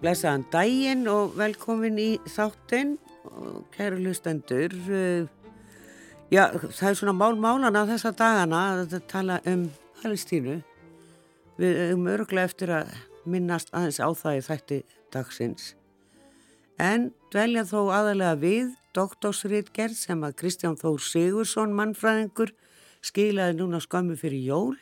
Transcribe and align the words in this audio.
Blessaðan 0.00 0.46
daginn 0.48 1.04
og 1.12 1.34
velkomin 1.36 1.98
í 2.00 2.08
þáttinn, 2.32 2.94
kæru 3.74 3.98
hlustendur. 4.00 4.72
Já, 6.32 6.46
það 6.56 6.86
er 6.88 6.96
svona 6.96 7.16
mál-málana 7.18 7.82
þessa 7.90 8.14
dagana 8.16 8.60
að 8.78 8.94
tala 9.10 9.40
um 9.50 9.66
Palestínu. 10.00 10.60
Við 11.60 11.80
erum 11.84 12.08
öruglega 12.08 12.48
eftir 12.48 12.72
að 12.78 12.94
minnast 13.28 13.74
aðeins 13.76 14.00
á 14.00 14.08
það 14.16 14.38
í 14.38 14.44
þætti 14.46 14.78
dagsins. 15.12 15.66
En 16.80 17.10
dvelja 17.34 17.66
þó 17.68 17.90
aðalega 17.92 18.38
við 18.40 18.70
doktorsritgerð 18.96 19.98
sem 19.98 20.24
að 20.24 20.38
Kristján 20.40 20.78
Þór 20.80 21.02
Sigursson 21.04 21.76
mannfræðingur 21.76 22.54
skilaði 23.04 23.58
núna 23.60 23.82
skömmu 23.84 24.16
fyrir 24.16 24.48
jól 24.48 24.78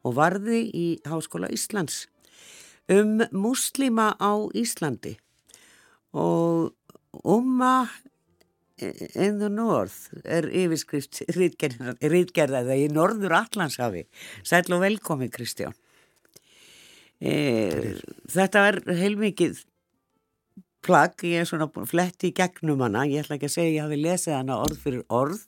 og 0.00 0.16
varði 0.16 0.64
í 0.72 0.86
Háskóla 1.04 1.52
Íslands 1.52 2.06
um 2.90 3.20
muslima 3.30 4.12
á 4.18 4.32
Íslandi 4.58 5.16
og 6.12 6.72
umma 7.22 7.88
in 9.14 9.38
the 9.38 9.48
north 9.48 10.10
er 10.24 10.48
yfirskrift 10.48 11.22
rítgerðaða 11.36 12.76
í 12.76 12.88
norður 12.90 13.36
Allandshafi. 13.42 14.06
Sæl 14.42 14.72
og 14.74 14.82
velkomi 14.82 15.28
Kristján. 15.30 15.76
E, 17.22 17.94
þetta 18.32 18.64
er 18.72 18.80
heilmikið 18.98 19.62
plagg, 20.82 21.22
ég 21.22 21.44
er 21.44 21.46
svona 21.46 21.68
fletti 21.86 22.32
í 22.32 22.34
gegnum 22.34 22.82
hana, 22.82 23.06
ég 23.06 23.22
ætla 23.22 23.38
ekki 23.38 23.50
að 23.50 23.54
segja 23.54 23.68
að 23.68 23.76
ég 23.76 23.84
hafi 23.86 24.00
lesið 24.02 24.38
hana 24.40 24.58
orð 24.64 24.80
fyrir 24.82 25.04
orð 25.06 25.44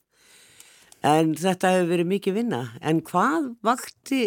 en 1.05 1.35
þetta 1.37 1.73
hefur 1.75 1.91
verið 1.91 2.11
mikið 2.13 2.37
vinna 2.39 2.61
en 2.81 3.03
hvað 3.05 3.51
vakti 3.67 4.21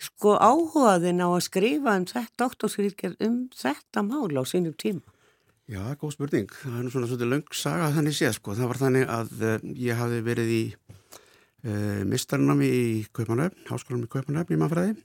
sko 0.00 0.36
áhugaðin 0.40 1.20
á 1.20 1.28
að 1.28 1.44
skrifa 1.46 1.96
um 1.98 2.06
þetta 2.08 2.44
doktorskrýrkjörn 2.44 3.18
um 3.26 3.40
þetta 3.52 4.04
mál 4.06 4.32
á 4.32 4.42
sínum 4.48 4.76
tíma? 4.76 5.04
Já, 5.70 5.94
góð 5.94 6.16
spurning. 6.16 6.48
Það 6.50 6.78
er 6.80 6.90
svona 6.90 7.06
svolítið 7.06 7.28
löng 7.30 7.52
saga 7.54 7.90
þannig 7.94 8.16
séð 8.16 8.32
sko. 8.34 8.54
Það 8.58 8.70
var 8.72 8.80
þannig 8.80 9.12
að 9.14 9.44
uh, 9.46 9.68
ég 9.78 10.00
hafi 10.00 10.16
verið 10.26 10.48
í 10.50 10.62
uh, 10.74 12.00
mistarnami 12.10 12.70
í 12.74 12.88
Kaupanöfn, 13.14 13.68
háskólanum 13.68 14.08
í 14.08 14.10
Kaupanöfn 14.10 14.56
í 14.56 14.58
mannfræði 14.58 14.96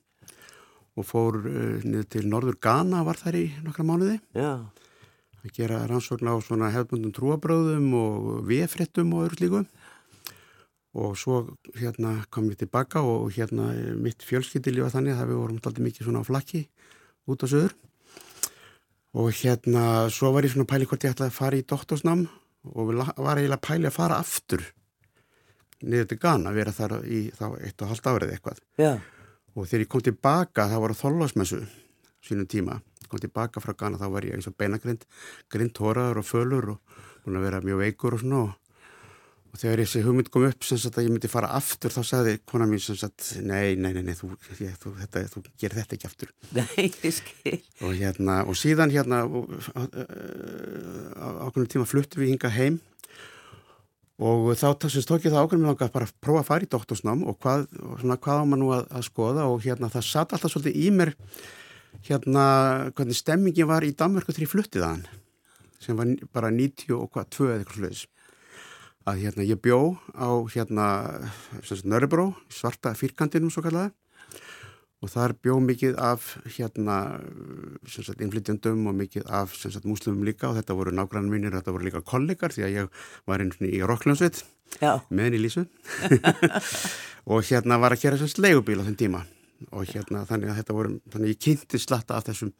og 0.95 1.05
fór 1.05 1.37
uh, 1.43 1.85
niður 1.85 2.09
til 2.15 2.23
Norður 2.31 2.57
Ghana 2.65 3.03
var 3.05 3.19
þær 3.19 3.37
í 3.43 3.45
nokkra 3.61 3.85
mánuði. 3.85 4.17
Já. 4.33 4.65
Að 5.43 5.53
gera 5.53 5.83
rannsókn 5.85 6.33
á 6.33 6.35
svona 6.41 6.71
hefðbundum 6.73 7.13
trúabröðum 7.13 7.91
og 7.99 8.31
viðfrittum 8.49 9.13
og 9.13 9.27
öðru 9.27 9.41
slíku 9.43 9.65
og 10.95 11.17
svo 11.19 11.41
hérna 11.75 12.21
kom 12.31 12.47
ég 12.51 12.59
tilbaka 12.59 13.03
og 13.03 13.33
hérna 13.35 13.71
mitt 13.99 14.23
fjölskyldili 14.23 14.83
var 14.83 14.93
þannig 14.93 15.19
að 15.19 15.31
við 15.31 15.41
vorum 15.41 15.59
alltaf 15.59 15.83
mikið 15.83 16.07
svona 16.07 16.23
á 16.23 16.29
flakki 16.29 16.61
út 17.27 17.43
á 17.43 17.47
söður 17.51 17.75
og 19.15 19.31
hérna 19.41 19.83
svo 20.11 20.31
var 20.35 20.47
ég 20.47 20.55
svona 20.55 20.69
pæli 20.69 20.87
hvort 20.87 21.03
ég 21.03 21.15
ætlaði 21.15 21.33
að 21.33 21.39
fara 21.39 21.59
í 21.59 21.67
doktorsnam 21.67 22.25
og 22.71 22.95
var 22.95 23.39
eiginlega 23.39 23.61
pæli 23.63 23.91
að 23.91 23.97
fara 23.97 24.19
aftur 24.23 24.63
niður 25.85 26.09
til 26.09 26.19
Ghana, 26.21 26.53
vera 26.55 26.73
þar 26.73 26.97
í 27.03 27.25
þá 27.35 27.45
eitt 27.59 27.83
og 27.83 27.91
halvt 27.91 28.09
árið 28.09 28.33
eitthvað. 28.35 28.61
Já. 28.79 28.93
og 29.55 29.67
þegar 29.69 29.83
ég 29.83 29.89
kom 29.91 30.03
tilbaka 30.03 30.67
það 30.71 30.83
voru 30.83 30.97
þóllásmessu 30.99 31.61
sínum 32.25 32.47
tíma, 32.49 32.79
kom 33.07 33.21
tilbaka 33.21 33.61
frá 33.63 33.75
Ghana 33.77 33.99
þá 34.01 34.07
var 34.11 34.27
ég 34.27 34.35
eins 34.35 34.47
og 34.49 34.55
beinagrind, 34.57 35.05
grind 35.51 35.77
hóraður 35.77 36.21
og 36.23 36.27
fölur 36.27 36.69
og 36.73 36.97
búin 37.25 37.39
að 37.39 37.47
vera 37.47 37.61
mjög 37.63 37.81
veikur 37.83 38.17
og 38.17 38.23
svona 38.23 38.41
og 38.45 38.55
Og 39.55 39.59
þegar 39.61 39.79
þessi 39.85 40.01
hugmynd 40.03 40.27
kom 40.33 40.43
upp 40.49 40.65
sem 40.67 40.79
sagt 40.83 40.97
að 40.99 41.05
ég 41.05 41.13
myndi 41.13 41.29
fara 41.31 41.47
aftur 41.55 41.93
þá 41.95 42.01
sagði 42.03 42.33
kona 42.43 42.65
mín 42.67 42.81
sem 42.83 42.97
sagt 42.99 43.37
nei, 43.39 43.77
nei, 43.79 43.93
nei, 43.95 44.01
nei 44.03 44.17
þú, 44.19 44.33
ég, 44.59 44.73
þú, 44.81 44.89
þetta, 44.99 45.21
þú 45.31 45.43
gerir 45.61 45.77
þetta 45.79 45.95
ekki 45.95 46.09
aftur. 46.09 46.33
Nei, 46.57 46.89
ég 46.89 47.13
skil. 47.15 47.53
Og, 47.79 47.93
hérna, 47.95 48.41
og 48.43 48.57
síðan 48.59 48.91
hérna 48.91 49.21
ákveðinu 51.15 51.71
tíma 51.71 51.87
fluttum 51.87 52.19
við 52.19 52.33
hinga 52.33 52.51
heim 52.51 52.81
og 54.19 54.49
þá 54.59 54.67
sem 54.89 55.05
stók 55.05 55.23
ég 55.23 55.31
það 55.31 55.45
ákveðinu 55.45 55.69
langa 55.69 55.87
að 55.87 55.93
bara 55.93 56.09
prófa 56.27 56.41
að 56.41 56.49
fara 56.49 56.67
í 56.67 56.71
doktorsnám 56.75 57.23
og 57.23 57.39
hvað, 57.39 57.63
svona, 58.01 58.17
hvað 58.27 58.43
á 58.43 58.45
maður 58.47 58.61
nú 58.65 58.73
að, 58.75 58.83
að 58.91 59.05
skoða 59.07 59.45
og 59.51 59.63
hérna 59.63 59.91
það 59.93 60.07
satt 60.09 60.35
alltaf 60.35 60.51
svolítið 60.51 60.81
í 60.83 60.89
mér 60.99 61.13
hérna 62.09 62.43
hvernig 62.91 63.21
stemmingin 63.21 63.71
var 63.71 63.87
í 63.87 63.95
Danmörku 63.95 64.35
þegar 64.35 64.47
ég 64.49 64.51
fluttið 64.51 64.83
að 64.83 64.93
hann 64.97 65.07
sem 65.79 65.95
var 65.95 66.11
bara 66.35 66.51
90 66.51 66.91
og 66.95 67.07
hvað, 67.15 67.31
2 67.39 67.47
eða 67.47 67.63
eitthvað 67.63 67.79
sluðis 67.79 68.03
að 69.05 69.21
hérna 69.21 69.45
ég 69.45 69.61
bjó 69.61 69.97
á 70.17 70.29
hérna 70.49 70.87
Nörrebró, 71.85 72.33
svarta 72.49 72.95
fyrkandinum 72.97 73.53
svo 73.53 73.61
kallaða 73.65 73.93
og 75.05 75.11
þar 75.11 75.35
bjó 75.43 75.59
mikið 75.61 75.97
af 76.01 76.31
hérna 76.55 76.95
innflytjandum 77.85 78.87
og 78.89 78.95
mikið 78.97 79.27
af 79.29 79.53
múslimum 79.85 80.25
líka. 80.25 80.49
Og 80.49 80.57
þetta 80.57 80.77
voru 80.77 80.93
nágrann 80.95 81.29
mínir, 81.29 81.53
þetta 81.53 81.75
voru 81.75 81.85
líka 81.85 82.01
kollegar 82.01 82.55
því 82.55 82.65
að 82.65 82.75
ég 82.79 83.03
var 83.29 83.43
einn 83.43 83.53
í 83.69 83.83
Rokklansveit 83.85 84.41
meðan 85.09 85.37
í 85.37 85.43
Lísu. 85.43 85.67
Og 87.31 87.45
hérna 87.45 87.77
var 87.81 87.93
að 87.93 88.01
kera 88.05 88.17
sérst 88.21 88.41
leigubíl 88.41 88.79
á 88.81 88.85
þenn 88.87 88.97
tíma. 88.97 89.21
Og 89.73 89.85
hérna 89.91 90.25
þannig 90.29 90.51
að 90.51 90.59
þetta 90.61 90.77
voru, 90.77 90.97
þannig 91.13 91.29
að 91.29 91.33
ég 91.35 91.43
kynnti 91.45 91.81
slatta 91.81 92.17
af 92.17 92.25
þessum 92.27 92.51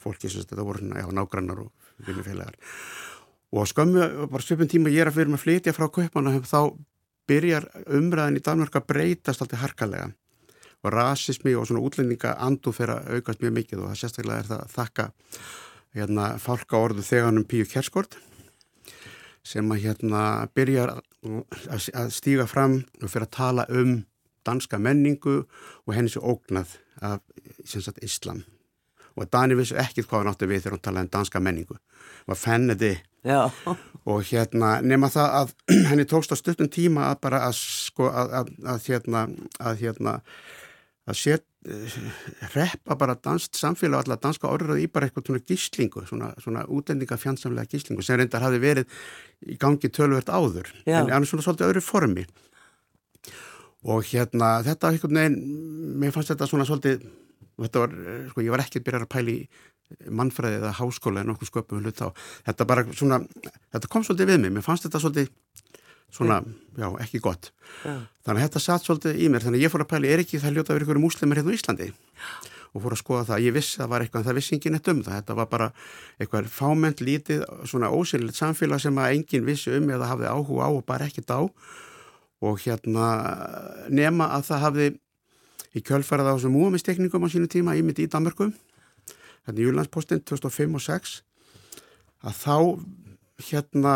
fólki, 0.00 0.28
þetta 0.28 0.64
voru 0.64 0.84
já, 0.84 1.08
nágrannar 1.08 1.64
og 1.64 1.90
vinnufélagar 2.04 2.56
og 3.54 3.68
skömmu, 3.70 4.26
bara 4.32 4.42
svipun 4.42 4.70
tíma 4.70 4.90
ég 4.90 5.04
er 5.04 5.12
að 5.12 5.20
fyrir 5.20 5.30
með 5.30 5.44
flytja 5.44 5.74
frá 5.76 5.86
Kaupanahöfn 5.86 6.50
þá 6.50 6.60
byrjar 7.30 7.68
umræðin 7.86 8.40
í 8.40 8.44
Danmark 8.44 8.76
að 8.78 8.88
breytast 8.90 9.44
alltaf 9.44 9.62
harkalega. 9.62 10.10
Og 10.84 10.92
rasismi 10.92 11.54
og 11.56 11.68
svona 11.68 11.84
útlendinga 11.86 12.34
andu 12.44 12.74
fyrir 12.74 12.98
að 12.98 13.18
aukast 13.18 13.40
mjög 13.40 13.54
mikið 13.60 13.80
og 13.80 13.92
það 13.92 14.00
sérstaklega 14.00 14.40
er 14.42 14.48
það 14.50 14.64
að 14.64 14.74
þakka 14.74 15.06
hérna 15.94 16.26
fálka 16.42 16.80
orðu 16.82 17.04
þeganum 17.06 17.46
Píu 17.48 17.68
Kjerskort 17.70 18.18
sem 19.44 19.70
að 19.72 19.84
hérna 19.84 20.24
byrjar 20.56 20.96
að 20.98 22.10
stíga 22.12 22.48
fram 22.50 22.80
og 23.00 23.08
fyrir 23.12 23.28
að 23.28 23.36
tala 23.38 23.68
um 23.70 24.02
danska 24.44 24.80
menningu 24.82 25.44
og 25.86 25.94
henni 25.94 26.12
sér 26.12 26.26
ógnað 26.26 26.76
af 27.00 27.22
sagt, 27.64 28.02
Íslam. 28.04 28.42
Og 29.14 29.30
Dani 29.30 29.56
vissu 29.56 29.78
ekkit 29.78 30.08
hvað 30.10 30.24
hann 30.24 30.32
átti 30.34 30.48
við 30.50 30.64
þegar 30.64 30.76
hann 30.76 30.84
talaði 30.88 31.06
um 31.06 31.14
danska 31.16 31.40
menningu. 31.40 31.76
Var 32.26 32.40
fennedi 33.24 33.92
og 34.04 34.20
hérna 34.28 34.74
nema 34.84 35.08
það 35.12 35.38
að 35.38 35.54
henni 35.90 36.04
tókst 36.08 36.34
á 36.34 36.36
stuttum 36.36 36.68
tíma 36.72 37.08
að 37.10 37.22
bara 37.24 37.40
að 37.48 37.56
sko 37.60 38.10
að, 38.10 38.36
að, 38.40 38.52
að 38.74 38.90
hérna 38.90 39.24
að 39.60 39.80
hérna 39.80 40.14
að 41.04 41.18
set, 41.20 41.44
uh, 41.68 41.96
reppa 42.54 42.96
bara 43.00 43.16
danst 43.16 43.58
samfélag 43.60 44.04
allar 44.04 44.20
danska 44.20 44.48
orður 44.48 44.80
í 44.80 44.86
bara 44.92 45.08
eitthvað 45.08 45.28
svona 45.28 45.44
gíslingu, 45.48 46.04
svona, 46.08 46.30
svona 46.40 46.64
útlendinga 46.72 47.18
fjandsamlega 47.20 47.74
gíslingu 47.74 48.04
sem 48.04 48.20
reyndar 48.20 48.44
hafi 48.44 48.60
verið 48.62 49.02
í 49.44 49.58
gangi 49.60 49.92
tölvert 49.92 50.32
áður 50.32 50.70
Já. 50.84 51.00
en 51.02 51.12
annars 51.12 51.32
svona 51.32 51.44
svolítið 51.44 51.70
öðru 51.72 51.84
formi 51.84 52.24
og 53.84 54.06
hérna 54.08 54.56
þetta 54.64 54.94
eitthvað 54.94 55.16
neginn, 55.18 55.38
mér 56.00 56.14
fannst 56.14 56.32
þetta 56.32 56.48
svona 56.48 56.68
svolítið 56.68 57.04
þetta 57.60 57.84
var, 57.84 57.92
eh, 57.92 58.24
sko 58.30 58.44
ég 58.44 58.54
var 58.54 58.64
ekkert 58.64 58.86
byrjar 58.86 59.04
að 59.04 59.12
pæli 59.12 59.36
mannfræði 60.08 60.60
eða 60.60 60.74
háskóla 60.78 61.22
en 61.22 61.34
okkur 61.34 61.50
sköpum 61.50 61.82
hlut 61.82 62.02
á. 62.02 62.08
Þetta 62.48 62.66
bara 62.68 62.86
svona, 62.92 63.20
þetta 63.74 63.90
kom 63.92 64.06
svolítið 64.06 64.32
við 64.32 64.40
mig, 64.44 64.54
mér 64.56 64.66
fannst 64.66 64.86
þetta 64.86 65.02
svolítið 65.02 65.30
svona, 66.14 66.40
já, 66.78 66.88
ekki 67.02 67.20
gott. 67.22 67.50
Já. 67.84 67.94
Þannig 68.24 68.40
að 68.40 68.44
þetta 68.46 68.64
satt 68.64 68.86
svolítið 68.86 69.20
í 69.20 69.30
mér, 69.30 69.44
þannig 69.44 69.60
að 69.60 69.66
ég 69.66 69.72
fór 69.72 69.84
að 69.84 69.92
pæli, 69.92 70.10
er 70.10 70.24
ekki 70.24 70.42
það 70.42 70.58
ljóta 70.58 70.72
að 70.72 70.78
vera 70.78 70.88
ykkur 70.88 71.02
muslimir 71.02 71.40
hérna 71.40 71.54
á 71.54 71.56
Íslandi? 71.58 71.88
Og 72.74 72.82
fór 72.82 72.94
að 72.96 73.00
skoða 73.02 73.26
það, 73.30 73.44
ég 73.44 73.54
vissi 73.54 73.76
að 73.76 73.82
það 73.82 73.90
var 73.92 74.04
eitthvað, 74.04 74.20
en 74.20 74.28
það 74.28 74.38
vissi 74.38 74.54
engin 74.56 74.78
eitt 74.78 74.90
um 74.90 75.00
það, 75.06 75.16
þetta 75.20 75.38
var 75.38 75.48
bara 75.50 75.68
eitthvað 76.18 76.50
fáment 76.50 77.02
lítið, 77.04 77.44
svona 77.70 77.90
ósynlegt 77.94 78.38
samfélag 78.38 78.82
sem 78.82 78.98
að 78.98 79.16
engin 79.18 79.46
vissi 79.46 79.74
um 79.78 79.90
eða 79.94 80.10
hafði 80.10 80.30
áhuga 80.30 80.66
á 80.66 80.70
og 80.70 80.84
bara 80.86 81.06
ekkit 81.06 81.30
á 81.30 81.40
og 82.44 82.60
hérna 82.60 83.08
nema 83.94 84.28
að 84.34 84.48
það 84.50 84.64
hafði 84.66 84.88
í 85.74 85.82
kjölfarað 85.86 86.30
á 86.30 86.34
þessum 86.34 86.54
múamistekningum 86.58 87.26
á 87.26 87.28
sínu 87.30 87.50
tíma, 87.50 87.76
ég 87.78 87.86
myndi 87.86 88.06
í 88.06 88.10
Danmarku 88.10 88.50
hérna 89.44 89.64
Júlandspostin 89.66 90.24
2005 90.24 90.76
og 90.78 90.84
2006 90.84 91.22
að 92.24 92.38
þá 92.40 92.56
hérna 93.44 93.94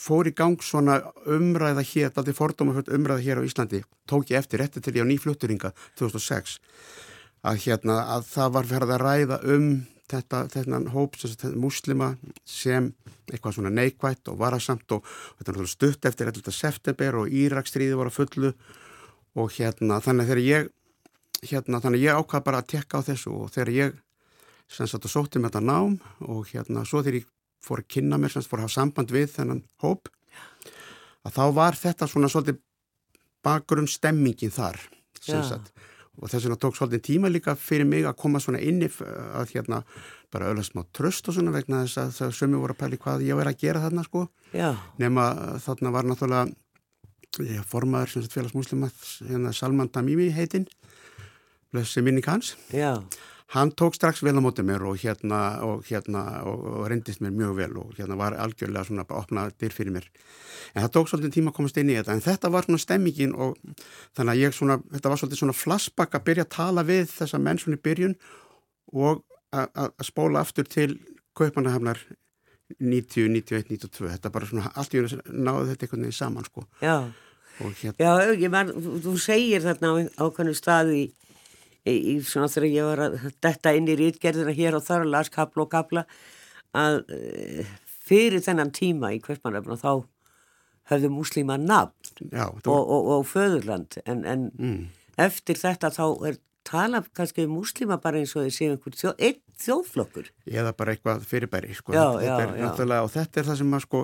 fór 0.00 0.30
í 0.30 0.32
gang 0.36 0.62
svona 0.64 1.00
umræða 1.28 1.84
hér, 1.84 2.08
alltaf 2.10 2.38
fordómafjöld 2.38 2.88
umræða 2.96 3.24
hér 3.24 3.42
á 3.44 3.46
Íslandi, 3.46 3.82
tók 4.08 4.30
ég 4.32 4.40
eftir 4.40 4.64
eftir 4.64 4.82
til 4.82 4.96
ég 4.96 5.04
á 5.04 5.10
nýflutturinga 5.10 5.72
2006 6.00 6.56
að 7.46 7.60
hérna 7.66 8.00
að 8.16 8.30
það 8.32 8.54
var 8.56 8.70
verið 8.70 8.94
að 8.94 9.04
ræða 9.04 9.38
um 9.54 9.68
þetta, 10.10 10.46
þetta 10.52 10.80
hóp, 10.94 11.18
þetta 11.20 11.52
muslima 11.58 12.14
sem 12.48 12.90
eitthvað 13.26 13.58
svona 13.58 13.74
neikvætt 13.74 14.30
og 14.30 14.40
varasamt 14.40 14.96
og, 14.96 15.04
þetta 15.38 15.54
er 15.54 15.70
stutt 15.70 16.08
eftir 16.08 16.30
11. 16.32 16.54
september 16.54 17.20
og 17.22 17.30
Írakstríði 17.30 17.98
var 17.98 18.10
að 18.10 18.18
fullu 18.20 18.52
og 19.36 19.52
hérna 19.58 20.00
þannig 20.00 20.30
þegar 20.30 20.44
ég 20.46 20.72
hérna 21.46 21.82
þannig 21.84 22.06
ég 22.06 22.18
ákvað 22.18 22.46
bara 22.46 22.62
að 22.62 22.70
tekka 22.72 23.02
á 23.02 23.06
þessu 23.06 23.34
og 23.34 23.50
þegar 23.54 23.72
ég 23.74 23.96
sem 24.70 24.88
sagt 24.90 25.06
að 25.06 25.14
sótti 25.14 25.40
með 25.40 25.56
þetta 25.56 25.64
nám 25.68 25.96
og 26.26 26.46
hérna 26.50 26.84
svo 26.86 27.02
þegar 27.02 27.20
ég 27.20 27.32
fór 27.66 27.82
að 27.82 27.90
kynna 27.96 28.18
mér 28.20 28.34
sem 28.34 28.44
fór 28.46 28.60
að 28.60 28.68
hafa 28.68 28.76
samband 28.76 29.14
við 29.14 29.28
þennan 29.34 29.64
hóp 29.82 30.10
að 31.26 31.36
þá 31.38 31.44
var 31.56 31.78
þetta 31.78 32.08
svona 32.10 32.30
svolítið 32.30 32.60
bakgrunn 33.46 33.90
stemmingin 33.90 34.54
þar 34.54 34.80
sem 35.20 35.42
sagt 35.46 35.72
og 36.16 36.30
þess 36.32 36.46
vegna 36.46 36.58
tók 36.60 36.76
svolítið 36.78 37.02
tíma 37.10 37.30
líka 37.30 37.54
fyrir 37.60 37.88
mig 37.88 38.06
að 38.08 38.16
koma 38.20 38.40
svona 38.40 38.60
inni 38.64 38.88
að 38.88 39.52
hérna 39.52 39.82
bara 40.32 40.50
öðlega 40.50 40.70
smá 40.70 40.84
tröst 40.96 41.28
og 41.28 41.36
svona 41.36 41.54
vegna 41.54 41.82
þess 41.84 42.00
að 42.00 42.14
það 42.18 42.36
sömu 42.38 42.60
voru 42.62 42.76
að 42.76 42.80
pæli 42.82 43.00
hvað 43.02 43.26
ég 43.26 43.38
verið 43.38 43.52
að 43.52 43.64
gera 43.64 43.82
þarna 43.84 44.06
sko 44.06 44.22
Já. 44.56 44.70
nema 45.02 45.26
þarna 45.64 45.92
var 45.94 46.08
náttúrulega 46.08 47.46
ég 47.52 47.68
formaður 47.68 48.14
sem 48.14 48.24
sagt 48.24 48.36
félagsmuslima 48.36 48.90
hérna 49.28 49.52
Salman 49.52 49.92
Tamimi 49.92 50.30
heitinn 50.32 50.66
blessi 51.74 52.02
minning 52.04 52.26
hans 52.26 52.54
Já. 52.72 53.02
Hann 53.54 53.70
tók 53.78 53.94
strax 53.94 54.24
vel 54.26 54.34
á 54.34 54.42
mótið 54.42 54.66
mér 54.66 54.82
og 54.88 54.98
hérna 54.98 55.40
og 55.62 55.84
hérna 55.86 56.22
og, 56.50 56.64
og 56.66 56.88
reyndist 56.90 57.22
mér 57.22 57.34
mjög 57.36 57.52
vel 57.60 57.76
og 57.78 57.92
hérna 57.98 58.18
var 58.18 58.34
algjörlega 58.42 58.88
svona 58.88 59.06
bara 59.06 59.22
opnað 59.22 59.54
dyr 59.60 59.74
fyrir 59.74 59.94
mér. 59.94 60.08
En 60.74 60.82
það 60.82 60.92
tók 60.96 61.10
svolítið 61.12 61.36
tíma 61.36 61.52
að 61.52 61.58
komast 61.60 61.78
inn 61.78 61.92
í 61.92 61.98
þetta 61.98 62.16
en 62.16 62.24
þetta 62.26 62.50
var 62.50 62.66
svona 62.66 62.82
stemmingin 62.82 63.36
og 63.38 63.54
þannig 64.18 64.32
að 64.34 64.42
ég 64.42 64.56
svona, 64.56 64.80
þetta 64.92 65.12
var 65.12 65.22
svolítið 65.22 65.42
svona 65.42 65.58
flassbakk 65.60 66.18
að 66.18 66.26
byrja 66.26 66.46
að 66.46 66.54
tala 66.56 66.86
við 66.90 67.06
þessa 67.14 67.42
menn 67.42 67.62
svona 67.62 67.78
í 67.78 67.84
byrjun 67.86 68.18
og 68.96 69.22
að 69.54 70.06
spóla 70.06 70.42
aftur 70.42 70.66
til 70.66 70.96
Kaupanahafnar 71.36 72.00
90, 72.82 73.28
91, 73.30 73.68
92 73.70 74.10
þetta 74.10 74.32
bara 74.34 74.48
svona, 74.48 74.72
allt 74.74 74.94
í 74.94 75.00
unni 75.00 75.20
náðu 75.30 75.70
þetta 75.70 75.86
einhvern 75.86 76.06
veginn 76.06 76.16
saman 76.16 76.48
sko. 76.48 76.64
Já, 76.82 76.96
hérna, 77.60 77.94
Já 78.00 78.34
ég 78.34 78.50
man, 78.52 78.72
þú 79.04 79.14
segir 79.22 79.62
þarna 79.64 79.92
á 79.94 80.26
ákvæmnu 80.26 80.56
staði 80.56 80.98
í, 81.04 81.06
í, 81.92 82.16
svona 82.26 82.50
þegar 82.52 82.68
ég 82.70 82.90
var 82.90 83.04
að 83.06 83.16
detta 83.44 83.74
inn 83.76 83.88
í 83.90 83.96
rítgerðina 83.98 84.54
hér 84.56 84.78
og 84.78 84.86
þar 84.86 85.06
og 85.06 85.12
las 85.14 85.32
kapla 85.32 85.66
og 85.66 85.72
kapla 85.72 86.04
að 86.76 87.02
e, 87.14 87.66
fyrir 88.06 88.44
þennan 88.44 88.74
tíma 88.74 89.12
í 89.14 89.20
Kaupanahafna 89.24 89.78
þá 89.80 89.92
höfðu 90.90 91.12
múslíma 91.14 91.58
nafn 91.58 92.30
Já, 92.30 92.46
og, 92.48 92.66
og, 92.78 93.12
og 93.16 93.28
föðurland 93.30 93.98
en, 94.04 94.24
en 94.26 94.50
mm. 94.54 94.82
eftir 95.26 95.58
þetta 95.58 95.90
þá 95.94 96.04
er 96.30 96.40
tala 96.66 97.02
kannski 97.14 97.46
um 97.46 97.56
múslima 97.60 97.98
bara 98.02 98.20
eins 98.20 98.34
og 98.36 98.46
þeir 98.46 98.54
séu 98.56 98.72
einhver 98.74 98.96
þjó, 98.98 99.12
einn 99.22 99.38
þjóðflokkur. 99.62 100.32
Eða 100.50 100.72
bara 100.76 100.94
eitthvað 100.94 101.22
fyrirbæri, 101.30 101.76
sko. 101.78 101.94
Já, 101.94 102.04
þetta 102.18 102.40
já, 102.42 102.48
er 102.48 102.90
já. 102.90 102.98
og 103.04 103.12
þetta 103.14 103.40
er 103.40 103.48
það 103.48 103.60
sem 103.60 103.76
að, 103.76 103.84
sko, 103.86 104.02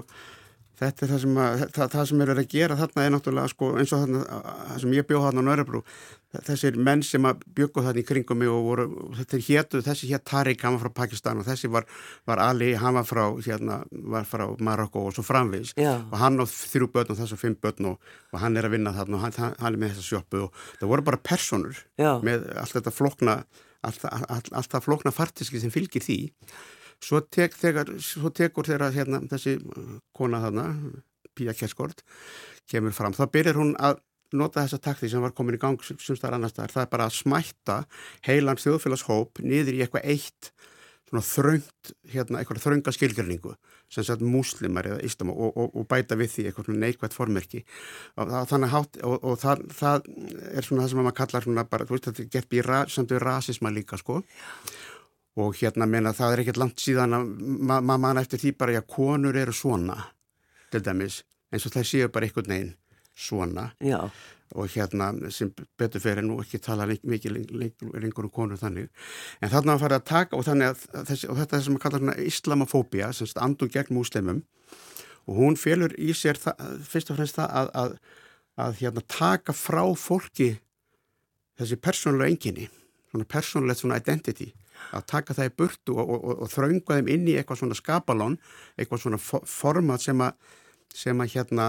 þetta 0.82 1.04
er 1.06 1.12
það 1.12 1.20
sem 1.24 1.38
að, 1.42 1.62
það, 1.76 1.92
það 1.92 2.08
sem 2.10 2.22
er 2.22 2.30
verið 2.32 2.42
að 2.42 2.56
gera 2.56 2.78
þarna 2.80 3.04
er 3.04 3.14
náttúrulega, 3.14 3.52
sko, 3.52 3.70
eins 3.80 3.92
og 3.94 4.02
þarna, 4.02 4.40
það 4.72 4.82
sem 4.82 4.96
ég 4.96 5.08
bjóð 5.08 5.24
þarna 5.26 5.42
á 5.42 5.46
Nörðurbrú, 5.48 5.82
þessir 6.48 6.78
menn 6.88 7.04
sem 7.06 7.28
að 7.28 7.42
bjöggu 7.58 7.84
þarna 7.86 8.02
í 8.02 8.06
kringum 8.08 8.40
mig 8.40 8.50
og 8.52 8.66
voru, 8.66 8.86
þetta 9.18 9.38
er 9.38 9.44
héttu, 9.48 9.82
þessi 9.86 10.10
hétt 10.12 10.26
Tariq, 10.28 10.64
hann 10.66 10.76
var 10.76 10.84
frá 10.86 10.96
Pakistan 11.02 11.42
og 11.42 11.48
þessi 11.48 11.70
var, 11.72 11.88
var 12.28 12.42
Ali, 12.44 12.72
hann 12.80 12.96
var 12.98 13.08
frá, 13.08 13.22
hérna, 13.46 13.80
var 14.14 14.28
frá 14.28 14.46
Marokko 14.58 15.06
og 15.08 15.16
svo 15.16 15.26
framvegis 15.26 15.74
Já. 15.78 15.94
og 16.00 16.16
hann 16.22 16.40
á 16.40 16.46
þrjú 16.48 16.90
börn 16.94 17.12
og 17.14 17.20
þessu 17.20 17.40
fimm 17.40 17.58
börn 17.62 17.92
og, 17.92 18.14
og 18.32 18.42
hann 18.42 18.56
er 18.56 18.68
að 18.68 18.78
vinna 18.78 18.94
þarna 18.96 19.18
og 19.18 19.26
hann, 19.26 19.36
hann, 19.38 19.72
er 19.72 19.80
með 19.80 19.96
þessa 19.96 20.08
sjöppu 20.08 20.46
og 20.46 20.62
það 20.80 20.94
voru 20.94 21.08
bara 21.10 21.22
personur 21.22 21.84
Já. 22.00 22.16
með 22.24 22.48
allt 22.56 22.78
þetta 22.78 22.94
flokna 22.94 23.42
allt, 23.82 24.04
allt, 24.06 24.52
allt 24.52 24.72
það 24.72 24.86
flokna 24.86 25.12
fartiski 25.14 25.60
sem 25.60 25.72
fylgir 25.74 26.04
því 26.04 26.20
svo, 27.02 27.22
tek, 27.26 27.56
þegar, 27.58 27.92
svo 28.02 28.32
tekur 28.34 28.68
þeirra 28.68 28.92
hérna, 28.94 29.22
þessi 29.30 29.58
kona 30.16 30.42
þarna 30.46 30.68
Pía 31.32 31.54
Kerskort 31.56 32.02
kemur 32.70 32.94
fram, 32.96 33.14
þá 33.16 33.24
byrjar 33.32 33.60
hún 33.60 33.76
að 33.80 34.02
nota 34.36 34.64
þessa 34.64 34.80
takti 34.80 35.10
sem 35.12 35.22
var 35.22 35.34
komin 35.36 35.58
í 35.58 35.60
gang 35.60 35.80
sumstar 35.82 36.32
annar 36.36 36.52
staðar, 36.52 36.72
það 36.72 36.86
er 36.86 36.92
bara 36.92 37.08
að 37.08 37.16
smætta 37.18 37.78
heilan 38.28 38.60
þjóðfélagshóp 38.60 39.42
niður 39.44 39.76
í 39.76 39.82
eitthvað 39.84 40.08
eitt 40.14 40.52
þröngt, 41.12 41.92
hérna, 42.08 42.40
eitthvað 42.40 42.62
þrönga 42.62 42.92
skilgjörningu 42.96 43.52
sem 43.92 44.06
sagt 44.06 44.22
múslimar 44.24 44.86
eða 44.88 45.02
íslama 45.04 45.34
og, 45.36 45.50
og, 45.60 45.74
og 45.76 45.84
bæta 45.90 46.16
við 46.16 46.30
því 46.32 46.44
eitthvað 46.48 46.78
neikvægt 46.80 47.12
formerki. 47.12 47.60
Og, 48.16 48.30
þannig 48.48 48.76
og, 49.04 49.26
það, 49.42 49.66
það 49.76 50.08
er 50.48 50.64
svona 50.64 50.86
það 50.86 50.88
sem 50.94 51.02
maður 51.02 51.18
kallar 51.18 51.44
svona 51.44 51.66
bara, 51.68 51.84
þú 51.84 51.98
veist 51.98 52.08
þetta 52.08 52.40
er 52.40 52.56
í 52.56 52.64
ra, 52.64 52.78
samt 52.88 53.12
við 53.12 53.20
rasisma 53.26 53.74
líka 53.74 54.00
sko 54.00 54.22
og 55.40 55.56
hérna 55.56 55.88
meina 55.88 56.12
það 56.16 56.34
er 56.34 56.42
ekkert 56.42 56.60
langt 56.60 56.82
síðan 56.82 57.16
að 57.16 57.32
maður 57.40 57.88
ma 57.88 57.96
manna 57.96 58.24
eftir 58.24 58.42
því 58.42 58.52
bara 58.60 58.76
að 58.80 58.90
konur 58.92 59.38
eru 59.38 59.54
svona 59.56 59.96
til 60.72 60.82
dæmis. 60.84 61.22
Eins 61.52 61.66
og 61.68 61.74
það 61.74 61.88
séu 61.88 62.12
bara 62.12 62.28
einhvern 62.28 62.52
veginn 62.52 62.74
svona. 63.16 63.70
Já, 63.80 64.08
og 64.54 64.68
hérna 64.68 65.10
sem 65.32 65.50
betur 65.80 66.02
fyrir 66.02 66.24
nú 66.24 66.38
ekki 66.42 66.60
tala 66.60 66.86
mikið 66.86 67.36
lengur 68.02 68.28
um 68.28 68.32
konur 68.32 68.60
þannig. 68.60 68.90
En 69.40 69.52
þarna 69.52 69.76
var 69.76 69.82
farið 69.86 69.98
að 69.98 70.08
taka 70.10 70.36
og, 70.38 70.48
að, 70.48 70.82
þessi, 71.08 71.28
og 71.32 71.38
þetta 71.40 71.56
er 71.56 71.64
sem 71.66 71.78
að 71.78 71.84
kalla 71.84 72.00
svona 72.02 72.16
islamofóbia 72.20 73.12
sem 73.16 73.32
andur 73.40 73.72
gegn 73.72 73.96
múslimum. 73.96 74.42
Og 75.30 75.38
hún 75.38 75.56
félur 75.56 75.94
í 75.96 76.12
sér 76.18 76.40
það, 76.40 76.76
fyrst 76.88 77.12
og 77.12 77.20
fremst 77.20 77.38
það 77.38 77.56
að, 77.60 77.72
að, 77.82 77.96
að 78.66 78.78
hérna, 78.82 79.04
taka 79.16 79.56
frá 79.56 79.84
fólki 79.96 80.50
þessi 81.60 81.78
persónulega 81.80 82.34
enginni 82.34 82.68
svona 83.12 83.28
persónulegt 83.28 83.82
svona 83.82 84.00
identity 84.00 84.50
að 84.92 85.06
taka 85.14 85.36
það 85.38 85.50
í 85.50 85.54
burtu 85.62 85.94
og, 85.96 86.10
og, 86.16 86.32
og 86.44 86.50
þraunga 86.52 86.98
þeim 86.98 87.12
inn 87.14 87.30
í 87.30 87.36
eitthvað 87.38 87.62
svona 87.62 87.78
skapalón 87.78 88.38
eitthvað 88.76 89.04
svona 89.04 89.22
format 89.22 90.04
sem 90.04 90.24
að 90.24 90.58
sem 90.92 91.20
að 91.24 91.34
hérna 91.36 91.66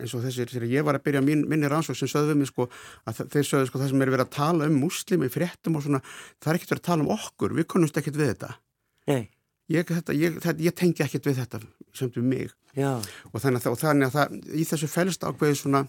eins 0.00 0.14
og 0.16 0.24
þessir, 0.24 0.50
þegar 0.50 0.70
ég 0.70 0.86
var 0.86 0.98
að 0.98 1.04
byrja 1.06 1.22
mín, 1.24 1.44
minni 1.50 1.68
rannsók 1.70 1.98
sem 1.98 2.10
sögðu 2.10 2.36
mig 2.38 2.50
sko 2.50 2.66
að 3.08 3.24
þeir 3.32 3.48
sögðu 3.48 3.70
sko 3.70 3.80
það 3.80 3.92
sem 3.92 4.04
er 4.04 4.12
verið 4.14 4.26
að 4.26 4.34
tala 4.36 4.68
um 4.70 4.78
muslimi 4.82 5.30
fréttum 5.32 5.78
og 5.78 5.84
svona, 5.86 6.00
það 6.42 6.50
er 6.50 6.58
ekkert 6.58 6.74
verið 6.74 6.82
að 6.82 6.88
tala 6.88 7.04
um 7.06 7.12
okkur 7.14 7.56
við 7.58 7.68
konumst 7.70 7.98
ekkert 8.00 8.18
við 8.18 8.32
þetta. 8.32 8.50
Nei, 9.10 9.22
ég, 9.74 9.90
þetta, 9.90 10.16
ég, 10.18 10.38
þetta, 10.42 10.66
ég 10.66 10.78
tengi 10.80 11.06
ekkert 11.06 11.28
við 11.30 11.42
þetta 11.42 11.60
samt 11.94 12.18
við 12.18 12.26
mig. 12.30 12.56
Já, 12.74 12.90
og 13.30 13.36
þannig 13.42 13.60
að, 13.60 13.70
og 13.70 13.82
þannig 13.82 14.08
að 14.08 14.16
það, 14.18 14.40
í 14.50 14.66
þessu 14.70 14.90
fælst 14.90 15.28
ákveði 15.28 15.60
svona 15.60 15.84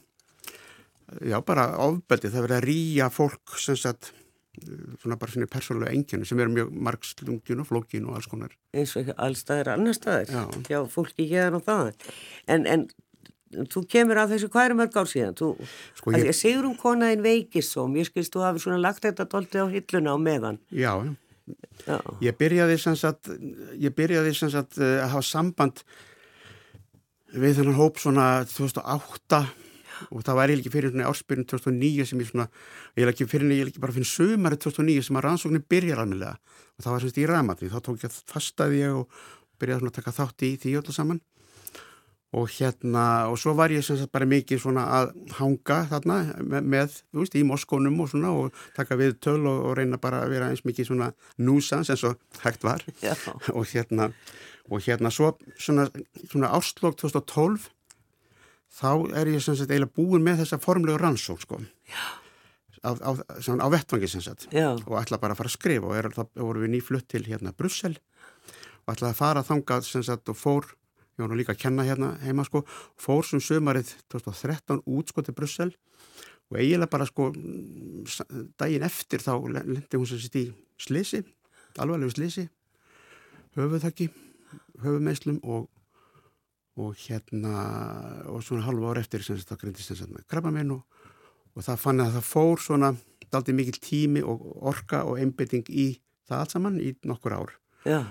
já 1.26 1.40
bara 1.46 1.70
ofbeldi, 1.86 2.34
það 2.34 2.48
verið 2.48 2.60
að 2.60 2.70
rýja 2.70 3.10
fólk 3.14 3.58
sem 3.62 3.78
sagt 3.80 4.14
svona 5.02 5.18
bara 5.22 5.32
svona 5.32 5.48
persónulega 5.52 5.94
enginu 5.96 6.26
sem 6.28 6.40
eru 6.40 6.54
mjög 6.54 6.72
margslungin 6.88 7.62
og 7.64 7.68
flókin 7.70 8.06
og 8.10 8.16
alls 8.20 8.28
konar. 8.32 8.54
Eins 8.76 8.96
og 9.00 9.10
allstaðir 9.18 9.74
annar 9.74 9.98
staðir 9.98 10.32
Já. 10.32 10.46
já, 10.70 10.80
fólki 10.92 11.28
hérna 11.30 11.60
og 11.60 11.66
það 11.66 11.92
en, 12.48 12.66
en 12.68 12.88
þú 13.72 13.86
kemur 13.92 14.20
að 14.20 14.34
þessu 14.36 14.50
er 14.64 14.74
mörg 14.76 14.96
ár 15.00 15.08
síðan? 15.12 15.36
Þú, 15.40 15.52
Sko, 16.00 16.12
ég- 16.16 16.26
ég 16.28 16.36
Sigrun 16.36 16.76
konaðin 16.80 17.22
veikist 17.24 17.72
svo 17.76 17.86
mér 17.88 18.08
skilst 18.10 18.34
þú 18.36 18.44
hafi 18.44 18.60
svona 18.64 18.82
lagt 18.82 19.04
þetta 19.06 19.28
doltið 19.32 19.64
á 19.64 19.68
hilluna 19.72 20.16
á 20.16 20.18
meðan. 20.20 20.60
Já, 20.72 20.92
já, 21.86 22.00
Ég 22.22 22.36
byrjaði 22.40 22.78
sem 22.82 22.96
sagt, 22.96 23.30
ég 23.78 23.94
byrjaði 23.96 24.34
sem 24.36 24.50
sagt 24.50 24.78
eh, 24.80 24.98
að 25.04 25.12
hafa 25.14 25.22
samband 25.30 25.84
við 27.36 27.58
þennan 27.60 27.78
hóp 27.78 28.00
svona 28.00 28.46
2008 28.50 29.44
og 30.12 30.26
það 30.26 30.40
var 30.40 30.52
eiginlega 30.52 30.66
ekki 30.66 30.76
fyrir 30.76 30.94
svona 30.94 31.10
ársbyrjun 31.12 31.48
2009 31.52 32.10
sem 32.10 32.24
ég 32.24 32.32
svona, 32.32 32.48
ég 32.96 33.06
er 33.06 33.14
ekki 33.14 33.30
fyrir, 33.30 33.54
ég 33.56 33.66
er 33.66 33.72
ekki 33.72 33.84
bara 33.84 33.96
fyrir 33.96 34.10
sömari 34.10 34.60
2009 34.62 35.08
sem 35.08 35.20
að 35.20 35.28
rannsóknin 35.28 35.66
byrjar 35.70 36.04
alveg 36.04 36.36
og 36.76 36.84
það 36.84 36.92
var 36.96 37.06
semst 37.06 37.22
í 37.22 37.30
ramatni, 37.30 37.72
þá 37.72 37.80
tók 37.84 38.04
ég 38.04 38.20
fastaði 38.32 38.84
ég 38.84 39.00
og 39.00 39.24
byrjaði 39.62 39.84
svona 39.84 39.94
að 39.94 39.98
taka 40.00 40.16
þátt 40.20 40.46
í 40.46 40.52
því 40.62 40.76
öllu 40.82 40.96
saman. 40.96 41.22
Og 42.36 42.50
hérna, 42.52 43.30
og 43.32 43.38
svo 43.40 43.54
var 43.56 43.72
ég 43.72 43.84
sem 43.86 43.96
sagt 43.96 44.12
bara 44.12 44.28
mikið 44.28 44.60
svona 44.60 44.84
að 44.98 45.14
hanga 45.38 45.78
þarna 45.88 46.18
með, 46.42 46.66
með 46.74 46.98
þú 46.98 47.22
veist, 47.22 47.38
í 47.40 47.46
Moskónum 47.48 48.02
og 48.04 48.10
svona 48.12 48.34
og 48.36 48.58
taka 48.76 48.98
við 49.00 49.16
töl 49.24 49.46
og, 49.46 49.62
og 49.70 49.78
reyna 49.80 50.00
bara 50.02 50.26
að 50.26 50.34
vera 50.34 50.50
eins 50.52 50.66
mikið 50.68 50.90
svona 50.90 51.14
núsans 51.40 51.94
eins 51.94 52.04
og 52.10 52.20
hægt 52.44 52.68
var. 52.68 52.84
Og 53.54 53.64
hérna, 53.72 54.10
og 54.68 54.84
hérna 54.84 55.14
svo 55.14 55.32
svona, 55.56 55.88
svona 56.26 56.52
ástlokk 56.58 57.00
2012 57.06 57.70
þá 58.76 59.18
er 59.22 59.32
ég 59.34 59.44
sem 59.44 59.58
sagt 59.58 59.72
eiginlega 59.72 59.96
búin 59.96 60.24
með 60.26 60.44
þessa 60.44 60.60
formlegu 60.64 61.00
rannsók 61.02 61.44
sko. 61.44 61.60
Á, 62.86 62.92
á, 62.94 63.12
svona, 63.42 63.66
á 63.66 63.70
vettvangi 63.74 64.10
sem 64.12 64.22
sagt. 64.22 64.48
Já, 64.54 64.76
og 64.76 64.98
ætla 65.00 65.20
bara 65.22 65.34
að 65.34 65.42
fara 65.42 65.52
að 65.52 65.58
skrifa 65.58 65.90
og 65.90 65.96
er, 65.98 66.10
það 66.14 66.42
voru 66.44 66.66
við 66.66 66.74
nýflutt 66.76 67.08
til 67.10 67.24
hérna 67.26 67.54
Brussel. 67.58 67.96
Og 68.86 68.94
ætlaði 68.94 69.14
að 69.16 69.22
fara 69.22 69.46
þangað 69.48 69.88
sem 69.88 70.04
sagt 70.06 70.30
og 70.30 70.38
fór, 70.38 70.68
ég 71.16 71.24
var 71.24 71.32
nú 71.32 71.40
líka 71.40 71.56
að 71.56 71.64
kenna 71.64 71.88
hérna 71.88 72.12
heima 72.22 72.46
sko, 72.46 72.62
fór 73.02 73.26
sem 73.26 73.42
sömarið 73.42 73.96
2013 74.14 74.84
út 74.86 75.14
sko 75.14 75.26
til 75.26 75.38
Brussel. 75.38 75.72
Og 76.52 76.60
eiginlega 76.62 76.92
bara 76.94 77.08
sko 77.10 77.32
daginn 78.60 78.86
eftir 78.86 79.24
þá 79.24 79.34
lendi 79.50 79.98
hún 79.98 80.06
sem 80.12 80.22
sitt 80.22 80.38
í 80.38 80.46
slisi, 80.78 81.24
alvarlegu 81.82 82.14
slisi 82.14 82.46
höfuðþakki 83.56 84.10
höfuðmeislum 84.84 85.40
og 85.44 85.70
og 86.76 86.96
hérna 87.00 87.54
og 88.32 88.44
svona 88.44 88.66
halva 88.66 88.92
ár 88.92 89.00
eftir 89.00 89.24
sem 89.24 89.40
það 89.40 89.62
grindist 89.64 89.94
sagt 89.94 90.12
með 90.12 90.28
krabba 90.32 90.52
minn 90.52 90.74
og, 90.76 90.84
og 91.56 91.64
það 91.64 91.82
fann 91.86 92.04
að 92.04 92.18
það 92.18 92.30
fór 92.30 92.64
svona 92.64 92.92
daldið 93.32 93.60
mikil 93.60 93.80
tími 93.84 94.24
og 94.26 94.44
orka 94.72 95.04
og 95.08 95.20
einbytting 95.22 95.70
í 95.72 95.88
það 96.28 96.42
allt 96.42 96.56
saman 96.56 96.80
í 96.82 96.92
nokkur 97.08 97.38
ár. 97.38 97.56
Já, 97.86 98.02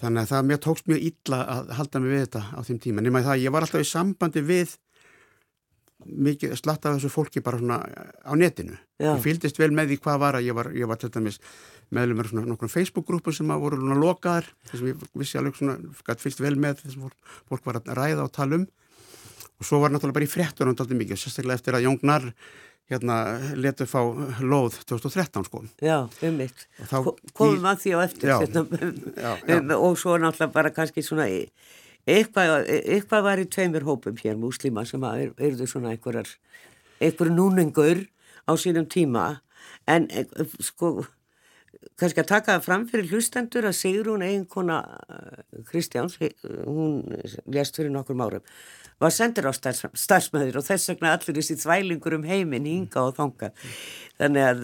þannig 0.00 0.22
að 0.22 0.32
það 0.32 0.48
mér 0.48 0.62
tókst 0.62 0.88
mjög 0.90 1.04
illa 1.10 1.42
að 1.54 1.74
halda 1.78 2.02
mig 2.02 2.12
við 2.12 2.24
þetta 2.26 2.42
á 2.52 2.60
þeim 2.66 2.80
tíma 2.86 3.04
nema 3.04 3.22
það 3.24 3.34
að 3.34 3.44
ég 3.44 3.54
var 3.54 3.66
alltaf 3.66 3.84
í 3.84 3.90
sambandi 3.90 4.42
við 4.46 4.76
mikið 6.06 6.54
slatt 6.58 6.86
af 6.86 6.96
þessu 6.96 7.10
fólki 7.12 7.42
bara 7.44 7.60
svona 7.60 7.78
á 8.22 8.32
netinu 8.38 8.76
Já. 8.98 9.12
ég 9.12 9.22
fylgdist 9.24 9.60
vel 9.60 9.70
með 9.74 9.92
því 9.92 10.00
hvað 10.04 10.20
var 10.24 10.38
að 10.38 10.48
ég 10.48 10.58
var, 10.58 10.70
ég 10.76 10.90
var 10.90 11.00
til 11.00 11.10
dæmis 11.14 11.40
meðlumur 11.92 12.30
svona 12.30 12.46
nokkrum 12.48 12.72
Facebook-grúpum 12.72 13.36
sem 13.36 13.50
að 13.52 13.64
voru 13.66 13.80
svona 13.80 13.98
lokaðar 14.00 14.48
þessum 14.70 14.92
ég 14.92 15.06
vissi 15.20 15.40
alveg 15.40 15.58
svona 15.58 15.78
gætt 16.06 16.24
fylgst 16.24 16.42
vel 16.42 16.54
með 16.56 16.84
þessum 16.84 17.08
fólk, 17.08 17.34
fólk 17.50 17.68
var 17.68 17.80
að 17.82 17.92
ræða 17.98 18.26
og 18.26 18.34
tala 18.34 18.60
um 18.60 18.66
og 19.62 19.68
svo 19.68 19.78
var 19.78 19.94
náttúrulega 19.94 20.18
bara 20.18 20.26
í 20.26 20.32
fréttunum 20.32 20.74
dálítið 20.74 20.98
mikið, 20.98 21.20
sérstaklega 21.22 21.60
eftir 21.60 21.78
að 21.78 21.84
Jóngnar 21.86 22.24
hérna 22.90 23.16
letu 23.54 23.86
fá 23.86 24.00
lóð 24.42 24.80
2013 24.88 25.46
sko. 25.46 25.62
Já, 25.80 26.08
um 26.26 26.38
mitt. 26.40 26.66
Komum 27.36 27.68
að 27.70 27.84
því 27.84 27.94
á 27.94 27.98
eftir. 28.02 28.32
Já, 28.32 28.38
já, 28.42 29.30
já. 29.46 29.60
Og 29.78 29.94
svo 30.00 30.18
náttúrulega 30.18 30.52
bara 30.52 30.72
kannski 30.74 31.04
svona 31.06 31.28
eitthvað, 32.08 32.66
eitthvað 32.66 33.24
var 33.26 33.42
í 33.42 33.48
tveimur 33.50 33.86
hópum 33.86 34.18
hér 34.18 34.38
múslíma 34.40 34.84
sem 34.88 35.02
að 35.06 35.26
er, 35.26 35.32
eruðu 35.48 35.68
svona 35.70 35.94
einhverjar, 35.94 36.30
einhverju 37.02 37.34
núningur 37.36 38.06
á 38.46 38.52
sínum 38.58 38.88
tíma. 38.90 39.42
En 39.86 40.08
eh, 40.10 40.26
sko 40.62 41.02
kannski 41.98 42.22
að 42.22 42.30
taka 42.30 42.56
það 42.56 42.66
fram 42.66 42.84
fyrir 42.90 43.10
hlustendur 43.10 43.66
að 43.68 43.78
Sigrún 43.78 44.24
eiginkona 44.26 44.82
eh, 45.06 45.42
Kristjáns, 45.68 46.18
hún 46.66 47.02
lest 47.50 47.78
fyrir 47.78 47.92
nokkur 47.94 48.18
árum, 48.22 48.44
var 49.02 49.14
sendur 49.14 49.48
á 49.50 49.52
starfsmæður 49.54 50.60
og 50.60 50.66
þess 50.66 50.90
vegna 50.92 51.14
allir 51.16 51.38
þessi 51.38 51.56
þvælingur 51.58 52.18
um 52.18 52.26
heiminn 52.26 52.68
hinga 52.68 53.02
og 53.08 53.16
þonga 53.16 53.50
þannig 54.20 54.44
að 54.46 54.60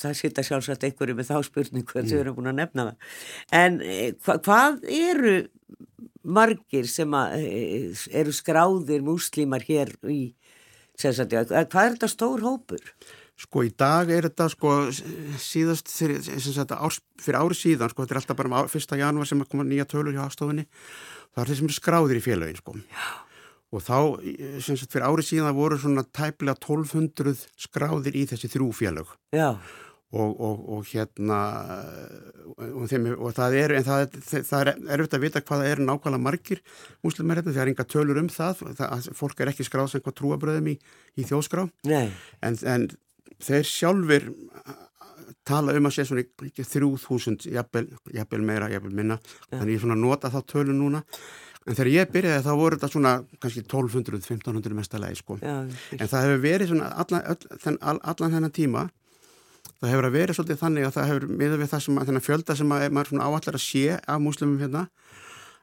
það 0.00 0.14
sýta 0.16 0.44
sjálfsagt 0.46 0.86
einhverju 0.88 1.16
með 1.18 1.28
þá 1.28 1.48
spurningu 1.48 1.98
að 2.00 2.12
þau 2.12 2.20
eru 2.22 2.34
búin 2.38 2.52
að 2.52 2.60
nefna 2.62 2.86
það. 2.88 3.10
En 3.58 3.76
hva, 4.24 4.38
hvað 4.46 4.86
eru 4.88 5.34
margir 6.24 6.88
sem 6.90 7.10
að, 7.16 7.38
e, 7.40 7.94
eru 8.22 8.34
skráðir 8.34 9.04
múslímar 9.06 9.64
hér 9.66 9.94
í 10.08 10.34
Sagt, 10.92 11.32
hvað 11.32 11.86
er 11.86 11.94
þetta 11.96 12.08
stór 12.10 12.42
hópur? 12.44 12.82
Sko 13.40 13.64
í 13.66 13.72
dag 13.74 14.10
er 14.12 14.28
þetta 14.28 14.46
sko 14.52 14.74
síðast 15.40 15.90
fyrir, 15.90 16.20
árs, 16.76 17.00
fyrir 17.18 17.38
ári 17.40 17.56
síðan 17.58 17.90
sko 17.90 18.04
þetta 18.04 18.14
er 18.14 18.20
alltaf 18.20 18.38
bara 18.38 18.50
um 18.60 18.70
fyrsta 18.70 18.98
janúar 19.00 19.26
sem 19.26 19.40
koma 19.48 19.64
nýja 19.66 19.88
tölur 19.88 20.14
hjá 20.14 20.26
afstofinni 20.26 20.66
það 21.32 21.42
er 21.42 21.50
þeir 21.50 21.58
sem 21.58 21.70
eru 21.70 21.78
skráðir 21.78 22.20
í 22.20 22.22
félagin 22.22 22.60
sko 22.60 22.76
Já. 22.76 23.08
og 23.72 23.84
þá 23.88 23.96
sagt, 24.62 24.92
fyrir 24.92 25.08
ári 25.08 25.26
síðan 25.26 25.56
voru 25.56 25.80
svona 25.80 26.04
tæplega 26.04 26.54
1200 26.60 27.34
skráðir 27.66 28.20
í 28.20 28.26
þessi 28.30 28.52
þrjú 28.52 28.68
félag 28.78 29.16
og, 30.12 30.32
og, 30.36 30.62
og 30.76 30.86
hérna 30.90 31.38
og, 32.52 32.84
þeim, 32.90 33.08
og 33.16 33.32
það 33.36 33.56
er 33.62 33.76
en 33.78 33.86
það, 33.86 34.18
það 34.48 34.60
er 34.60 34.72
erfitt 34.96 35.16
að 35.16 35.24
vita 35.24 35.42
hvað 35.44 35.64
það 35.64 35.72
er 35.72 35.84
nákvæmlega 35.86 36.26
margir 36.26 36.62
muslimar 37.04 37.40
hérna, 37.40 37.54
það 37.56 37.64
er 37.64 37.72
enga 37.72 37.88
tölur 37.88 38.20
um 38.20 38.30
það, 38.32 38.64
það 38.80 39.10
fólk 39.18 39.40
er 39.40 39.52
ekki 39.52 39.66
skráð 39.68 39.92
sem 39.94 40.04
hvað 40.04 40.18
trúabröðum 40.20 40.72
í, 40.74 40.78
í 41.16 41.26
þjóðskrá. 41.28 41.66
En, 42.44 42.58
en 42.74 42.88
þeir 43.42 43.68
sjálfur 43.68 44.32
tala 45.48 45.74
um 45.76 45.88
að 45.88 45.96
sé 45.96 46.04
svona 46.06 46.24
þrjú 46.58 46.90
þúsund, 47.02 47.46
jafnvel 47.50 48.44
meira, 48.44 48.70
jafnvel 48.70 48.94
minna, 48.94 49.18
ja. 49.48 49.58
þannig 49.58 49.76
ég 49.76 49.82
svona 49.82 49.98
nota 49.98 50.30
þá 50.32 50.38
tölu 50.52 50.76
núna, 50.76 51.02
en 51.66 51.76
þegar 51.76 51.90
ég 51.92 52.12
byrjaði 52.14 52.44
þá 52.46 52.52
voru 52.58 52.78
þetta 52.78 52.90
svona 52.92 53.14
kannski 53.42 53.64
1200-1500 53.66 54.78
mestalegi 54.78 55.18
sko, 55.18 55.38
ja, 55.42 55.60
en 55.98 56.10
það 56.10 56.26
hefur 56.28 56.44
verið 56.44 56.72
svona 56.72 56.90
allan, 57.02 57.26
all, 57.80 58.00
allan 58.12 58.36
þennan 58.36 58.54
tíma, 58.54 58.86
það 59.82 59.92
hefur 59.92 60.08
verið 60.14 60.38
svolítið 60.38 60.60
þannig 60.60 60.86
að 60.86 60.94
það 60.96 61.08
hefur 61.10 61.26
miða 61.42 61.58
við 61.60 61.70
það 61.72 61.84
sem, 61.86 62.00
þennan 62.08 62.24
fjölda 62.26 62.56
sem 62.58 62.74
að, 62.76 62.84
maður 62.94 63.10
svona 63.10 63.28
áallar 63.28 63.58
að 63.58 63.64
sé 63.64 63.84
af 63.98 64.22
múslimum 64.22 64.60
hérna, 64.62 64.84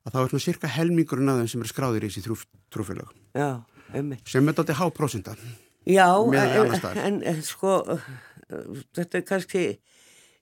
að 0.03 0.13
það 0.13 0.21
er 0.21 0.31
svona 0.33 0.45
cirka 0.45 0.71
helmingurinn 0.75 1.31
af 1.31 1.39
þeim 1.39 1.51
sem 1.53 1.63
eru 1.63 1.71
skráðir 1.71 2.05
í 2.05 2.09
þessi 2.11 2.25
trú, 2.25 2.37
trúfélag, 2.75 3.13
sem 4.27 4.51
er 4.51 4.57
þetta 4.59 4.77
háprósindar. 4.81 5.45
Já, 5.89 6.09
en, 6.99 7.21
en 7.23 7.39
sko 7.45 7.79
þetta 8.97 9.21
er 9.21 9.25
kannski 9.25 9.63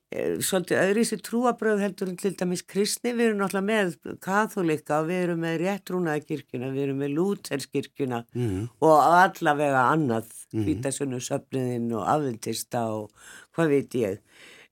svolítið 0.08 0.80
öðrísi 0.80 1.18
trúabröð 1.20 1.82
heldur 1.84 2.14
til 2.16 2.32
dæmis 2.40 2.62
kristni, 2.64 3.12
við 3.12 3.32
erum 3.32 3.42
náttúrulega 3.42 3.68
með 3.68 4.18
katholika, 4.24 5.02
við 5.04 5.24
erum 5.26 5.42
með 5.44 5.58
réttrúnaðakirkjuna, 5.66 6.70
við 6.72 6.84
erum 6.86 7.02
með 7.04 7.16
lúterskirkjuna 7.18 8.22
mm. 8.32 8.62
og 8.88 8.94
allavega 9.04 9.82
annað 9.92 10.30
hvítasunnu 10.56 11.20
mm. 11.20 11.26
söfniðinn 11.28 11.90
og 11.98 12.06
afventista 12.08 12.86
og 12.96 13.12
hvað 13.58 13.74
veit 13.74 13.98
ég. 14.00 14.22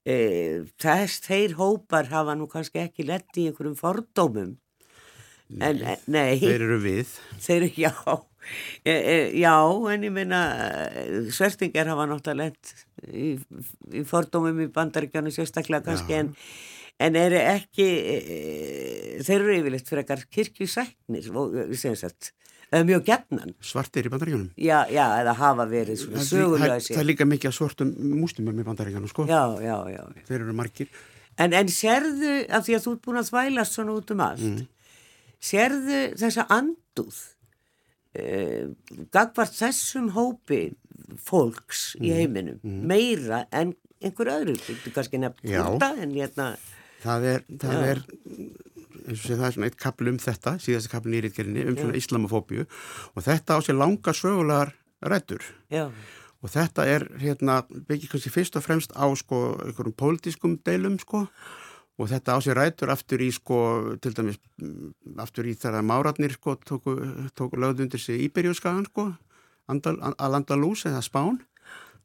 E, 0.06 0.16
þess, 0.80 1.20
þeir 1.26 1.58
hópar 1.60 2.08
hafa 2.14 2.36
nú 2.38 2.48
kannski 2.48 2.80
ekki 2.86 3.04
lett 3.10 3.36
í 3.36 3.50
einhverjum 3.50 3.76
fordómum. 3.76 4.56
En, 5.60 5.84
nei, 6.10 6.38
þeir 6.40 6.64
eru 6.64 6.80
við. 6.80 7.12
Þeir 7.44 7.58
eru, 7.60 7.74
já 7.84 7.92
E, 8.84 8.92
e, 8.92 9.16
já, 9.40 9.56
en 9.92 10.06
ég 10.06 10.14
meina 10.14 10.40
svertingar 11.34 11.90
hafa 11.92 12.08
náttúrulega 12.10 12.54
í, 13.10 13.34
í 13.92 14.06
fordómum 14.08 14.64
í 14.66 14.70
bandaríkjánu 14.72 15.34
sérstaklega 15.34 15.84
kannski 15.90 16.18
en, 16.20 16.32
en 17.02 17.20
eru 17.20 17.42
ekki 17.42 17.86
e, 17.86 18.16
þeir 19.26 19.38
eru 19.40 19.60
yfirleitt 19.60 19.90
fyrir 19.90 20.04
ekkar 20.04 20.26
kirkjusæknir 20.38 21.30
segjum 21.30 22.00
sætt 22.02 22.32
mjög 22.72 23.04
gefnan. 23.06 23.54
Svartir 23.62 24.08
í 24.08 24.10
bandaríkjónum? 24.10 24.48
Já, 24.58 24.86
já, 24.90 25.04
eða 25.20 25.34
hafa 25.38 25.66
verið 25.70 26.00
svona 26.00 26.24
sögulega 26.26 26.78
sér. 26.80 26.96
Það 26.96 27.02
er 27.02 27.08
líka 27.12 27.26
mikið 27.28 27.54
svartum 27.54 27.92
múslimum 28.18 28.58
í 28.58 28.64
bandaríkjónum, 28.66 29.10
sko. 29.10 29.26
Já, 29.30 29.54
já, 29.62 29.76
já. 29.92 30.02
Þeir 30.26 30.40
eru 30.40 30.56
margir. 30.56 30.90
En, 31.38 31.52
en 31.52 31.70
sérðu, 31.70 32.34
af 32.50 32.66
því 32.66 32.78
að 32.78 32.84
þú 32.86 32.94
ert 32.96 33.04
búin 33.04 33.20
að 33.20 33.30
þvælast 33.30 33.76
svona 33.76 33.94
út 33.94 34.12
um 34.14 34.22
allt, 34.24 34.44
mm. 34.48 34.66
sérðu 35.50 36.00
þessa 36.18 36.46
anduð 36.56 37.16
eh, 37.16 37.35
gagvart 39.14 39.56
þessum 39.56 40.12
hópi 40.16 40.60
fólks 41.22 41.92
mm. 41.96 42.04
í 42.04 42.08
mhm, 42.08 42.16
heiminum 42.20 42.60
mm. 42.62 42.80
meira 42.88 43.44
en 43.54 43.74
einhver 44.02 44.32
öðru 44.34 44.56
þú 44.60 44.92
kannski 44.94 45.20
nefnt 45.20 45.44
þetta 45.46 45.92
en 46.02 46.14
hérna 46.14 46.48
það 47.02 47.28
er, 47.32 47.44
það 47.62 47.84
er 47.90 48.02
og 49.06 49.18
sé 49.20 49.36
það 49.36 49.46
er 49.46 49.54
svona 49.54 49.70
eitt 49.70 49.78
kapl 49.80 50.10
um 50.10 50.18
þetta 50.20 50.56
síðast 50.62 50.90
kapl 50.92 51.12
nýrið 51.12 51.36
gerinni 51.38 51.66
um 51.68 51.78
svona 51.78 51.98
islamofóbíu 52.00 52.66
og 52.66 53.26
þetta 53.26 53.58
á 53.58 53.60
sér 53.64 53.78
langa 53.78 54.14
sögulegar 54.16 54.74
rættur 55.04 55.44
Já. 55.72 55.86
og 56.42 56.52
þetta 56.52 56.86
er 56.90 57.06
hérna 57.22 57.60
byggir 57.70 58.10
kannski 58.12 58.32
fyrst 58.34 58.58
og 58.58 58.66
fremst 58.66 58.96
á 58.96 59.06
sko 59.18 59.58
einhverjum 59.62 59.96
pólitískum 59.96 60.58
deilum 60.66 60.98
sko 61.02 61.26
og 61.96 62.10
þetta 62.10 62.36
á 62.36 62.38
sig 62.44 62.56
rætur 62.56 62.92
aftur 62.92 63.22
í 63.24 63.30
sko, 63.32 63.58
til 64.02 64.12
dæmis 64.16 64.40
mm, 64.60 65.18
aftur 65.22 65.48
í 65.48 65.54
þar 65.56 65.80
að 65.80 65.88
máratnir 65.88 66.34
sko 66.36 66.56
tóku, 66.60 66.96
tóku 67.36 67.60
lögð 67.60 67.86
undir 67.86 68.02
sig 68.02 68.20
Íberjóskagan 68.28 68.88
sko 68.90 69.10
Al-Andalús 69.66 70.84
eða 70.86 71.02
Spán 71.02 71.40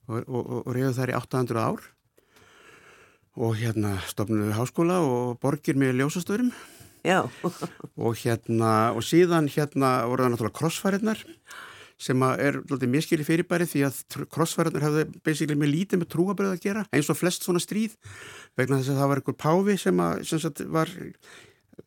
og, 0.07 0.21
og, 0.25 0.39
og, 0.41 0.61
og 0.65 0.71
reyðu 0.75 0.93
þær 0.97 1.13
í 1.13 1.17
800 1.19 1.61
ár. 1.61 1.89
Og 3.39 3.55
hérna 3.61 3.95
stopnuðu 4.09 4.55
háskóla 4.57 4.97
og 5.07 5.37
borgir 5.39 5.77
með 5.79 6.01
ljósastöðurum 6.01 6.51
og 7.95 8.17
hérna 8.19 8.91
og 8.93 9.05
síðan 9.05 9.47
hérna 9.49 10.01
voru 10.09 10.25
það 10.25 10.33
náttúrulega 10.33 10.57
krossfæriðnar 10.59 11.23
sem 12.01 12.23
er 12.31 12.57
miskili 12.89 13.25
fyrirbæri 13.25 13.67
því 13.69 13.83
að 13.87 14.25
krossfæranar 14.33 14.85
hefði 14.87 15.05
basically 15.25 15.57
með 15.59 15.73
lítið 15.75 16.01
með 16.01 16.11
trúabröð 16.15 16.55
að 16.55 16.65
gera 16.65 16.85
eins 16.89 17.11
og 17.13 17.19
flest 17.19 17.45
svona 17.45 17.61
stríð 17.61 17.95
vegna 18.57 18.79
þess 18.79 18.93
að 18.93 19.01
það 19.01 19.11
var 19.11 19.21
einhver 19.21 19.39
páfi 19.45 19.77
sem, 19.81 20.03
að, 20.03 20.23
sem 20.29 20.41
sagt, 20.41 20.63
var 20.73 20.91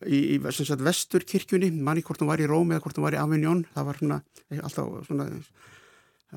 í, 0.07 0.21
í 0.37 0.39
sagt, 0.55 0.85
vestur 0.85 1.27
kirkjunni 1.27 1.73
manni 1.75 2.05
hvort 2.07 2.23
hún 2.23 2.31
var 2.31 2.43
í 2.43 2.49
Rómi 2.51 2.77
eða 2.77 2.87
hvort 2.87 3.01
hún 3.01 3.09
var 3.09 3.19
í 3.19 3.23
Avignon 3.23 3.65
það 3.75 3.89
var 3.91 4.03
svona, 4.03 4.21
alltaf 4.61 5.09
svona 5.09 5.29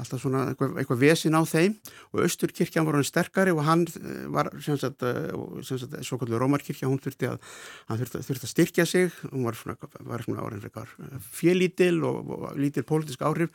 alltaf 0.02 0.22
svona 0.22 0.44
eitthvað, 0.52 0.76
eitthvað 0.82 1.02
vesin 1.02 1.38
á 1.38 1.42
þeim. 1.48 1.76
Og 2.14 2.24
Östurkirkjan 2.26 2.88
var 2.88 2.98
hann 2.98 3.08
sterkari 3.08 3.54
og 3.54 3.64
hann 3.68 3.86
eh, 3.88 4.28
var 4.34 4.52
sem 4.64 4.78
sagt, 4.80 5.06
eh, 5.08 5.32
sagt 5.68 5.98
svo 6.08 6.20
kallur 6.22 6.44
Rómarkirkja, 6.44 6.90
hún 6.90 7.02
þurfti 7.04 7.32
að 7.32 7.40
hann 7.90 8.02
þurfti, 8.02 8.24
þurfti 8.28 8.48
að 8.48 8.54
styrkja 8.54 8.88
sig. 8.90 9.18
Hún 9.32 9.48
var 9.48 9.58
svona, 9.60 9.92
var 10.12 10.26
svona 10.26 10.46
áhrif 10.46 10.94
félítil 11.34 12.04
og, 12.08 12.32
og 12.38 12.46
lítil 12.60 12.86
pólitísk 12.88 13.26
áhrif. 13.26 13.52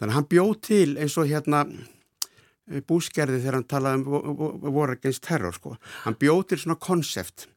Þannig 0.00 0.10
að 0.10 0.18
hann 0.18 0.28
bjóð 0.34 0.52
til 0.66 0.90
eins 0.98 1.16
og 1.20 1.30
hérna 1.30 1.62
eh, 1.68 2.82
búskerði 2.82 3.40
þegar 3.42 3.60
hann 3.60 3.70
talaði 3.70 4.02
um 4.02 4.68
voru 4.74 4.96
against 4.96 5.26
terror 5.26 5.56
sko, 5.56 5.76
hann 6.06 6.18
bjóð 6.20 6.50
til 6.50 6.62
svona 6.64 6.80
konsept 6.80 7.48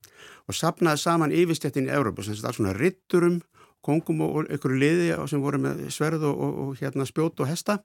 og 0.47 0.55
sapnaði 0.55 0.99
saman 0.99 1.33
yfirstettin 1.35 1.87
í 1.87 1.93
Európa, 1.95 2.23
sem 2.23 2.35
sagt 2.35 2.49
alls 2.49 2.59
svona 2.59 2.75
ritturum 2.75 3.41
kongum 3.85 4.23
og 4.25 4.43
einhverju 4.47 4.79
liði 4.79 5.09
sem 5.29 5.43
voru 5.43 5.61
með 5.61 5.85
sverð 5.93 6.27
og, 6.29 6.39
og, 6.47 6.59
og 6.63 6.81
hérna, 6.81 7.07
spjót 7.09 7.43
og 7.43 7.49
hesta. 7.49 7.79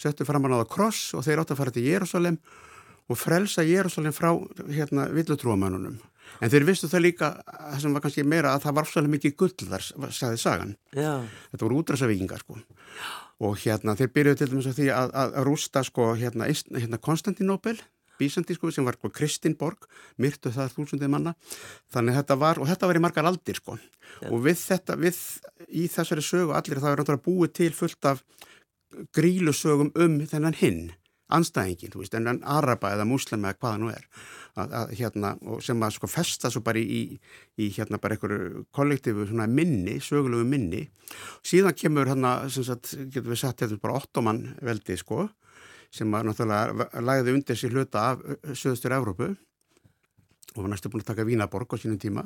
Settu 0.00 0.26
fram 0.28 0.44
hann 0.44 0.56
á 0.56 0.62
það 0.64 0.72
kross 0.74 1.06
og 1.16 1.24
þeir 1.24 1.42
átt 1.42 1.54
að 1.54 1.62
fara 1.62 1.76
til 1.76 1.86
Jérúsalem 1.86 2.40
og 3.06 3.20
frelsa 3.20 3.64
Jérúsalem 3.64 4.16
frá 4.16 4.32
hérna, 4.68 5.08
villutrúamannunum 5.14 6.00
en 6.40 6.52
þeir 6.52 6.66
vistu 6.68 6.88
það 6.90 7.04
líka 7.06 7.30
það 7.46 7.78
sem 7.82 7.96
var 7.96 8.04
kannski 8.04 8.24
meira 8.28 8.54
að 8.54 8.66
það 8.66 8.78
var 8.78 8.88
svolítið 8.90 9.14
mikið 9.14 9.36
gull 9.40 9.70
þar, 9.70 9.86
sagði 10.14 10.40
sagan. 10.40 10.74
Já. 10.96 11.12
þetta 11.52 11.66
voru 11.66 11.80
útræsavíkingar 11.82 12.42
sko. 12.44 12.58
Og 13.46 13.58
hérna 13.60 13.96
þeir 13.98 14.12
byrjuði 14.14 14.40
til 14.40 14.50
dæmis 14.52 14.70
að 14.70 14.78
því 14.80 14.88
að, 14.96 15.14
að, 15.22 15.36
rústa 15.48 15.82
sko 15.86 16.08
hérna, 16.16 16.48
hérna 16.48 17.00
Konstantinopel 17.02 17.76
Bísandísku 18.18 18.70
sem 18.72 18.86
var 18.86 18.98
Kristinborg, 19.14 19.86
myrtu 20.22 20.52
það 20.54 20.74
þúsundið 20.76 21.12
manna, 21.12 21.34
þannig 21.92 22.18
þetta 22.20 22.38
var, 22.40 22.60
og 22.60 22.70
þetta 22.70 22.90
var 22.90 22.98
í 22.98 23.04
margar 23.04 23.28
aldir 23.28 23.60
sko, 23.60 23.78
ja. 24.22 24.30
og 24.30 24.44
við 24.46 24.60
þetta, 24.62 24.98
við 25.00 25.22
í 25.68 25.86
þessari 25.92 26.24
sögu 26.24 26.54
allir 26.56 26.82
það 26.82 26.92
er 26.92 27.02
náttúrulega 27.02 27.26
búið 27.26 27.56
til 27.60 27.72
fullt 27.76 28.12
af 28.12 28.22
grílusögum 29.16 29.92
um 29.98 30.20
þennan 30.28 30.56
hinn, 30.56 30.82
anstæðingin, 31.36 31.90
þú 31.90 32.02
veist, 32.04 32.14
en 32.14 32.42
araba 32.46 32.92
eða 32.94 33.06
muslima 33.08 33.50
eða 33.50 33.60
hvaða 33.62 33.80
nú 33.82 33.88
er, 33.90 34.04
að, 34.54 34.74
að, 34.80 34.92
hérna, 35.00 35.32
sem 35.64 35.82
að 35.82 35.96
sko 35.96 36.10
festa 36.10 36.50
svo 36.52 36.62
bara 36.66 36.80
í, 36.80 37.00
í 37.58 37.70
hérna 37.74 37.98
bara 38.02 38.16
einhverju 38.16 38.66
kollektífu 38.76 39.26
svona 39.26 39.48
minni, 39.50 39.98
sögulegu 40.04 40.46
minni, 40.46 40.84
síðan 41.46 41.74
kemur 41.76 42.12
hérna, 42.12 42.36
sem 42.52 42.66
sagt, 42.66 42.94
getur 43.10 43.32
við 43.32 43.42
sagt, 43.42 43.66
er 43.66 43.74
bara 43.82 43.98
ottoman 43.98 44.44
veldi 44.64 44.98
sko, 45.02 45.26
sem 45.94 46.10
var 46.12 46.26
náttúrulega 46.26 47.02
lagði 47.04 47.36
undir 47.36 47.58
sér 47.58 47.76
hluta 47.76 48.10
af 48.12 48.24
söðustur 48.52 48.96
Evrópu 48.96 49.30
og 50.56 50.64
var 50.64 50.72
næstu 50.72 50.90
búin 50.90 51.04
að 51.04 51.12
taka 51.12 51.26
Vínaborg 51.28 51.72
á 51.72 51.76
sínum 51.76 52.00
tíma. 52.00 52.24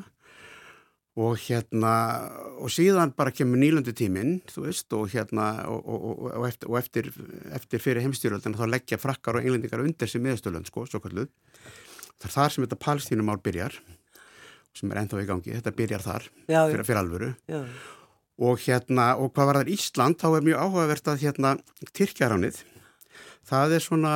Og 1.18 1.34
hérna 1.42 1.92
og 2.62 2.70
síðan 2.70 3.10
bara 3.16 3.34
kemur 3.34 3.58
nýlundu 3.58 3.92
tíminn 3.96 4.38
þú 4.48 4.68
veist 4.68 4.94
og 4.94 5.10
hérna 5.10 5.66
og, 5.68 5.80
og, 5.82 6.26
og 6.30 6.66
og 6.70 6.76
eftir, 6.78 7.10
eftir 7.50 7.82
fyrir 7.82 8.04
heimstýröldina 8.04 8.56
þá 8.56 8.68
leggja 8.70 9.00
frakkar 9.00 9.40
og 9.40 9.44
englendingar 9.44 9.82
undir 9.82 10.08
sem 10.08 10.22
miðstöland 10.22 10.70
sko, 10.70 10.86
svo 10.86 11.02
kalluð 11.02 11.26
það 12.20 12.28
er 12.28 12.36
þar 12.36 12.54
sem 12.54 12.64
þetta 12.66 12.80
palstínumál 12.84 13.40
byrjar 13.42 13.80
sem 14.76 14.92
er 14.92 15.00
ennþá 15.02 15.22
í 15.24 15.28
gangi, 15.28 15.56
þetta 15.56 15.72
byrjar 15.76 16.04
þar 16.04 16.26
já, 16.46 16.60
fyrir, 16.70 16.84
fyrir 16.86 17.00
alvöru. 17.00 17.30
Já. 17.50 17.60
og 18.40 18.62
hérna 18.64 19.06
og 19.18 19.32
hvað 19.34 19.48
var 19.50 19.60
það 19.60 19.72
Ísland, 19.74 20.20
þá 20.20 20.28
er 20.30 20.46
mjög 20.46 20.62
áhugavert 20.64 21.10
að 21.10 21.24
hérna 21.24 21.56
Tyrkjaránið 21.90 22.62
það 23.48 23.74
er 23.76 23.84
svona 23.84 24.12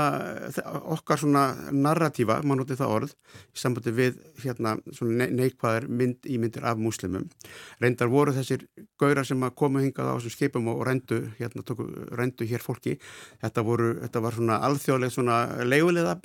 okkar 0.94 1.20
svona 1.22 1.44
narratífa, 1.72 2.40
mann 2.46 2.60
notið 2.60 2.80
það 2.82 2.94
orð 2.96 3.14
í 3.14 3.60
sambandi 3.60 3.94
við 3.94 4.20
hérna 4.44 4.76
svona 4.94 5.28
neikvæðar 5.32 5.88
mynd 5.88 6.28
í 6.28 6.38
myndir 6.42 6.66
af 6.68 6.80
múslimum. 6.80 7.26
Reyndar 7.82 8.12
voru 8.12 8.34
þessir 8.36 8.66
gaurar 9.00 9.26
sem 9.26 9.42
að 9.46 9.56
koma 9.60 9.84
hingað 9.84 10.12
á 10.12 10.14
þessum 10.16 10.36
skipum 10.36 10.70
og 10.72 10.84
rendu 10.88 11.20
hérna 11.38 11.64
tóku, 11.66 11.88
rendu 12.14 12.48
hér 12.48 12.64
fólki. 12.64 12.98
Þetta 13.42 13.66
voru, 13.66 13.94
þetta 14.04 14.24
var 14.24 14.38
svona 14.38 14.60
alþjóðlega 14.68 15.16
svona 15.16 15.38
leigulega 15.64 16.18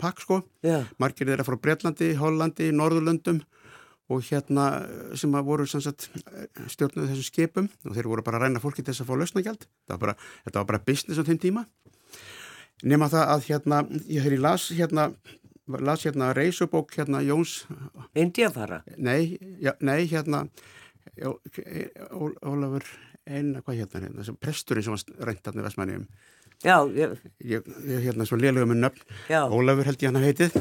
pakk 0.00 0.20
sko. 0.20 0.42
Yeah. 0.66 0.90
margir 1.00 1.28
þeirra 1.30 1.46
frá 1.46 1.56
Breitlandi, 1.56 2.12
Hollandi, 2.20 2.68
Norðurlöndum 2.76 3.40
og 4.10 4.24
hérna 4.26 4.66
sem 5.18 5.34
að 5.38 5.46
voru 5.46 5.66
stjórnuð 5.70 7.12
þessum 7.12 7.26
skipum 7.26 7.68
og 7.86 7.94
þeir 7.94 8.08
voru 8.10 8.24
bara 8.26 8.40
að 8.40 8.48
ræna 8.48 8.62
fólki 8.62 8.82
til 8.82 8.92
þess 8.92 9.04
að 9.04 9.10
fá 9.10 9.20
lausnagjald 9.20 9.66
þetta, 9.86 10.14
þetta 10.46 10.58
var 10.58 10.68
bara 10.72 10.82
business 10.86 11.22
á 11.22 11.24
þeim 11.28 11.40
tíma 11.42 11.64
nema 12.82 13.10
það 13.12 13.34
að 13.34 13.46
hérna 13.50 13.82
ég 14.06 14.24
hefði 14.24 14.40
las 14.40 14.70
hérna 14.76 15.10
las 15.70 16.06
hérna 16.06 16.32
reysubók 16.34 16.96
hérna 16.96 17.22
Jóns 17.22 17.64
Indiafara? 18.18 18.82
Nei, 18.96 19.38
já, 19.62 19.74
nei 19.80 20.08
hérna 20.10 20.46
já, 21.16 21.30
Ó, 21.30 22.30
Ólafur 22.46 22.86
eina, 23.26 23.62
hvað 23.62 23.82
hérna 23.82 24.04
hérna, 24.04 24.20
þessi 24.22 24.36
presturinn 24.40 24.86
sem 24.86 24.96
var 24.96 25.30
reyndarnir 25.30 25.66
Vestmanningum 25.68 26.08
Já, 26.60 26.76
ég... 26.92 27.16
Ég, 27.40 27.68
hérna 28.04 28.26
svo 28.28 28.36
liðlega 28.36 28.68
með 28.68 28.82
nöfn. 28.82 29.04
Já. 29.32 29.40
Ólafur 29.48 29.86
held 29.88 30.02
ég 30.02 30.10
hann 30.10 30.20
að 30.20 30.26
heitið. 30.28 30.58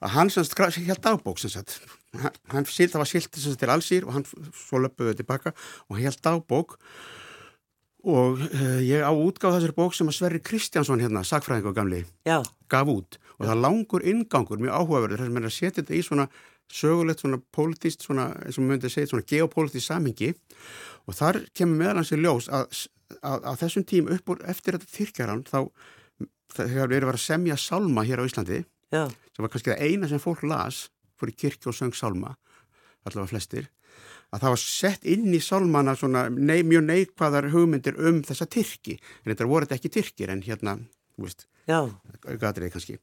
Að 0.00 0.14
hann 0.14 0.30
sem 0.32 0.46
sagt 0.48 0.78
held 0.80 1.02
dagbók 1.04 1.40
sem 1.42 1.52
sagt. 1.52 1.76
Hann, 2.16 2.36
hann 2.54 2.64
það 2.64 2.96
var 3.02 3.10
sílt 3.10 3.36
til 3.36 3.68
allsýr 3.68 4.06
og 4.08 4.16
hann 4.16 4.24
svo 4.24 4.80
löpuði 4.80 5.18
tilbaka 5.18 5.52
og 5.90 6.00
held 6.00 6.22
dagbók 6.24 6.78
og 8.04 8.40
uh, 8.46 8.78
ég 8.84 9.02
á 9.04 9.12
útgáð 9.12 9.58
þessari 9.58 9.76
bók 9.76 9.96
sem 9.96 10.08
að 10.08 10.16
Sverri 10.16 10.40
Kristjánsson 10.44 11.02
hérna, 11.02 11.24
sagfræðingu 11.26 11.74
gamli, 11.76 12.04
Já. 12.28 12.40
gaf 12.70 12.88
út 12.88 13.20
og 13.38 13.48
það 13.48 13.62
langur 13.64 14.06
ingangur, 14.06 14.60
mjög 14.60 14.78
áhugaverður 14.78 15.20
þess 15.20 15.30
að 15.30 15.36
mér 15.36 15.48
að 15.48 15.56
setja 15.56 15.82
þetta 15.82 15.96
í 15.96 16.02
svona 16.06 16.26
sögulegt 16.70 17.24
svona 17.24 17.40
politist, 17.52 18.04
svona, 18.06 18.28
eins 18.44 18.58
og 18.58 18.64
maður 18.64 18.74
myndi 18.74 18.88
að 18.88 18.94
segja 18.94 19.10
svona 19.10 19.28
geopolítist 19.32 19.90
samhengi 19.90 20.30
og 21.08 21.16
þar 21.18 21.40
kemur 21.56 21.80
meðalans 21.80 22.12
í 22.14 22.20
ljós 22.20 22.46
að, 22.52 22.84
að, 23.20 23.48
að 23.50 23.58
þessum 23.64 23.86
tím 23.90 24.12
upp 24.14 24.34
úr 24.34 24.44
eftir 24.52 24.78
þetta 24.78 24.94
þyrkjaran 24.94 25.42
þá 25.48 25.58
þegar 26.54 26.92
við 26.92 27.00
erum 27.00 27.12
að 27.12 27.24
semja 27.24 27.58
salma 27.60 28.06
hér 28.06 28.22
á 28.22 28.28
Íslandi 28.28 28.62
Já. 28.90 29.02
sem 29.10 29.42
var 29.42 29.52
kannski 29.52 29.72
það 29.72 29.84
eina 29.86 30.10
sem 30.10 30.22
fólk 30.22 30.46
las 30.46 30.84
fyrir 31.20 31.36
kirkju 31.42 31.72
og 31.72 31.78
söng 31.78 31.96
salma 31.96 32.36
allavega 33.04 33.30
flestir 33.32 33.70
að 34.30 34.44
það 34.44 34.54
var 34.54 34.62
sett 34.62 35.06
inn 35.10 35.30
í 35.34 35.42
sálmana 35.42 35.96
svona 35.98 36.28
nei, 36.30 36.62
mjög 36.66 36.86
neikvæðar 36.86 37.50
hugmyndir 37.54 37.98
um 37.98 38.22
þessa 38.26 38.46
Tyrki, 38.50 38.98
en 39.22 39.32
þetta 39.32 39.50
voru 39.50 39.66
þetta 39.66 39.80
ekki 39.80 39.94
Tyrkir 39.98 40.34
en 40.34 40.44
hérna, 40.46 40.76
þú 41.16 41.26
veist 41.26 41.46
gatriði 42.40 42.70
kannski. 42.74 42.98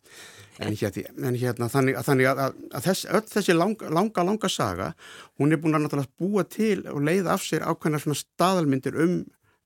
En 0.60 0.76
hérna, 0.76 1.04
en 1.28 1.38
hérna 1.38 1.68
þannig, 1.72 1.98
þannig 2.06 2.30
að, 2.32 2.40
að, 2.46 2.56
að 2.74 2.88
þess, 2.88 3.10
öll 3.14 3.26
þessi 3.32 3.56
lang, 3.56 3.84
langa, 3.94 4.24
langa 4.26 4.50
saga 4.50 4.94
hún 5.38 5.54
er 5.54 5.62
búin 5.62 5.78
að 5.78 5.86
náttúrulega 5.86 6.18
búa 6.18 6.46
til 6.50 6.82
og 6.92 7.04
leiða 7.06 7.36
af 7.36 7.46
sér 7.46 7.68
ákveðna 7.68 8.02
svona 8.02 8.20
staðalmyndir 8.20 8.98
um 9.04 9.20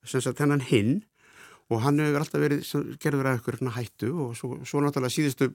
þennan 0.05 0.65
hinn. 0.67 0.99
Og 1.71 1.85
hann 1.85 2.01
hefur 2.03 2.19
alltaf 2.19 2.41
verið 2.43 2.97
gerður 2.99 3.31
að 3.31 3.39
ykkur 3.39 3.61
hættu 3.77 4.11
og 4.25 4.35
svo, 4.35 4.57
svo 4.67 4.81
náttúrulega 4.83 5.15
síðustu 5.15 5.53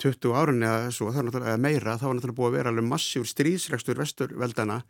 20 0.00 0.32
árun 0.32 0.64
eða 0.64 0.88
svo, 0.96 1.10
náttúrulega 1.12 1.60
meira, 1.60 1.98
þá 2.00 2.08
er 2.08 2.16
náttúrulega 2.16 2.38
búið 2.38 2.50
að 2.50 2.56
vera 2.56 2.72
alveg 2.72 2.88
massífur 2.88 3.28
stríðsregstur 3.28 4.00
vesturveldana 4.00 4.80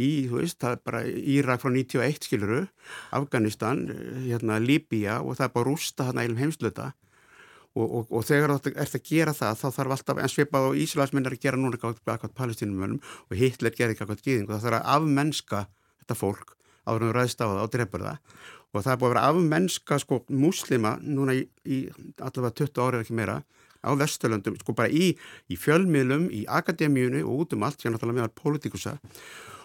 í, 0.00 0.26
þú 0.30 0.40
veist, 0.40 0.58
það 0.62 0.76
er 0.76 0.82
bara 0.88 1.02
Írak 1.06 1.62
frá 1.62 1.70
91 1.70 2.26
skiluru, 2.26 2.60
Afganistan, 3.14 3.86
hérna 4.24 4.58
Líbíja 4.62 5.20
og 5.22 5.38
það 5.38 5.48
er 5.48 5.54
bara 5.54 5.70
rústa 5.70 6.08
hérna 6.08 6.24
eilum 6.24 6.40
heimsluta 6.42 6.90
og, 7.74 7.86
og, 7.86 8.10
og 8.10 8.26
þegar 8.26 8.56
þú 8.62 8.74
ert 8.74 8.98
að 8.98 9.06
gera 9.08 9.34
það 9.34 9.60
þá 9.60 9.66
þarf 9.78 9.94
alltaf, 9.96 10.20
en 10.22 10.32
svipað 10.32 10.68
og 10.68 10.82
Íslandsminn 10.82 11.30
að 11.30 11.38
gera 11.42 11.60
núna 11.60 11.78
eitthvað 11.78 12.36
palestínumönum 12.38 13.00
og 13.02 13.38
Hitler 13.38 13.74
gerir 13.74 13.94
eitthvað 13.94 14.22
gíðing 14.22 14.46
og 14.48 14.56
það 14.56 14.66
þarf 14.68 14.78
að 14.80 14.92
afmennska 14.96 15.64
þetta 16.02 16.18
fólk 16.18 16.54
áður 16.84 17.08
um 17.08 17.16
ræðst 17.16 17.40
á 17.42 17.46
það 17.46 17.62
og 17.64 17.72
drefur 17.72 18.04
það. 18.04 18.20
Og 18.74 18.82
það 18.82 18.92
er 18.92 19.00
búið 19.00 19.08
að 19.08 19.14
vera 19.14 19.26
afmennska 19.30 19.98
sko 20.02 20.20
muslima 20.34 20.96
núna 21.02 21.36
í, 21.38 21.44
í 21.64 21.78
allavega 22.18 22.54
20 22.60 22.82
árið 22.84 23.04
ekki 23.04 23.18
meira 23.18 23.40
á 23.84 23.90
Vesturlöndum, 24.00 24.56
sko 24.60 24.72
bara 24.76 24.88
í, 24.88 25.12
í 25.52 25.56
fjölmiðlum, 25.60 26.30
í 26.32 26.44
akademíunu 26.48 27.20
og 27.28 27.44
út 27.44 27.56
um 27.56 27.66
allt, 27.66 27.84
politikusa 28.40 28.96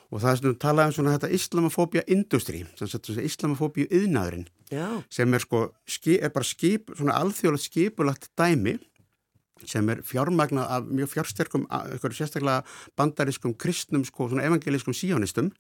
og 0.10 0.22
það 0.24 0.32
er 0.32 0.40
svona 0.42 0.60
talað 0.64 0.90
um 0.90 0.96
svona 0.98 1.16
þetta 1.18 1.32
islamofóbia 1.38 2.04
industri, 2.10 2.64
islamofóbia 3.24 3.90
yðnaðurinn 3.94 4.48
sem 5.10 5.34
er 5.34 5.44
sko 5.44 5.64
er 6.06 6.32
bara 6.34 6.46
skip, 6.46 6.94
svona 6.98 7.18
alþjóðlega 7.22 7.66
skipulagt 7.66 8.30
dæmi 8.38 8.78
sem 9.68 9.90
er 9.92 10.04
fjármagnað 10.08 10.70
af 10.72 10.88
mjög 10.88 11.12
fjársterkum 11.14 11.66
sérstaklega 12.16 12.64
bandarískum 12.98 13.58
kristnum 13.60 14.06
sko 14.08 14.30
svona 14.30 14.46
evangelískum 14.48 14.96
síjónistum 14.96 15.52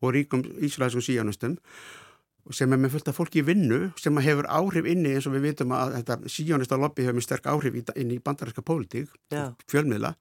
og 0.00 0.14
ríkum 0.16 0.44
ísraelskum 0.64 1.04
síjónistum 1.04 1.58
sem 2.52 2.72
er 2.72 2.80
með 2.80 2.96
fullt 2.96 3.08
af 3.08 3.16
fólki 3.16 3.40
í 3.40 3.46
vinnu 3.46 3.78
sem 4.00 4.16
hefur 4.20 4.48
áhrif 4.52 4.88
inni 4.88 5.14
eins 5.16 5.28
og 5.28 5.36
við 5.36 5.48
vitum 5.48 5.72
að 5.76 5.94
þetta 5.98 6.32
síjónista 6.32 6.78
lobby 6.80 7.06
hefur 7.06 7.16
mjög 7.16 7.26
sterk 7.28 7.46
áhrif 7.48 7.78
inn 7.96 8.12
í 8.12 8.20
bandaríska 8.20 8.64
pólitík 8.64 9.12
fjölmiðla. 9.70 10.12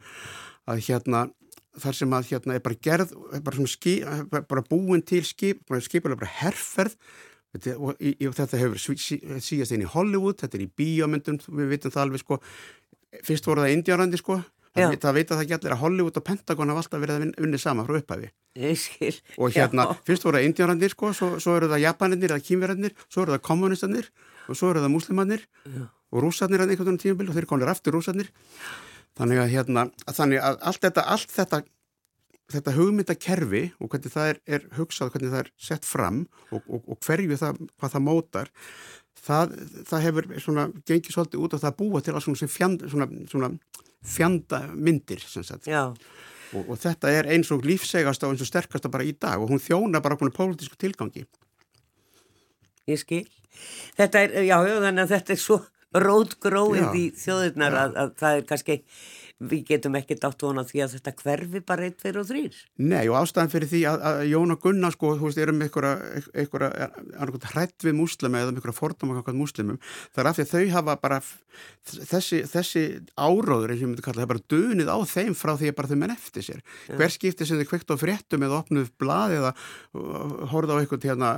Að 0.71 0.85
hérna 0.87 1.25
þar 1.81 1.97
sem 1.97 2.15
að 2.15 2.31
hérna 2.31 2.57
er 2.57 2.63
bara 2.63 2.79
gerð, 2.87 3.13
bara, 3.45 3.67
ski, 3.69 3.99
bara 4.31 4.65
búin 4.69 5.01
til 5.05 5.23
skip, 5.25 5.63
bara 5.69 5.81
skipulega 5.81 6.21
bara 6.21 6.35
herrferð 6.41 6.97
og, 7.77 7.93
og 7.93 8.33
þetta 8.37 8.59
hefur 8.61 8.81
síðast 8.81 9.73
inn 9.75 9.85
í 9.85 9.89
Hollywood, 9.89 10.39
þetta 10.41 10.57
er 10.57 10.65
í 10.65 10.71
bíomöndum, 10.79 11.39
við 11.53 11.75
vitum 11.75 11.93
það 11.93 12.07
alveg 12.07 12.23
sko, 12.23 12.39
fyrst 13.25 13.49
voru 13.49 13.65
það 13.65 13.75
Indiárandi 13.77 14.19
sko, 14.21 14.39
það, 14.73 14.95
það 15.03 15.17
veit 15.19 15.25
að 15.27 15.35
það 15.37 15.43
ekki 15.43 15.57
allir 15.59 15.75
að 15.75 15.83
Hollywood 15.83 16.17
og 16.17 16.25
Pentagon 16.29 16.73
hafa 16.73 16.83
alltaf 16.83 17.03
verið 17.03 17.19
að 17.19 17.43
vinna 17.45 17.61
sama 17.61 17.85
frá 17.85 17.99
upphafi. 17.99 18.31
Og 19.37 19.53
hérna, 19.53 19.85
Já. 19.89 19.99
fyrst 20.09 20.25
voru 20.25 20.39
það 20.39 20.47
Indiárandi 20.49 20.89
sko, 20.93 21.11
svo, 21.17 21.29
svo 21.41 21.57
eru 21.59 21.69
það 21.73 21.83
Japaninir 21.85 22.33
eða 22.33 22.45
Kínverðarnir, 22.47 22.97
svo 23.07 23.25
eru 23.25 23.35
það 23.35 23.45
kommunistanir 23.49 24.09
og 24.47 24.57
svo 24.57 24.71
eru 24.73 24.81
það 24.83 24.93
muslimannir 24.93 25.45
og 26.13 26.25
rúsarnir 26.25 26.61
að 26.61 26.73
einhvern 26.73 26.89
veginn 26.89 27.03
tímabil 27.05 27.29
og 27.29 27.37
þeir 27.37 27.49
komir 27.49 27.69
aftur 27.71 27.97
rúsarnir. 27.97 28.33
Þannig 29.19 29.43
að, 29.43 29.51
hérna, 29.53 29.85
þannig 30.09 30.41
að 30.41 30.59
allt 30.69 30.81
þetta, 30.81 31.05
allt 31.13 31.33
þetta, 31.33 31.59
þetta 32.53 32.73
hugmyndakerfi 32.77 33.63
og 33.77 33.91
hvernig 33.93 34.13
það 34.15 34.31
er, 34.31 34.41
er 34.57 34.67
hugsað, 34.79 35.13
hvernig 35.13 35.33
það 35.33 35.43
er 35.43 35.51
sett 35.67 35.85
fram 35.85 36.23
og, 36.49 36.63
og, 36.65 36.81
og 36.81 36.99
hverju 37.05 37.37
það, 37.37 37.61
hvað 37.77 37.93
það 37.93 38.05
mótar, 38.07 38.51
það, 39.21 39.55
það 39.89 40.05
hefur 40.07 40.29
svona 40.41 40.67
gengið 40.81 41.15
svolítið 41.15 41.45
út 41.45 41.55
og 41.57 41.63
það 41.63 41.77
búa 41.83 42.01
til 42.03 42.15
svona, 42.25 42.51
fjand, 42.55 42.85
svona, 42.89 43.09
svona 43.29 43.51
fjanda 44.03 44.63
myndir 44.73 45.21
sem 45.23 45.45
sagt. 45.45 45.69
Og, 46.53 46.65
og 46.67 46.77
þetta 46.81 47.13
er 47.13 47.29
eins 47.33 47.49
og 47.53 47.65
lífsegast 47.65 48.25
og 48.25 48.33
eins 48.33 48.43
og 48.45 48.49
sterkast 48.49 48.89
bara 48.93 49.05
í 49.05 49.13
dag 49.13 49.41
og 49.41 49.53
hún 49.53 49.61
þjóna 49.61 50.01
bara 50.03 50.17
okkur 50.17 50.33
pólitísku 50.33 50.77
tilgangi. 50.81 51.25
Ég 52.89 52.99
skil. 52.99 53.25
Þetta 53.97 54.25
er, 54.25 54.35
já, 54.49 54.57
þannig 54.57 55.05
að 55.05 55.13
þetta 55.13 55.33
er 55.35 55.41
svo 55.41 55.59
rótgróið 55.93 56.95
í 56.97 57.03
þjóðurnar 57.19 57.75
að, 57.77 57.99
að 58.01 58.15
það 58.19 58.37
er 58.37 58.47
kannski, 58.49 58.77
við 59.43 59.63
getum 59.67 59.97
ekki 59.97 60.15
dátt 60.21 60.43
vona 60.45 60.63
því 60.65 60.81
að 60.85 60.93
þetta 60.95 61.13
hverfi 61.19 61.61
bara 61.67 61.87
eitt, 61.87 61.99
fyrir 62.01 62.21
og 62.21 62.27
þrýr. 62.29 62.59
Nei 62.81 63.03
og 63.11 63.17
ástæðan 63.19 63.51
fyrir 63.51 63.69
því 63.71 63.81
að, 63.89 64.05
að 64.09 64.21
Jón 64.31 64.55
og 64.55 64.61
Gunnar 64.63 64.95
sko, 64.95 65.13
þú 65.19 65.27
veist, 65.27 65.41
erum 65.43 65.63
einhverja 65.63 67.49
hrætt 67.53 67.85
við 67.87 67.97
múslimi 67.97 68.39
eða 68.39 68.53
einhverja 68.53 68.77
fordóma 68.77 69.17
kakvað 69.19 69.39
múslimum, 69.41 69.81
það 70.13 70.23
er 70.23 70.31
af 70.31 70.39
því 70.39 70.45
að 70.45 70.53
þau 70.53 70.75
hafa 70.77 70.97
bara 71.03 71.19
þessi, 71.83 72.43
þessi 72.49 72.85
áróður, 73.19 73.73
eins 73.73 73.81
og 73.81 73.85
ég 73.85 73.91
myndi 73.91 74.05
kalla 74.05 74.23
það, 74.23 74.31
bara 74.33 74.47
dönið 74.55 74.93
á 74.93 74.97
þeim 75.13 75.37
frá 75.37 75.55
því 75.59 75.71
að 75.73 75.79
bara 75.81 75.91
þau 75.91 75.99
menn 76.03 76.15
eftir 76.15 76.47
sér. 76.47 76.65
Ja. 76.87 76.97
Hver 77.01 77.15
skipti 77.17 77.47
sem 77.49 77.59
þau 77.59 77.69
kveikt 77.73 77.93
á 77.93 77.95
fréttum 77.99 78.47
eða 78.47 78.61
opnuð 78.63 78.93
blað 79.01 79.37
eða 79.41 79.55
horfið 80.53 80.73
á 80.73 80.79
eitthvað 80.79 81.09
hérna 81.11 81.33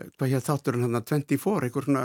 hér 0.00 0.44
þátturinn 0.44 0.86
hann 0.86 0.98
að 0.98 1.08
24 1.12 1.70
svona, 1.84 2.04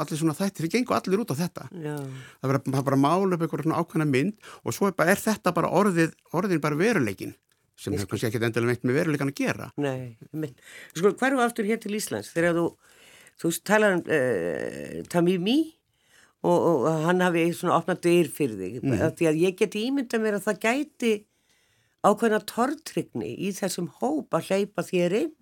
allir 0.00 0.20
svona 0.20 0.36
þættir, 0.36 0.66
þið 0.66 0.74
gengur 0.76 0.96
allir 0.96 1.22
út 1.22 1.34
á 1.34 1.40
þetta. 1.42 1.66
Já. 1.72 1.96
það 2.40 2.48
er 2.48 2.54
bara, 2.54 2.84
bara 2.90 3.00
málu 3.00 3.36
upp 3.36 3.44
einhverjum 3.44 3.68
svona 3.68 3.82
ákvæmna 3.82 4.08
mynd 4.08 4.52
og 4.62 4.76
svo 4.76 4.88
er, 4.88 4.96
bara, 4.96 5.12
er 5.12 5.20
þetta 5.20 5.52
bara 5.56 5.72
orðið, 5.82 6.16
orðin 6.32 6.62
bara 6.64 6.80
veruleikin 6.80 7.36
sem 7.76 7.92
hefur 7.92 8.14
kannski 8.14 8.30
ekki 8.30 8.40
endilega 8.40 8.72
veitt 8.72 8.86
með 8.88 8.98
veruleikan 9.02 9.30
að 9.32 9.40
gera. 9.42 9.70
Nei, 9.76 10.16
minn, 10.32 10.54
sko 10.96 11.12
hverju 11.12 11.42
aftur 11.44 11.68
hér 11.68 11.80
til 11.82 11.92
Íslands? 11.98 12.32
Þegar 12.32 12.56
þú 12.56 12.68
þú 13.40 13.52
talar 13.68 13.96
um 13.98 14.04
uh, 14.04 15.00
Tamimi 15.12 15.58
og, 16.46 16.56
og 16.56 16.86
hann 17.04 17.24
hafi 17.24 17.48
svona 17.56 17.78
opnað 17.80 18.04
dyr 18.06 18.30
fyrir 18.32 18.60
þig. 18.60 18.76
Mm. 18.84 19.02
því 19.18 19.30
að 19.30 19.40
ég 19.42 19.58
geti 19.60 19.86
ímynda 19.88 20.20
mér 20.22 20.38
að 20.38 20.46
það 20.48 20.62
gæti 20.64 21.14
ákveðna 22.06 22.40
tortrygni 22.46 23.32
í 23.34 23.50
þessum 23.56 23.90
hóp 24.00 24.36
að 24.36 24.52
hleypa 24.52 24.84
þér 24.86 25.18
inn 25.24 25.34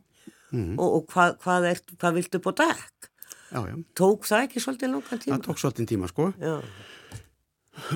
mm. 0.54 0.78
og, 0.78 1.00
og 1.00 1.10
hvað, 1.10 1.36
hvað, 1.44 1.68
er, 1.72 1.82
hvað 1.98 2.20
viltu 2.20 2.40
búið 2.44 2.62
dekk 2.62 3.10
Já, 3.54 3.62
já. 3.70 3.76
Tók 3.94 4.26
það 4.26 4.48
ekki 4.48 4.60
svolítið 4.62 4.90
langan 4.90 5.20
tíma? 5.22 5.36
Það 5.36 5.46
tók 5.46 5.60
svolítið 5.62 5.88
tíma, 5.92 6.10
sko. 6.10 6.26
Já. 6.42 6.56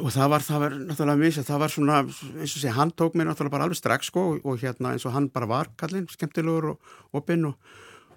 Og 0.03 0.11
það 0.11 0.31
var, 0.33 0.45
það 0.47 0.63
var 0.63 0.77
náttúrulega 0.77 1.21
misa, 1.23 1.45
það 1.47 1.61
var 1.63 1.73
svona, 1.73 1.99
eins 2.39 2.55
og 2.55 2.63
sé, 2.63 2.71
hann 2.75 2.93
tók 2.99 3.17
mér 3.19 3.29
náttúrulega 3.31 3.55
bara 3.55 3.67
alveg 3.67 3.79
strax, 3.79 4.11
sko, 4.11 4.25
og, 4.33 4.47
og 4.47 4.63
hérna 4.63 4.95
eins 4.95 5.07
og 5.07 5.15
hann 5.15 5.29
bara 5.35 5.49
var 5.51 5.71
kallinn, 5.79 6.09
skemmtilegur 6.11 6.73
og 6.73 7.19
opinn 7.19 7.47
og, 7.51 7.77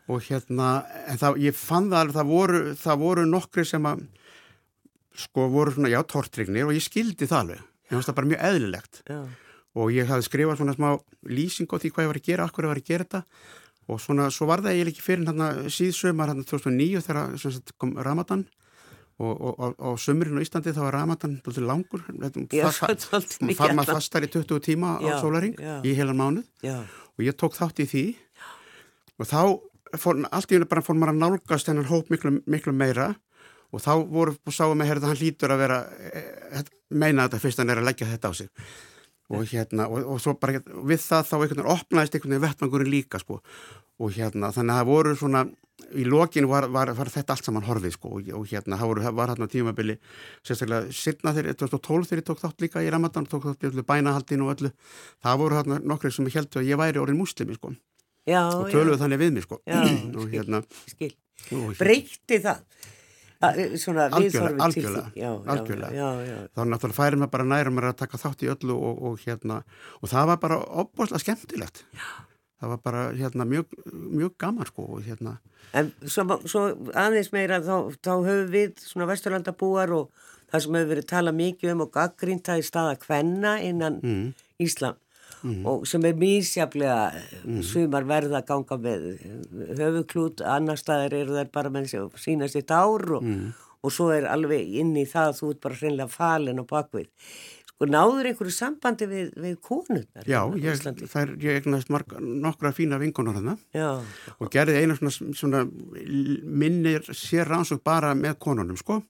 og 0.09 0.25
hérna, 0.25 0.71
en 1.09 1.21
það, 1.21 1.39
ég 1.45 1.57
fann 1.57 1.89
það 1.89 1.99
alveg, 2.01 2.17
það 2.17 2.31
voru, 2.33 2.61
það 2.81 3.01
voru 3.05 3.27
nokkri 3.29 3.65
sem 3.69 3.89
að, 3.89 4.03
sko, 5.25 5.47
voru 5.53 5.75
svona, 5.77 5.93
já, 5.93 6.01
tortrygnir 6.13 6.69
og 6.69 6.77
ég 6.77 6.85
skildi 6.85 7.29
það 7.29 7.45
alveg. 7.45 7.65
Ég 7.87 7.95
fannst 7.95 8.11
það 8.11 8.19
bara 8.19 8.31
mjög 8.33 8.45
eðlilegt. 8.49 9.01
Já. 9.09 9.21
Og 9.81 9.93
ég 9.95 10.09
hafði 10.09 10.27
skrifað 10.27 10.61
svona 10.61 10.77
smá 10.77 10.89
lýsing 11.31 11.69
á 11.71 11.77
því 11.77 11.93
hvað 11.93 12.05
ég 12.05 12.11
var 12.11 12.21
að 12.21 12.29
gera, 12.29 12.47
akkur 12.49 12.67
ég 12.67 12.73
var 12.73 12.81
að 12.81 12.89
gera 12.89 13.07
þetta 13.07 13.21
og 13.91 13.99
svona, 13.99 14.29
svo 14.31 14.47
var 14.47 14.63
það 14.63 14.75
eiginlega 14.75 14.93
ekki 14.95 15.03
fyrir 15.03 15.27
hérna 15.27 15.51
síðsömar 15.71 16.31
hérna 16.31 16.45
2009 16.47 17.03
þegar 17.05 17.37
sagt, 17.41 17.73
kom 17.81 17.93
Ramadan. 17.99 18.45
Og, 19.21 19.41
og 19.77 19.99
sömurinn 20.01 20.39
á 20.39 20.41
Íslandi 20.41 20.71
þá 20.73 20.79
var 20.87 20.95
Ramadan 20.95 21.35
alltaf 21.45 21.65
langur. 21.67 22.01
Far 23.59 23.73
maður 23.77 23.99
fastar 23.99 24.25
í 24.25 24.29
20 24.33 24.63
tíma 24.65 24.95
já, 24.97 25.11
á 25.13 25.21
sólaring 25.21 25.59
já. 25.59 25.75
í 25.85 25.91
heilan 25.97 26.17
mánuð. 26.17 26.47
Já. 26.65 26.79
og 27.17 27.25
ég 27.27 27.37
tók 27.37 27.53
þátt 27.53 27.83
í 27.83 27.87
því. 27.91 28.05
Og 29.21 29.29
þá 29.29 29.41
fór, 30.01 30.23
allt 30.31 30.55
í 30.55 30.57
unni 30.57 30.69
bara 30.71 30.81
fór 30.85 30.97
maður 30.97 31.13
að 31.13 31.21
nálgast 31.21 31.69
þennan 31.69 31.91
hóp 31.91 32.09
miklu, 32.09 32.39
miklu 32.49 32.73
meira. 32.73 33.11
Og 33.71 33.83
þá 33.83 33.93
voru, 34.09 34.33
sáum 34.49 34.81
við 34.81 34.95
að 34.97 35.11
hann 35.11 35.21
lítur 35.21 35.53
að 35.53 35.61
vera 35.67 35.83
e, 36.01 36.63
meina 36.89 37.27
þetta 37.27 37.43
fyrst 37.43 37.61
hann 37.61 37.69
er 37.71 37.83
að 37.83 37.91
leggja 37.91 38.09
þetta 38.09 38.31
á 38.31 38.33
sig 38.41 38.49
og 39.31 39.47
hérna, 39.47 39.87
og, 39.87 40.05
og 40.13 40.21
svo 40.21 40.35
bara 40.39 40.59
við 40.59 41.01
það 41.03 41.27
þá 41.29 41.35
einhvern 41.37 41.61
veginn 41.61 41.73
opnaðist 41.73 42.15
einhvern 42.15 42.35
veginn 42.35 42.45
vettmangurinn 42.45 42.91
líka 42.91 43.21
sko. 43.21 43.39
Og 44.01 44.15
hérna 44.15 44.51
þannig 44.55 44.75
að 44.75 44.81
það 44.81 44.89
voru 44.91 45.17
svona 45.19 45.43
í 45.97 46.05
lokin 46.07 46.47
var, 46.49 46.67
var, 46.71 46.91
var 46.95 47.09
þetta 47.11 47.35
allt 47.35 47.47
saman 47.47 47.65
horfið 47.65 47.95
sko. 47.95 48.13
Og, 48.17 48.31
og 48.37 48.47
hérna 48.51 48.79
það 48.79 48.91
voru, 48.91 49.05
var 49.17 49.33
hérna 49.33 49.49
tímabili 49.51 49.97
sérstaklega 50.47 50.95
sirna 50.95 51.35
þegar 51.37 51.57
2012 51.63 52.09
þegar 52.09 52.21
ég 52.23 52.27
tók 52.29 52.43
þátt 52.43 52.65
líka 52.65 52.83
í 52.85 52.91
Ramadan 52.93 53.29
tók 53.29 53.47
þátt 53.47 53.65
í 53.65 53.71
öllu 53.71 53.85
bænahaldinu 53.87 54.47
og 54.47 54.55
öllu 54.55 54.73
það 55.23 55.41
voru 55.43 55.59
hérna 55.59 55.79
nokkur 55.93 56.15
sem 56.15 56.29
ég 56.29 56.39
held 56.39 56.59
að 56.61 56.69
ég 56.69 56.81
væri 56.81 57.01
orðin 57.01 57.21
muslimi 57.21 57.57
sko. 57.57 57.73
Já, 58.29 58.43
og 58.53 58.67
töluðu 58.69 58.99
þannig 59.01 59.21
við 59.23 59.35
mig 59.37 59.47
sko. 59.47 59.61
Já, 59.65 59.81
og 60.21 60.33
hérna. 60.33 60.63
hérna, 61.01 61.75
breytti 61.79 62.41
það 62.43 62.65
svona 63.81 64.07
algjörlega, 64.09 64.63
algjörlega, 64.65 65.11
já, 65.17 65.29
algjörlega. 65.53 66.09
þá 66.53 66.61
náttúrulega 66.65 66.97
færum 66.97 67.23
við 67.25 67.31
bara 67.33 67.47
nærum 67.51 67.79
að 67.81 67.95
taka 68.03 68.19
þátt 68.21 68.43
í 68.45 68.51
öllu 68.53 68.75
og, 68.77 68.99
og 69.09 69.23
hérna 69.25 69.61
og 70.01 70.11
það 70.11 70.27
var 70.31 70.41
bara 70.43 70.59
opbúrslega 70.83 71.23
skemmtilegt. 71.23 71.85
Já. 71.95 72.09
Það 72.61 72.69
var 72.69 72.81
bara 72.85 73.03
hérna 73.17 73.45
mjög, 73.49 73.71
mjög 73.89 74.33
gaman 74.37 74.67
sko 74.69 74.83
og 74.95 75.01
hérna. 75.01 75.39
En 75.73 75.89
svo, 76.05 76.37
svo 76.45 76.67
aðeins 76.93 77.31
meira 77.33 77.57
þá, 77.65 77.89
þá 77.97 78.11
höfum 78.27 78.51
við 78.53 78.83
svona 78.85 79.07
vesturlandabúar 79.09 79.93
og 79.97 80.11
það 80.51 80.65
sem 80.65 80.77
hefur 80.77 80.91
verið 80.91 81.07
talað 81.09 81.39
mikið 81.39 81.73
um 81.73 81.81
og 81.87 81.93
gaggrínta 81.95 82.59
í 82.59 82.65
staða 82.65 82.99
kvenna 83.01 83.55
innan 83.65 83.97
mm. 84.03 84.27
Íslam 84.61 84.99
mm. 85.43 85.61
og 85.67 85.87
sem 85.89 86.05
er 86.07 86.17
mísjaflega 86.19 86.97
mm. 87.43 87.61
sumar 87.65 88.07
verða 88.09 88.41
að 88.41 88.47
ganga 88.51 88.77
með 88.81 89.07
höfuklút, 89.79 90.43
annar 90.45 90.79
staðar 90.79 91.17
eru 91.17 91.39
þær 91.39 91.51
bara 91.53 91.73
með 91.73 91.91
sína 92.21 92.49
sitt 92.51 92.71
ár 92.71 93.17
og, 93.17 93.25
mm. 93.25 93.47
og 93.81 93.95
svo 93.95 94.11
er 94.15 94.29
alveg 94.29 94.77
inn 94.81 94.93
í 94.99 95.07
það 95.09 95.31
að 95.31 95.41
þú 95.41 95.51
ert 95.53 95.65
bara 95.65 95.81
hreinlega 95.81 96.15
falin 96.15 96.61
á 96.61 96.65
bakvið 96.69 97.09
og 97.81 97.89
náður 97.89 98.29
einhverju 98.29 98.53
sambandi 98.53 99.07
við, 99.09 99.29
við 99.41 99.55
konurnar 99.65 100.27
Já, 100.29 100.41
ég, 100.61 100.83
þær, 101.09 101.33
ég 101.41 101.61
eignast 101.61 101.89
marg, 101.93 102.13
nokkra 102.19 102.73
fína 102.77 102.99
vingunar 103.01 103.39
hana 103.39 103.55
og 104.37 104.51
gerði 104.53 104.83
einu 104.83 104.97
svona, 104.99 105.37
svona 105.37 105.63
minnir 105.65 107.07
sér 107.17 107.49
rannsók 107.49 107.81
bara 107.85 108.13
með 108.17 108.37
konunum 108.45 108.77
sko 108.79 109.01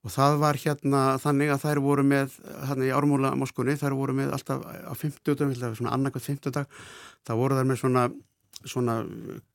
og 0.00 0.14
það 0.14 0.38
var 0.40 0.56
hérna 0.56 1.04
þannig 1.20 1.52
að 1.52 1.62
þær 1.66 1.82
voru 1.84 2.06
með 2.06 2.38
hérna 2.68 2.88
í 2.88 2.94
ármúla 2.96 3.34
moskunni 3.36 3.76
þær 3.76 3.98
voru 3.98 4.16
með 4.16 4.34
alltaf 4.36 4.64
á 4.64 4.94
50 4.96 5.60
dag 5.60 5.76
svona 5.76 5.92
annarkvæmt 5.96 6.28
50 6.30 6.56
dag 6.56 6.82
það 7.28 7.40
voru 7.42 7.58
þær 7.58 7.68
með 7.68 7.80
svona 7.82 8.08
svona 8.64 9.00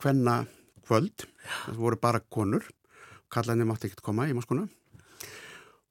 hvenna 0.01 0.39
kvöld. 0.85 1.27
Það 1.65 1.81
voru 1.81 2.01
bara 2.01 2.21
konur 2.21 2.65
kallaðinni 3.33 3.67
mátti 3.67 3.89
ekkert 3.89 4.05
koma 4.05 4.27
í 4.29 4.35
moskuna. 4.37 4.67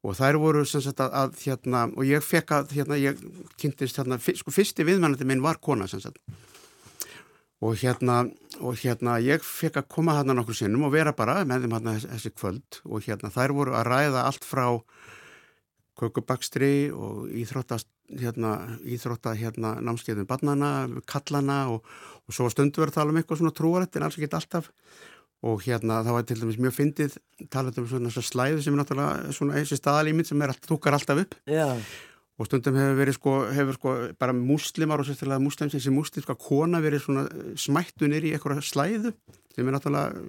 Og 0.04 0.16
þær 0.16 0.38
voru 0.40 0.64
sem 0.68 0.82
sagt 0.84 1.00
að, 1.00 1.14
að 1.16 1.38
hérna, 1.46 1.86
og 1.88 2.06
ég 2.06 2.24
fekk 2.24 2.52
að, 2.52 2.74
hérna, 2.76 2.98
ég 3.00 3.20
kynntist 3.60 3.98
hérna, 3.98 4.18
sko 4.20 4.52
fyrsti 4.52 4.84
viðmennandi 4.84 5.26
minn 5.28 5.44
var 5.44 5.60
kona 5.64 5.88
sem 5.88 6.02
sagt 6.02 6.20
og 7.62 7.78
hérna, 7.78 8.24
og 8.60 8.76
hérna 8.80 9.16
ég 9.22 9.44
fekk 9.46 9.78
að 9.80 9.90
koma 9.94 10.18
hérna 10.18 10.34
nokkur 10.36 10.56
sinnum 10.58 10.86
og 10.88 10.94
vera 10.94 11.14
bara 11.16 11.42
með 11.46 11.64
þeim 11.64 11.76
hérna 11.78 11.96
þessi 12.02 12.32
kvöld. 12.34 12.80
Og 12.84 13.06
hérna 13.06 13.30
þær 13.32 13.54
voru 13.56 13.76
að 13.78 13.88
ræða 13.88 14.24
allt 14.28 14.46
frá 14.46 14.66
kökubakstri 16.00 16.90
og 16.90 17.30
íþróttast 17.30 17.88
hérna, 18.20 18.78
íþrótta 18.82 19.34
hérna 19.38 19.76
námskeiðum 19.80 20.26
barnana, 20.28 20.72
kallana 21.08 21.64
og, 21.72 21.84
og 22.26 22.36
svo 22.36 22.50
stundu 22.52 22.82
verið 22.82 22.96
að 22.96 22.98
tala 23.00 23.14
um 23.14 23.20
eitthvað 23.20 23.40
svona 23.40 23.54
trúarætt 23.56 23.98
en 23.98 24.06
alls 24.08 24.18
ekki 24.18 24.30
alltaf. 24.34 24.72
Og 25.44 25.60
hérna 25.66 26.00
það 26.04 26.16
var 26.16 26.26
til 26.26 26.40
dæmis 26.40 26.58
mjög 26.60 26.74
fyndið 26.78 27.16
talað 27.52 27.78
um 27.82 27.88
svona 27.88 28.10
slæðu 28.10 28.64
sem 28.64 28.74
er 28.74 28.80
náttúrulega 28.80 29.36
svona 29.36 29.58
eins 29.60 29.72
og 29.76 29.80
staðalíminn 29.80 30.28
sem 30.28 30.42
er 30.42 30.52
alltaf, 30.52 30.70
þúkar 30.72 30.98
alltaf 30.98 31.22
upp. 31.24 31.38
Já. 31.48 31.68
Og 32.34 32.48
stundum 32.48 32.78
hefur 32.78 32.96
verið 32.98 33.16
sko, 33.18 33.34
hefur 33.54 33.76
sko 33.78 33.94
bara 34.18 34.34
muslimar 34.34 35.02
og 35.02 35.06
sérstaklega 35.06 35.42
muslims 35.42 35.76
þessi 35.76 35.92
muslimska 35.94 36.34
kona 36.40 36.80
verið 36.82 37.04
svona 37.04 37.26
smættunir 37.60 38.26
í 38.26 38.34
eitthvað 38.34 38.64
slæðu 38.66 39.14
sem 39.54 39.68
er 39.68 39.76
náttúrulega, 39.76 40.24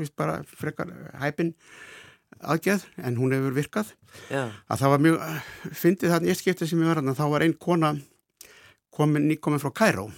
víst 0.00 0.16
bara 0.16 0.40
frekar 0.48 0.92
hæpin 1.20 1.52
aðgeð 2.40 2.86
en 3.04 3.18
hún 3.20 3.36
hefur 3.36 3.56
virkað 3.56 3.92
Já. 4.32 4.48
að 4.48 4.80
það 4.80 4.92
var 4.94 5.04
mjög, 5.06 5.24
fyndið 5.76 6.14
þarna 6.14 6.32
ég 6.32 6.40
skiptið 6.40 6.72
sem 6.72 6.82
ég 6.82 6.92
var 6.92 7.02
að 7.02 7.16
þá 7.20 7.24
var 7.34 7.44
einn 7.44 7.58
kona 7.60 7.92
komin, 8.92 9.28
nýkomin 9.28 9.60
frá 9.60 9.72
Kæró 9.76 10.08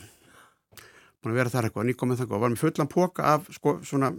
búin 1.24 1.32
að 1.32 1.40
vera 1.40 1.52
þar 1.52 1.68
eitthvað, 1.68 1.88
nýkominn 1.88 2.18
þannig 2.20 2.36
og 2.36 2.42
var 2.42 2.52
með 2.52 2.62
fullan 2.62 2.90
póka 2.90 3.26
af 3.34 3.46
sko, 3.56 3.78
svona 3.86 4.12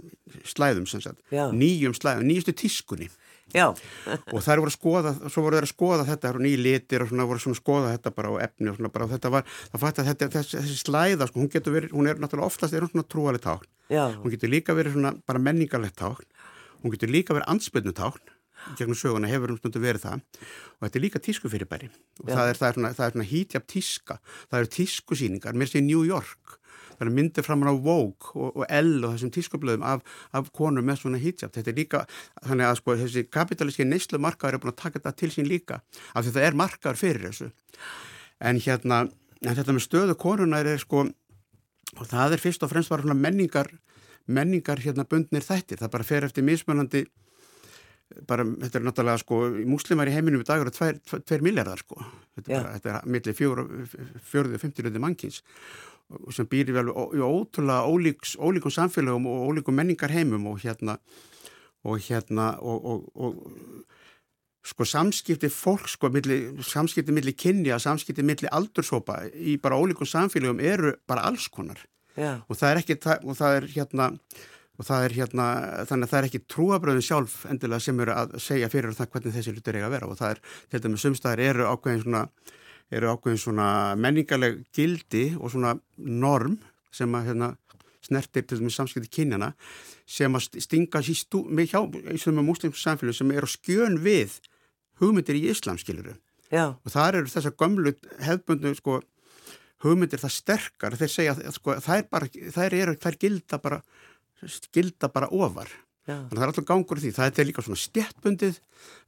slæðum 0.48 0.88
sem 0.90 1.04
sagt, 1.04 1.22
Já. 1.32 1.48
nýjum 1.54 1.94
slæðum, 1.96 2.26
nýjustu 2.28 2.56
tískunni 2.58 3.10
Já. 3.56 3.66
og 4.36 4.44
þær 4.46 4.62
voru 4.64 4.72
að 4.72 4.76
skoða, 4.76 5.14
svo 5.32 5.46
voru 5.46 5.60
þær 5.60 5.68
að 5.68 5.72
skoða 5.72 6.08
þetta 6.10 6.34
og 6.34 6.44
nýjir 6.44 6.64
litir 6.66 7.06
og 7.06 7.12
svona 7.12 7.28
voru 7.30 7.44
svona 7.44 7.58
að 7.58 7.62
skoða 7.62 7.94
þetta 7.96 8.14
bara 8.20 8.34
á 8.36 8.36
efni 8.46 8.72
og 8.72 8.78
svona 8.80 8.94
bara 8.94 9.08
og 9.08 9.14
þetta 9.16 9.34
var, 9.38 9.50
það 9.72 9.84
fætti 9.86 10.04
að 10.04 10.12
þetta, 10.12 10.30
þessi, 10.36 10.60
þessi 10.60 10.78
slæða, 10.84 11.30
sko, 11.30 11.42
hún 11.42 11.52
getur 11.56 11.78
verið, 11.78 11.96
hún 11.96 12.12
er 12.12 12.22
náttúrulega 12.22 12.52
oftast 12.52 12.76
er 12.76 12.86
hún 12.86 12.94
svona 12.94 13.10
trúalið 13.16 13.46
tákn, 13.48 13.72
Já. 13.96 14.04
hún 14.20 14.36
getur 14.36 14.52
líka 14.52 14.78
verið 14.78 14.98
svona 14.98 15.16
bara 15.26 15.44
menningarlegt 15.48 16.00
tákn, 16.02 16.28
hún 16.84 16.96
getur 16.96 17.14
líka 17.16 17.38
verið 17.38 17.52
ansbyrnu 17.56 17.96
tákn, 17.96 18.36
gegnum 18.80 18.98
söguna 18.98 19.30
hefur 19.30 19.54
hún 19.54 19.60
stundu 19.62 19.82
verið 19.84 20.08
það. 20.08 20.22
Og 20.80 20.86
þetta 20.88 20.98
er 20.98 21.04
líka 21.04 21.22
tísku 21.22 21.52
fyrirbæri 21.52 21.90
og 22.24 22.30
það 22.32 22.50
er, 22.50 22.58
það 22.60 22.68
er 22.68 22.78
svona, 22.78 22.92
það 22.98 23.06
er 23.06 23.16
svona 23.16 23.28
hítjap 23.30 23.68
tíska, 23.70 24.18
það 24.50 24.62
eru 24.62 24.72
tískusýningar, 24.76 25.60
mér 25.60 25.70
sé 25.70 25.82
New 25.86 26.02
York 26.08 26.58
það 26.96 27.06
er 27.06 27.12
myndir 27.18 27.46
framan 27.46 27.72
á 27.72 27.76
Vogue 27.76 28.32
og, 28.34 28.62
og 28.62 28.66
L 28.70 29.04
og 29.04 29.16
þessum 29.16 29.34
tískublöðum 29.36 29.86
af, 29.88 30.06
af 30.36 30.50
konum 30.56 30.88
með 30.88 31.02
svona 31.02 31.22
hijab. 31.22 31.54
Þetta 31.56 31.72
er 31.72 31.80
líka, 31.80 32.04
þannig 32.46 32.70
að 32.70 32.80
sko 32.82 32.98
þessi 33.02 33.26
kapitalíski 33.32 33.88
neyslu 33.88 34.22
markaður 34.24 34.58
er 34.58 34.64
búin 34.64 34.74
að 34.74 34.82
taka 34.84 35.00
þetta 35.00 35.16
til 35.22 35.32
sín 35.36 35.50
líka 35.50 35.82
af 36.14 36.26
því 36.26 36.36
það 36.38 36.48
er 36.50 36.60
markaður 36.64 37.02
fyrir 37.02 37.28
þessu. 37.30 37.52
En 38.46 38.62
hérna, 38.62 39.04
en 39.44 39.60
þetta 39.60 39.76
með 39.76 39.86
stöðu 39.88 40.18
konunar 40.20 40.70
er 40.70 40.82
sko, 40.82 41.06
og 41.96 42.10
það 42.12 42.38
er 42.38 42.46
fyrst 42.46 42.66
og 42.66 42.72
fremst 42.72 42.92
bara 42.92 43.06
svona 43.06 43.20
menningar, 43.20 43.70
menningar 44.26 44.82
hérna 44.84 45.08
bundnir 45.08 45.46
þættir. 45.46 45.80
Það 45.84 45.94
bara 45.98 46.08
fer 46.08 46.28
eftir 46.28 46.48
mismunandi 46.48 47.06
bara, 48.30 48.46
þetta 48.46 48.80
er 48.80 48.86
náttúrulega 48.86 49.22
sko, 49.22 49.40
múslimar 49.68 50.10
í 50.10 50.14
heiminum 50.16 50.44
í 50.44 50.48
dag 50.48 50.62
eru 50.62 50.72
2 50.74 51.40
miljardar 51.44 51.82
sko, 51.82 51.98
þetta 52.38 52.52
bara, 52.52 52.74
þetta 52.78 52.92
er 52.92 53.10
millir 53.16 53.38
40 53.38 54.56
og 54.56 54.62
50 54.62 54.88
löndi 54.88 55.02
mannkins 55.02 55.42
sem 56.34 56.48
býr 56.50 56.72
í 56.72 56.76
vel 56.76 56.90
í 56.92 57.22
ótrúlega 57.24 57.90
ólíks, 57.90 58.36
ólíkum 58.38 58.74
samfélagum 58.74 59.28
og 59.30 59.48
ólíkum 59.50 59.78
menningar 59.78 60.14
heimum 60.14 60.48
og 60.52 60.62
hérna 60.64 61.00
og 61.86 62.02
hérna 62.02 62.56
og, 62.62 62.86
og, 62.86 63.08
og 63.16 63.86
sko 64.66 64.86
samskipti 64.90 65.50
fólk 65.54 65.90
sko, 65.90 66.10
milli, 66.14 66.40
samskipti 66.66 67.14
milli 67.14 67.36
kynja, 67.38 67.78
samskipti 67.82 68.26
milli 68.26 68.50
aldursopa 68.50 69.24
í 69.34 69.58
bara 69.62 69.78
ólíkum 69.78 70.10
samfélagum 70.10 70.62
eru 70.62 70.96
bara 71.08 71.28
alls 71.30 71.48
konar 71.54 71.82
Já. 72.16 72.42
og 72.48 72.58
það 72.58 72.70
er 72.72 72.82
ekki, 72.82 73.00
og 73.26 73.38
það 73.38 73.58
er 73.60 73.72
hérna 73.76 74.12
og 74.76 74.84
það 74.84 75.06
er 75.06 75.16
hérna, 75.16 75.46
þannig 75.88 76.08
að 76.08 76.12
það 76.12 76.20
er 76.20 76.28
ekki 76.30 76.42
trúabröðin 76.52 77.06
sjálf 77.06 77.36
endilega 77.48 77.84
sem 77.84 78.00
eru 78.04 78.16
að 78.16 78.36
segja 78.44 78.70
fyrir 78.72 78.96
það 78.98 79.12
hvernig 79.14 79.36
þessi 79.38 79.54
hlutur 79.56 79.78
eiga 79.78 79.88
að 79.88 79.96
vera 79.96 80.10
og 80.10 80.20
það 80.20 80.34
er, 80.34 80.42
til 80.72 80.82
dæmis 80.84 81.06
sumstæðir 81.06 81.44
eru 81.46 81.68
ákveðin 81.70 82.04
svona 82.04 82.24
eru 82.94 83.12
ákveðin 83.14 83.42
svona 83.42 83.68
menningarleg 83.98 84.64
gildi 84.76 85.32
og 85.40 85.52
svona 85.54 85.76
norm 85.98 86.60
sem 86.94 87.12
að 87.18 87.32
hérna 87.32 87.54
snertir 88.06 88.46
til 88.46 88.60
þessum 88.60 88.74
samskipti 88.74 89.12
kynjana 89.20 89.54
sem 90.06 90.38
að 90.38 90.60
stinga 90.62 91.02
í 91.02 91.16
stú, 91.18 91.42
með 91.50 91.74
hjá 91.74 91.80
í 92.14 92.20
svona 92.22 92.46
muslimsku 92.46 92.82
samfélag 92.82 93.18
sem 93.18 93.32
er 93.34 93.48
á 93.48 93.50
skjön 93.50 93.98
við 94.04 94.38
hugmyndir 95.02 95.40
í 95.40 95.48
islam, 95.50 95.80
skiluru. 95.82 96.14
Já. 96.54 96.76
Og 96.86 96.94
þar 96.94 97.22
eru 97.22 97.32
þessar 97.32 97.56
gömlu 97.58 97.96
hefbundu, 98.24 98.74
sko, 98.78 99.00
hugmyndir 99.84 100.22
það 100.22 100.36
sterkar, 100.38 100.98
þeir 101.00 101.12
segja, 101.12 101.36
sko, 101.56 101.80
þær 101.84 102.06
bara, 102.12 102.30
þær 102.30 102.78
eru, 102.78 102.96
þær 103.02 103.18
gilda 103.22 103.60
bara, 103.64 103.82
gilda 104.76 105.10
bara 105.12 105.32
ofar. 105.34 105.72
Þannig 106.06 106.30
að 106.30 106.38
það 106.38 106.44
er 106.44 106.52
alltaf 106.52 106.66
gangur 106.70 107.00
því. 107.02 107.12
Það 107.16 107.40
er 107.42 107.48
líka 107.50 107.64
svona 107.66 107.82
stjættbundið 107.82 108.58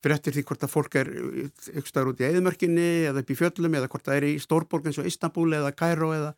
fyrir 0.02 0.16
eftir 0.16 0.34
því 0.34 0.44
hvort 0.50 0.64
að 0.66 0.72
fólk 0.74 0.96
er 0.98 1.12
ykkur 1.14 1.92
staður 1.92 2.10
út 2.14 2.24
í 2.24 2.26
eðimörkinni 2.26 2.88
eða 3.12 3.22
upp 3.22 3.30
í 3.30 3.38
fjöllum 3.38 3.78
eða 3.78 3.90
hvort 3.94 4.08
það 4.08 4.18
er 4.18 4.26
í 4.26 4.32
Stórborg 4.42 4.90
eins 4.90 4.98
og 4.98 5.10
Istanbul 5.10 5.46
eða 5.60 5.76
Cairo 5.78 6.10
eða, 6.16 6.34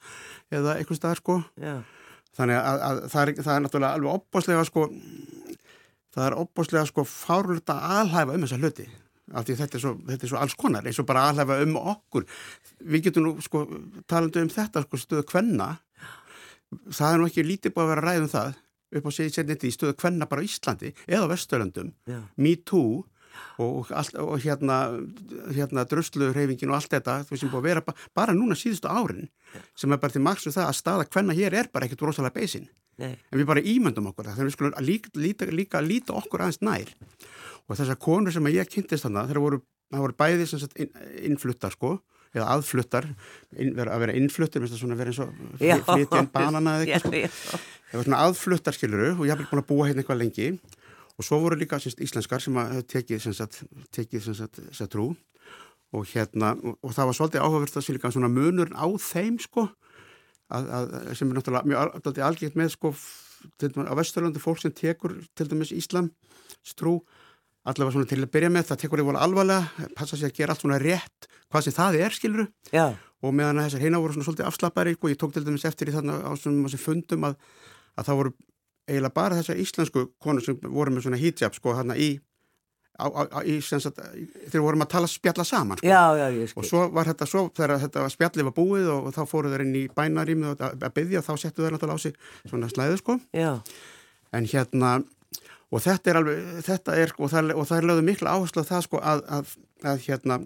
eða 0.59 0.75
ykkur 0.83 0.99
staðar 0.99 1.21
sko. 1.21 1.37
Já. 1.63 1.77
Þannig 2.35 2.59
að, 2.59 2.83
að 2.89 3.01
það, 3.05 3.21
er, 3.21 3.33
það 3.39 3.53
er 3.55 3.65
náttúrulega 3.65 3.95
alveg 3.99 4.19
opbáslega 4.19 4.67
sko, 4.67 4.85
það 6.17 6.27
er 6.27 6.39
opbáslega 6.43 6.85
sko 6.91 7.07
fárlöta 7.07 7.79
aðhæfa 8.01 8.35
um 8.35 8.45
þessa 8.45 8.59
hluti. 8.59 8.91
Af 9.29 9.45
því 9.45 9.59
þetta 9.61 9.77
er, 9.77 9.83
svo, 9.85 9.97
þetta 10.09 10.25
er 10.25 10.31
svo 10.33 10.43
alls 10.43 10.59
konar 10.59 10.87
eins 10.89 10.99
og 10.99 11.07
bara 11.07 11.27
aðhæfa 11.29 11.61
um 11.63 11.75
okkur. 11.79 12.27
Við 12.83 13.07
getum 13.07 13.29
nú 13.29 13.37
sko 13.45 13.63
talandu 14.09 14.43
um 14.43 14.51
þetta 14.51 14.83
sko 14.83 14.99
stöðu 14.99 15.27
kvenna. 15.29 15.77
Það 16.91 17.13
er 17.13 17.21
nú 17.21 17.29
ekki 17.29 17.45
lítið 17.47 17.75
búið 17.75 17.85
að 17.85 17.93
vera 17.93 18.09
ræðum 18.09 18.33
það 18.33 18.57
upp 18.95 19.07
á 19.07 19.11
sérniti 19.13 19.69
í 19.69 19.75
stöðu 19.75 19.95
kvenna 19.99 20.27
bara 20.29 20.45
Íslandi 20.45 20.93
eða 21.07 21.29
Vesturlöndum, 21.31 21.93
Já. 22.09 22.19
Me 22.37 22.55
Too 22.65 23.03
og, 23.61 23.91
allt, 23.95 24.15
og 24.19 24.39
hérna, 24.43 24.79
hérna 25.53 25.85
drusluhreyfingin 25.89 26.71
og 26.71 26.79
allt 26.79 26.93
þetta 26.95 27.19
þú 27.29 27.39
sem 27.39 27.51
búið 27.51 27.61
að 27.61 27.67
vera 27.69 27.83
ba 27.85 27.95
bara 28.17 28.35
núna 28.35 28.57
síðustu 28.57 28.89
árin 28.89 29.29
sem 29.77 29.93
er 29.93 30.01
bara 30.01 30.15
til 30.15 30.23
maksu 30.25 30.53
það 30.55 30.69
að 30.69 30.77
staða 30.79 31.07
kvenna 31.09 31.35
hér 31.37 31.57
er 31.61 31.71
bara 31.73 31.87
ekkert 31.87 32.07
rosalega 32.07 32.39
beisinn. 32.39 32.69
En 32.99 33.39
við 33.39 33.47
bara 33.47 33.63
ímyndum 33.63 34.09
okkur 34.11 34.27
það 34.27 34.39
þannig 34.39 34.49
við 34.49 34.55
skulum 34.57 34.79
líka, 34.83 35.11
líka, 35.15 35.49
líka 35.55 35.83
líta 35.83 36.15
okkur 36.19 36.43
aðeins 36.43 36.61
nær. 36.65 36.89
Og 37.69 37.77
þessar 37.77 37.99
konur 38.01 38.33
sem 38.35 38.49
ég 38.51 38.71
kynntist 38.71 39.05
þannig 39.05 39.29
þeir 39.29 39.41
voru, 39.45 39.61
það 39.93 40.03
voru 40.03 40.17
bæði 40.19 40.47
sem 40.49 40.61
sagt 40.63 40.81
inn, 40.81 40.91
innfluttar 41.29 41.75
sko 41.77 41.99
eða 42.35 42.47
aðfluttar, 42.55 43.07
inn, 43.57 43.71
vera, 43.77 43.95
að 43.95 44.03
vera 44.05 44.13
innfluttar 44.19 44.61
minnst 44.61 44.75
það 44.75 44.81
svona 44.83 44.95
að 44.97 45.01
vera 45.01 45.13
eins 45.13 45.21
og 45.23 45.63
Já. 45.65 45.77
flytjan 45.87 46.27
banana 46.33 46.75
eða 46.77 46.99
eitthvað 46.99 47.01
sko 47.01 47.15
Já, 47.15 47.23
já. 47.25 47.61
það 47.89 47.97
var 47.97 48.05
svona 48.09 48.19
aðfluttar 48.27 48.77
skiluru 48.77 49.07
og 49.15 49.23
ég 49.25 49.33
haf 49.33 49.49
búin 49.49 49.63
að 49.63 49.69
búa 49.71 49.87
hérna 49.89 50.03
eitthvað 50.03 50.21
lengi 50.21 50.49
og 51.19 51.25
svo 51.25 51.39
voru 51.41 51.57
líka 51.59 51.79
semst, 51.81 51.99
íslenskar 52.05 52.39
sem 52.45 52.59
að 52.61 52.83
tekið 52.93 53.23
sagt 54.29 54.91
trú 54.93 55.07
og 55.91 56.05
hérna 56.13 56.53
og, 56.61 56.77
og 56.85 56.93
það 56.93 57.09
var 57.09 57.17
svolítið 57.17 57.41
áhugavert 57.47 57.77
að 57.79 57.85
sé 57.87 57.95
líka 57.97 58.11
svona 58.13 58.29
munur 58.29 58.69
á 58.77 58.85
þeim 59.01 59.39
sko 59.41 59.65
að, 60.53 60.69
að, 60.69 60.93
sem 61.17 61.29
er 61.33 61.39
náttúrulega 61.39 61.69
mjög 61.69 61.81
al- 61.81 62.27
algengt 62.29 62.55
með 62.59 62.69
sko 62.75 62.91
f- 62.93 63.49
til 63.57 63.71
dæmis 63.73 63.89
á 63.89 63.93
Vesturlandi 63.97 64.41
fólk 64.43 64.61
sem 64.61 64.73
tekur 64.75 65.17
til 65.37 65.47
dæmis 65.49 65.73
Íslam 65.73 66.11
trú 66.77 66.99
allavega 67.67 67.95
svona 67.95 68.09
til 68.09 68.21
að 68.23 68.31
byrja 68.33 68.51
með 68.53 68.69
það 68.69 68.81
tekur 68.83 69.01
þið 69.01 69.09
voru 69.09 69.21
alvarlega 69.23 69.89
passa 69.97 70.17
sér 70.17 70.31
að 70.31 70.37
gera 70.39 70.55
allt 70.55 70.63
svona 70.63 70.79
rétt 70.81 71.27
hvað 71.49 71.65
sem 71.65 71.75
það 71.75 71.97
er 71.99 72.15
skiluru 72.15 72.45
Já. 72.71 72.85
og 72.95 73.35
meðan 73.35 73.63
þessar 73.65 73.83
heina 73.83 73.99
voru 73.99 74.15
svona 74.15 74.29
svolítið 74.29 74.47
afslappari 74.49 74.95
og 74.95 75.09
ég 75.11 75.19
tók 75.19 75.35
til 75.35 75.43
dæmis 75.45 75.67
eftir 75.67 75.91
í 75.91 75.95
þarna 75.95 76.21
á 76.23 76.31
svona 76.39 76.79
fundum 76.79 77.27
að, 77.29 77.35
að 77.99 78.09
það 78.09 78.21
voru 78.21 78.33
eiginlega 78.89 79.15
bara 79.15 79.37
þessar 79.39 79.61
íslensku 79.61 80.07
konur 80.21 80.45
sem 80.45 80.57
voru 80.63 80.95
með 80.95 81.07
svona 81.07 81.19
hijab 81.21 81.57
sko 81.57 81.75
hérna 81.77 81.97
í, 81.99 82.09
í 83.45 83.59
þegar 83.59 84.65
vorum 84.65 84.83
að 84.83 84.91
tala 84.95 85.09
spjalla 85.11 85.45
saman 85.47 85.79
sko. 85.79 85.87
Já, 85.87 86.01
já, 86.19 86.25
ég 86.35 86.49
skil. 86.51 86.61
og 86.61 86.67
svo 86.67 86.87
var 86.95 87.11
þetta 87.11 87.27
svo 87.29 87.45
þegar 87.55 87.77
þetta 87.85 88.03
var 88.05 88.15
spjallið 88.15 88.49
var 88.49 88.57
búið 88.57 88.89
og, 88.95 89.07
og 89.09 89.15
þá 89.15 89.21
fóru 89.29 89.53
þeir 89.53 89.65
inn 89.67 89.77
í 89.79 89.85
bænarými 89.95 90.51
að, 90.55 90.89
byggja 90.97 91.21
og 91.21 91.29
þá 91.29 91.33
settu 91.43 91.63
þeir 91.63 91.77
náttúrulega 91.77 92.01
á 92.01 92.05
sig 92.05 92.19
svona 92.49 92.71
slæðu 92.71 92.99
sko 93.03 93.19
Já. 93.35 93.51
en 94.35 94.49
hérna 94.49 94.97
og 95.69 95.83
þetta 95.85 96.11
er 96.11 96.19
alveg, 96.19 96.47
þetta 96.65 96.95
er 96.97 97.13
sko 97.13 97.25
og 97.27 97.33
það, 97.33 97.51
og 97.55 97.67
það 97.69 97.81
er 97.81 97.87
lögðu 97.89 98.05
mikla 98.07 98.35
áherslu 98.35 98.63
á 98.65 98.69
það 98.71 98.85
sko 98.87 99.01
að, 99.11 99.23
að, 99.37 99.53
að 99.91 100.05
hérna 100.07 100.39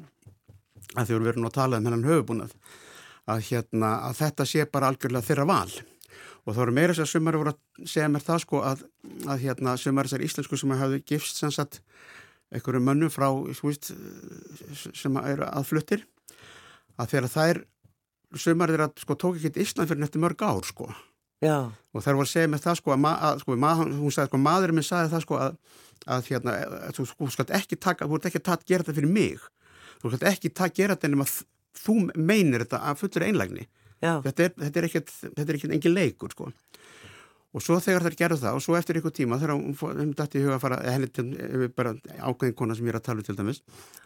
að 0.93 1.13
við 1.13 1.31
erum 1.31 1.45
nú 1.45 1.49
að 1.49 1.57
tala 1.57 1.79
um 1.79 1.87
hennan 1.87 2.07
höfubúnað 2.07 2.55
að 3.31 3.45
hérna 3.47 3.91
að 4.09 4.17
þetta 4.19 4.47
sé 4.49 4.65
bara 4.67 4.89
algjörlega 4.91 5.27
þeirra 5.29 5.47
val. 5.47 5.71
Og 6.43 6.55
þá 6.55 6.59
eru 6.65 6.73
meira 6.75 6.91
þess 6.91 7.05
að 7.05 7.11
sumari 7.13 7.39
voru 7.39 7.53
að 7.53 7.87
segja 7.87 8.09
mér 8.11 8.25
það 8.25 8.41
sko 8.43 8.59
að, 8.67 8.81
að 9.31 9.45
hérna 9.45 9.75
sumari 9.79 10.11
þessar 10.11 10.25
íslensku 10.27 10.59
sem 10.59 10.73
hafði 10.75 10.99
gifst 11.07 11.39
sem 11.39 11.53
sagt 11.55 11.79
einhverju 12.53 12.83
mönnum 12.83 13.13
frá 13.13 13.29
veist, 13.63 13.93
sem 14.91 15.21
eru 15.23 15.47
aðfluttir 15.47 16.03
að 16.99 17.13
þegar 17.13 17.31
þær 17.31 17.61
sumari 18.43 18.75
þeirra 18.75 18.89
sko 18.99 19.17
tók 19.23 19.39
ekki 19.39 19.63
Ísland 19.63 19.89
fyrir 19.89 20.03
nætti 20.03 20.21
mörg 20.21 20.43
ár 20.43 20.67
sko 20.67 20.91
Já. 21.43 21.57
og 21.93 22.03
þær 22.05 22.17
voru 22.17 22.25
að 22.27 22.31
segja 22.33 22.51
með 22.53 22.63
það 22.65 22.77
sko 22.79 22.93
að, 22.95 23.05
að 23.29 23.39
sko, 23.43 23.55
mað, 23.63 23.81
hún 23.99 24.11
sagði 24.15 24.31
sko 24.31 24.39
maðurinn 24.43 24.77
minn 24.79 24.87
sagði 24.87 25.11
það 25.13 25.23
sko 25.25 25.39
að, 25.43 25.57
að 26.15 26.29
hérna, 26.31 26.55
að 26.87 26.95
þú 26.97 27.05
sko 27.11 27.29
skalt 27.35 27.53
ekki 27.59 27.79
taka, 27.79 28.07
þú 28.07 28.17
ert 28.19 28.29
ekki 28.31 28.41
að 28.43 28.65
gera 28.71 28.83
þetta 28.83 28.97
fyrir 28.99 29.13
mig. 29.13 29.45
Þú 30.01 30.11
skalt 30.13 30.27
ekki 30.33 30.49
taka, 30.53 30.73
gera 30.81 30.95
þetta 30.97 31.27
þ- 31.33 31.47
þú 31.83 31.95
meinir 32.19 32.63
þetta 32.65 32.79
að 32.89 32.99
fullur 33.03 33.27
einlægni. 33.27 33.67
Þetta 34.25 34.43
er, 34.43 34.53
þetta 34.65 34.79
er 34.81 34.87
ekkert, 34.89 35.13
er 35.37 35.73
engin 35.77 35.93
leikur 35.95 36.31
sko. 36.35 36.49
Og 37.53 37.61
svo 37.61 37.75
þegar 37.77 38.01
þær 38.07 38.15
gerðu 38.17 38.37
það 38.41 38.55
og 38.57 38.63
svo 38.65 38.73
eftir 38.79 38.97
ykkur 38.97 39.13
tíma 39.13 39.37
þegar 39.37 39.59
hún 39.59 40.13
dætti 40.17 40.39
í 40.39 40.43
huga 40.43 40.55
að 40.57 40.63
fara 40.63 40.79
henni 40.89 41.07
til, 41.13 41.25
eh, 41.37 41.67
bara 41.69 41.91
ákveðin 42.25 42.55
kona 42.57 42.73
sem 42.75 42.87
ég 42.87 42.95
er 42.95 42.97
að 42.97 43.03
tala 43.05 43.21
um 43.21 43.27
til 43.27 43.35
dæmis 43.37 43.59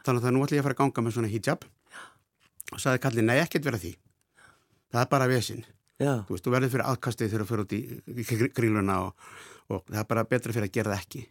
þannig 0.04 0.20
að 0.20 0.26
það 0.28 0.34
nú 0.36 0.42
ætla 0.44 0.58
ég 0.58 0.60
að 0.60 0.68
fara 0.68 0.76
að 0.76 0.82
ganga 0.84 1.04
með 1.06 1.16
svona 1.16 1.32
hijab. 1.32 1.64
Og 2.76 2.82
sagði 2.84 3.00
kallið, 3.06 3.24
nei 3.30 3.38
ekkert 3.40 3.64
vera 3.64 3.80
því. 3.80 3.94
Það 4.92 5.02
er 5.06 5.10
bara 5.16 5.28
vesinn. 5.32 5.64
Þú 5.98 6.36
veist, 6.36 6.46
þú 6.46 6.54
verður 6.54 6.74
fyrir 6.74 6.90
aðkastið 6.92 7.32
þegar 7.32 7.44
þú 7.44 7.50
fyrir 7.52 7.64
út 7.66 7.78
í, 7.78 8.50
gríluna 8.58 8.98
og, 9.08 9.30
og 9.72 9.84
það 9.88 10.02
er 10.04 10.10
bara 10.12 10.28
betra 10.30 10.54
fyrir 10.54 10.70
að 10.70 10.76
gera 10.78 10.94
það 10.94 11.06
ekki. 11.06 11.24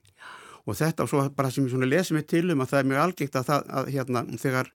Og 0.67 0.79
þetta 0.81 1.05
og 1.05 1.11
svo 1.13 1.27
bara 1.37 1.53
sem 1.55 1.69
ég 1.71 1.87
lesi 1.87 2.17
mig 2.17 2.27
til 2.27 2.49
um 2.51 2.65
að 2.65 2.73
það 2.73 2.81
er 2.81 2.89
mjög 2.91 3.03
algengt 3.05 3.39
að 3.39 3.51
það 3.51 3.69
að 3.81 3.91
hérna 3.95 4.25
þegar 4.43 4.73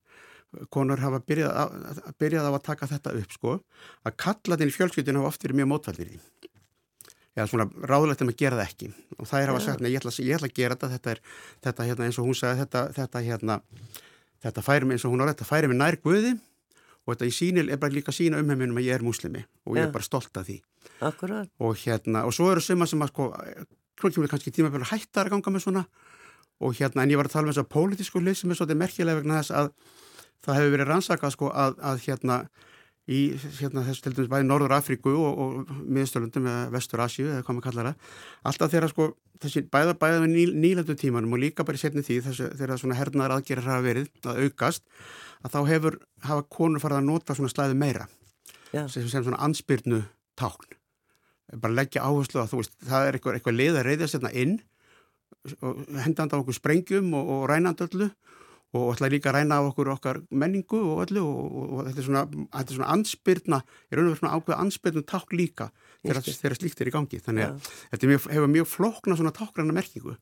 konur 0.72 1.00
hafa 1.00 1.20
byrjað, 1.24 1.52
að, 1.56 2.00
að 2.08 2.16
byrjað 2.20 2.48
á 2.48 2.52
að 2.52 2.64
taka 2.68 2.88
þetta 2.92 3.16
upp 3.22 3.36
sko, 3.36 3.58
að 4.04 4.16
kallatinn 4.20 4.72
í 4.72 4.76
fjölskyldinu 4.76 5.22
hafa 5.22 5.32
oft 5.32 5.46
verið 5.46 5.62
mjög 5.62 5.70
mótfældir 5.72 6.16
í 6.16 6.20
eða 7.32 7.48
svona 7.48 7.68
ráðlegt 7.88 8.24
um 8.26 8.32
að 8.32 8.40
gera 8.42 8.58
það 8.60 8.66
ekki. 8.68 8.90
Og 9.18 9.28
það 9.30 9.42
er 9.42 9.52
hafa 9.52 9.62
sagt, 9.64 9.84
ég 9.88 10.00
ætla, 10.02 10.12
ég 10.20 10.38
ætla 10.38 10.50
að 10.50 10.58
gera 10.58 10.76
þetta 10.76 10.90
þetta 10.96 11.14
er, 11.14 11.22
þetta 11.68 11.86
hérna 11.88 12.08
eins 12.08 12.20
og 12.20 12.28
hún 12.28 12.38
sagði 12.38 12.64
þetta, 12.66 12.82
þetta 12.98 13.22
hérna, 13.28 13.58
þetta 14.44 14.64
færi 14.66 14.88
mig 14.88 14.98
eins 14.98 15.06
og 15.08 15.14
hún 15.14 15.24
á 15.24 15.30
þetta 15.32 15.48
færi 15.48 15.72
mig 15.72 15.80
nær 15.80 15.98
guði 16.04 16.34
og 17.12 17.18
þetta 17.18 17.28
í 17.28 17.36
sínil 17.36 17.68
er 17.70 17.80
bara 17.82 17.94
líka 17.94 18.14
sína 18.16 18.40
umheiminum 18.40 18.80
að 18.80 18.88
ég 18.88 18.98
er 18.98 19.04
múslimi 19.06 19.44
og 19.68 19.76
ég 19.76 19.90
er 19.90 19.92
bara 19.94 20.08
stolt 20.08 20.38
af 20.40 20.48
því. 20.48 20.62
Akkurat. 21.02 21.50
og 21.60 21.76
hérna, 21.82 22.24
og 22.26 22.34
svo 22.34 22.52
eru 22.52 22.62
suma 22.64 22.88
sem 22.88 23.02
að 23.04 23.12
sko, 23.12 23.28
klokkim 24.00 24.24
við 24.24 24.32
kannski 24.32 24.54
tíma 24.56 24.72
fyrir 24.72 24.90
hættar 24.92 25.28
að 25.28 25.36
ganga 25.36 25.54
með 25.56 25.66
svona. 25.66 25.86
Og 26.62 26.76
hérna, 26.78 27.04
en 27.04 27.12
ég 27.12 27.18
var 27.18 27.28
að 27.28 27.36
tala 27.36 27.50
um 27.50 27.54
þess 27.54 27.64
að 27.64 27.72
pólitísku 27.74 28.22
hlið 28.22 28.38
sem 28.38 28.52
er 28.54 28.60
svolítið 28.60 28.82
merkilega 28.82 29.20
vegna 29.20 29.40
þess 29.42 29.56
að 29.58 29.72
það 30.46 30.58
hefur 30.60 30.74
verið 30.76 30.90
rannsakað 30.92 31.34
sko 31.36 31.50
að, 31.54 31.78
að 31.82 32.04
hérna 32.06 32.38
í 33.12 33.22
hérna 33.60 33.84
þess 33.88 34.04
til 34.06 34.14
dæmis 34.16 34.30
bæði 34.32 34.48
Norður 34.48 34.76
Afríku 34.78 35.14
og, 35.20 35.42
og 35.44 35.74
miðstöldum 35.84 36.48
eða 36.48 36.70
Vestur 36.76 37.04
Asju 37.04 37.28
eða 37.28 37.44
hvað 37.44 37.58
maður 37.58 37.68
kallar 37.68 37.90
það. 37.90 38.16
Alltaf 38.52 38.74
þegar 38.74 38.94
sko 38.94 39.08
þessi 39.42 39.64
bæða 39.74 39.98
bæða 40.00 40.24
við 40.24 40.34
ný, 40.34 40.46
nýlandu 40.66 40.96
tímanum 41.00 41.36
og 41.36 41.42
líka 41.44 41.66
bara 41.68 41.80
í 41.80 41.82
setni 41.82 42.06
tíð 42.06 42.30
þessu, 42.30 42.50
þegar 42.60 42.82
svona 42.82 42.98
hernaðar 43.00 43.38
aðgerir 43.38 43.68
hafa 43.68 43.86
verið 43.86 44.10
að 44.32 44.44
aukast 44.46 44.86
að 45.42 45.56
þá 45.56 45.62
hefur 45.72 45.98
hafa 46.28 46.48
konur 46.58 46.84
farið 46.84 47.02
að 47.02 47.08
nota 47.10 47.38
svona 47.38 47.54
slæði 47.54 47.80
meira. 47.82 48.08
Já. 48.72 48.86
sem, 48.88 49.08
sem 49.10 49.24
svona 49.24 49.42
ansbyrnu 49.44 50.04
tákn. 50.40 50.78
Bara 51.60 51.76
leggja 51.82 52.06
áherslu 52.08 52.40
að 52.40 52.54
þú 52.54 52.62
veist 52.62 52.76
það 52.88 53.08
er 53.08 53.18
eitthvað, 53.18 53.38
eitthvað 53.38 53.58
leið 53.58 53.80
að 53.80 53.88
reyðast 53.90 54.16
hérna 54.18 54.32
inn 54.44 54.60
og 55.66 55.82
hendanda 56.06 56.38
á 56.38 56.42
okkur 56.42 56.56
sprengjum 56.56 57.10
og, 57.18 57.32
og 57.36 57.44
rænandi 57.50 57.88
öllu 57.88 58.08
og 58.72 58.94
ætla 58.94 59.10
líka 59.12 59.32
að 59.32 59.42
ræna 59.42 59.58
á 59.60 59.68
okkur 59.68 59.90
okkar 59.92 60.22
menningu 60.32 60.80
og 60.80 61.02
öllu 61.06 61.24
og, 61.26 61.48
og, 61.52 61.72
og 61.76 61.88
þetta 61.90 62.00
er 62.02 62.08
svona, 62.08 62.22
þetta 62.56 62.72
er 62.72 62.78
svona 62.78 62.92
ansbyrna, 62.96 63.60
ég 63.92 63.98
raun 63.98 64.06
og 64.06 64.12
verið 64.14 64.22
svona 64.22 64.38
ákveða 64.38 64.60
ansbyrnu 64.64 65.04
ták 65.12 65.36
líka 65.36 65.68
þegar, 66.06 66.22
þegar 66.30 66.58
slíkt 66.60 66.84
er 66.84 66.92
í 66.92 66.94
gangi. 66.96 67.20
Þannig 67.26 67.48
að 67.50 67.68
þetta 67.92 68.08
er 68.08 68.14
mjög, 68.14 68.30
hefur 68.38 68.54
mjög 68.56 68.70
flókna 68.72 69.18
svona 69.20 69.36
tákranna 69.36 69.76
merkingu. 69.76 70.16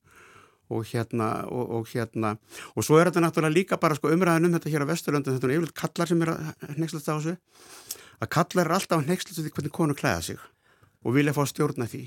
Og 0.70 0.86
hérna 0.86 1.30
og, 1.50 1.72
og 1.78 1.88
hérna 1.90 2.36
og 2.78 2.86
svo 2.86 2.98
er 3.00 3.10
þetta 3.10 3.24
náttúrulega 3.26 3.58
líka 3.58 3.80
bara 3.82 3.98
sko 3.98 4.12
umræðin 4.14 4.50
um 4.50 4.58
þetta 4.58 4.74
hér 4.74 4.86
á 4.86 4.92
Vesturlöndu 4.92 5.34
þetta 5.34 5.50
er 5.50 5.56
yfirleitt 5.56 5.78
kallar 5.82 6.10
sem 6.10 6.22
er 6.22 6.34
að 6.36 6.76
hnekslast 6.76 7.10
á 7.10 7.14
þessu 7.18 7.34
að 8.22 8.32
kallar 8.36 8.70
er 8.70 8.76
alltaf 8.78 9.00
að 9.00 9.10
hnekslast 9.10 9.42
því 9.42 9.54
hvernig 9.56 9.74
konu 9.74 9.98
klæða 9.98 10.22
sig 10.28 10.44
og 11.02 11.16
vilja 11.18 11.34
fá 11.34 11.42
að 11.42 11.50
stjórna 11.56 11.90
því 11.90 12.04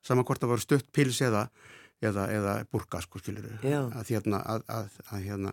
saman 0.00 0.24
hvort 0.24 0.40
það 0.40 0.52
voru 0.54 0.64
stutt 0.64 0.88
pils 0.96 1.20
eða, 1.24 1.44
eða, 2.00 2.30
eða 2.32 2.56
burka 2.72 3.02
sko 3.04 3.20
skilur 3.20 3.46
að, 3.60 4.08
hérna, 4.08 4.40
að, 4.40 4.64
að, 4.70 5.24
hérna, 5.24 5.52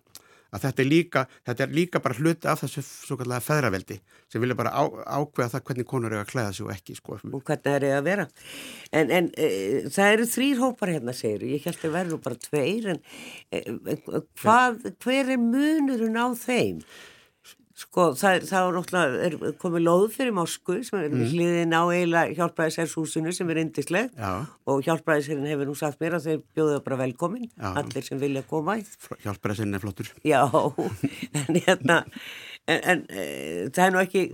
að 0.54 0.64
þetta 0.64 0.84
er 0.84 0.88
líka 0.88 1.24
þetta 1.48 1.66
er 1.66 1.74
líka 1.76 2.02
bara 2.04 2.18
hluti 2.18 2.50
af 2.52 2.62
þessu 2.64 2.84
svo 2.86 3.18
kallega 3.20 3.44
feðraveldi 3.44 3.98
sem 4.32 4.44
vilja 4.44 4.58
bara 4.60 4.72
á, 4.72 4.84
ákveða 5.20 5.54
það 5.56 5.66
hvernig 5.70 5.90
konur 5.90 6.14
eru 6.14 6.22
að 6.24 6.32
klæða 6.32 6.54
sig 6.56 6.68
og 6.68 6.72
ekki 6.76 6.96
sko. 6.98 7.20
og 7.20 7.44
hvernig 7.50 7.74
er 7.74 7.88
ég 7.88 7.98
að 7.98 8.08
vera. 8.08 8.28
En, 8.92 9.12
en 9.12 9.30
e, 9.36 9.50
það 9.92 10.14
eru 10.14 10.30
þrýr 10.36 10.64
hópar 10.64 10.94
hérna 10.96 11.16
segir 11.16 11.46
ég 11.52 11.68
held 11.68 11.84
að 11.84 12.00
verður 12.00 12.24
bara 12.24 12.42
tveir 12.48 12.90
en 12.96 13.04
e, 13.52 13.62
e, 13.64 14.00
hvað, 14.42 14.82
hver 15.04 15.36
er 15.36 15.44
munurinn 15.44 16.20
á 16.20 16.28
þeim 16.40 16.82
Sko, 17.78 18.08
það, 18.18 18.46
það 18.50 18.68
er 18.68 18.76
náttúrulega 18.76 19.50
komið 19.62 19.84
lóð 19.86 20.04
fyrir 20.16 20.34
Moskvu 20.34 20.80
sem 20.86 20.98
er 20.98 21.12
mm. 21.12 21.26
hliðin 21.30 21.76
á 21.78 21.86
eiginlega 21.86 22.34
hjálpræðishershúsinu 22.40 23.34
sem 23.38 23.52
er 23.54 23.60
indisleg 23.62 24.16
og 24.66 24.80
hjálpræðisherrin 24.88 25.46
hefur 25.46 25.70
nú 25.70 25.76
sagt 25.78 26.02
mér 26.02 26.16
að 26.18 26.26
þeir 26.26 26.40
bjóðu 26.58 26.80
bara 26.88 26.98
velkomin, 27.04 27.46
Já. 27.52 27.68
allir 27.84 28.08
sem 28.08 28.18
vilja 28.18 28.42
koma. 28.50 28.80
Hjálpræðisherrin 29.22 29.78
er 29.78 29.84
flottur. 29.84 30.10
Já, 30.26 30.42
en 31.44 31.60
hérna 31.68 32.00
en, 32.66 32.82
en 32.82 33.06
e, 33.14 33.28
það 33.70 33.84
er 33.86 33.94
nú 33.94 34.02
ekki 34.02 34.26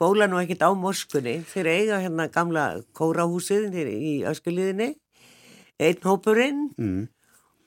bóla 0.00 0.30
nú 0.32 0.40
ekkit 0.40 0.64
á 0.64 0.72
Moskvunni 0.72 1.36
þeir 1.52 1.70
eiga 1.74 2.00
hérna 2.00 2.30
gamla 2.32 2.64
kórahúsið 2.96 3.76
í 3.76 4.14
öskuliðinni 4.32 4.94
einn 5.84 6.08
hópurinn. 6.08 6.64
Mm. 6.80 7.04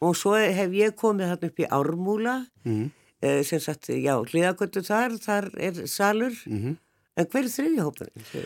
og 0.04 0.18
svo 0.18 0.34
hef 0.42 0.74
ég 0.74 0.98
komið 0.98 1.36
hérna 1.36 1.54
upp 1.54 1.62
í 1.62 1.70
Ármúla. 1.70 2.38
Mm 2.66 2.90
sem 3.48 3.62
sagt, 3.64 3.90
já, 3.94 4.16
hliðagöldu 4.20 4.84
þar, 4.84 5.18
þar 5.24 5.50
er 5.56 5.86
salur, 5.88 6.36
mm 6.48 6.60
-hmm. 6.60 6.78
en 7.18 7.32
hver 7.32 7.44
er 7.44 7.54
þriðjahóparinn? 7.56 8.46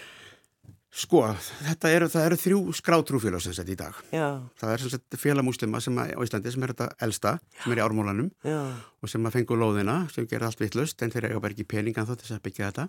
Sko, 0.98 1.20
þetta 1.62 1.90
eru, 1.94 2.08
eru 2.24 2.38
þrjú 2.42 2.60
skrátrúfélag 2.80 3.42
sem 3.44 3.54
sett 3.54 3.70
í 3.70 3.76
dag. 3.78 3.98
Já. 4.10 4.42
Það 4.58 4.72
er 4.74 4.82
sem 4.82 4.94
sagt 4.96 5.18
félagmúslima 5.22 5.82
sem 5.84 5.98
að, 6.02 6.14
á 6.18 6.20
Íslandi 6.26 6.54
sem 6.54 6.64
er 6.66 6.74
þetta 6.74 6.88
elsta, 7.06 7.34
sem 7.62 7.74
er 7.74 7.82
í 7.82 7.84
ármólanum 7.86 8.32
já. 8.42 8.62
og 8.74 9.12
sem 9.12 9.28
að 9.28 9.36
fengu 9.36 9.58
lóðina, 9.60 9.98
sem 10.14 10.26
gerir 10.26 10.48
allt 10.48 10.64
vittlust, 10.64 11.04
en 11.04 11.14
þeir 11.14 11.30
eiga 11.30 11.44
bara 11.44 11.54
ekki 11.54 11.68
peningan 11.70 12.08
þó 12.08 12.16
til 12.16 12.24
þess 12.24 12.38
að 12.40 12.46
byggja 12.48 12.72
þetta. 12.72 12.88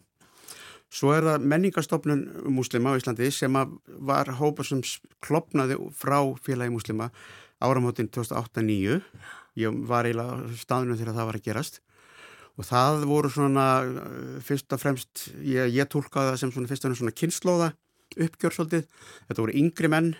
Svo 0.89 1.13
er 1.13 1.27
það 1.27 1.45
menningastofnun 1.53 2.23
múslima 2.57 2.95
á 2.97 2.99
Íslandi 2.99 3.29
sem 3.35 3.61
var 4.09 4.33
hópa 4.39 4.65
sem 4.65 4.81
klopnaði 5.21 5.77
frá 5.93 6.23
félagi 6.41 6.73
múslima 6.73 7.11
áramótin 7.61 8.09
2008-2009 8.09 9.03
ég 9.59 9.83
var 9.89 10.09
eiginlega 10.09 10.57
staðinu 10.61 10.97
þegar 10.99 11.17
það 11.17 11.29
var 11.31 11.39
að 11.39 11.47
gerast. 11.49 11.81
Og 12.59 12.67
það 12.67 13.05
voru 13.07 13.31
svona 13.31 13.67
uh, 13.87 14.39
fyrst 14.45 14.73
og 14.75 14.83
fremst, 14.83 15.29
ég, 15.47 15.71
ég 15.75 15.91
tólkaði 15.91 16.33
það 16.33 16.41
sem 16.43 16.55
svona 16.55 16.71
fyrst 16.71 16.85
og 16.85 16.91
fremst 16.91 17.05
svona 17.05 17.19
kynnslóða 17.23 17.69
uppgjörsaldið, 18.25 18.87
þetta 19.29 19.43
voru 19.45 19.55
yngri 19.61 19.91
menn 19.93 20.15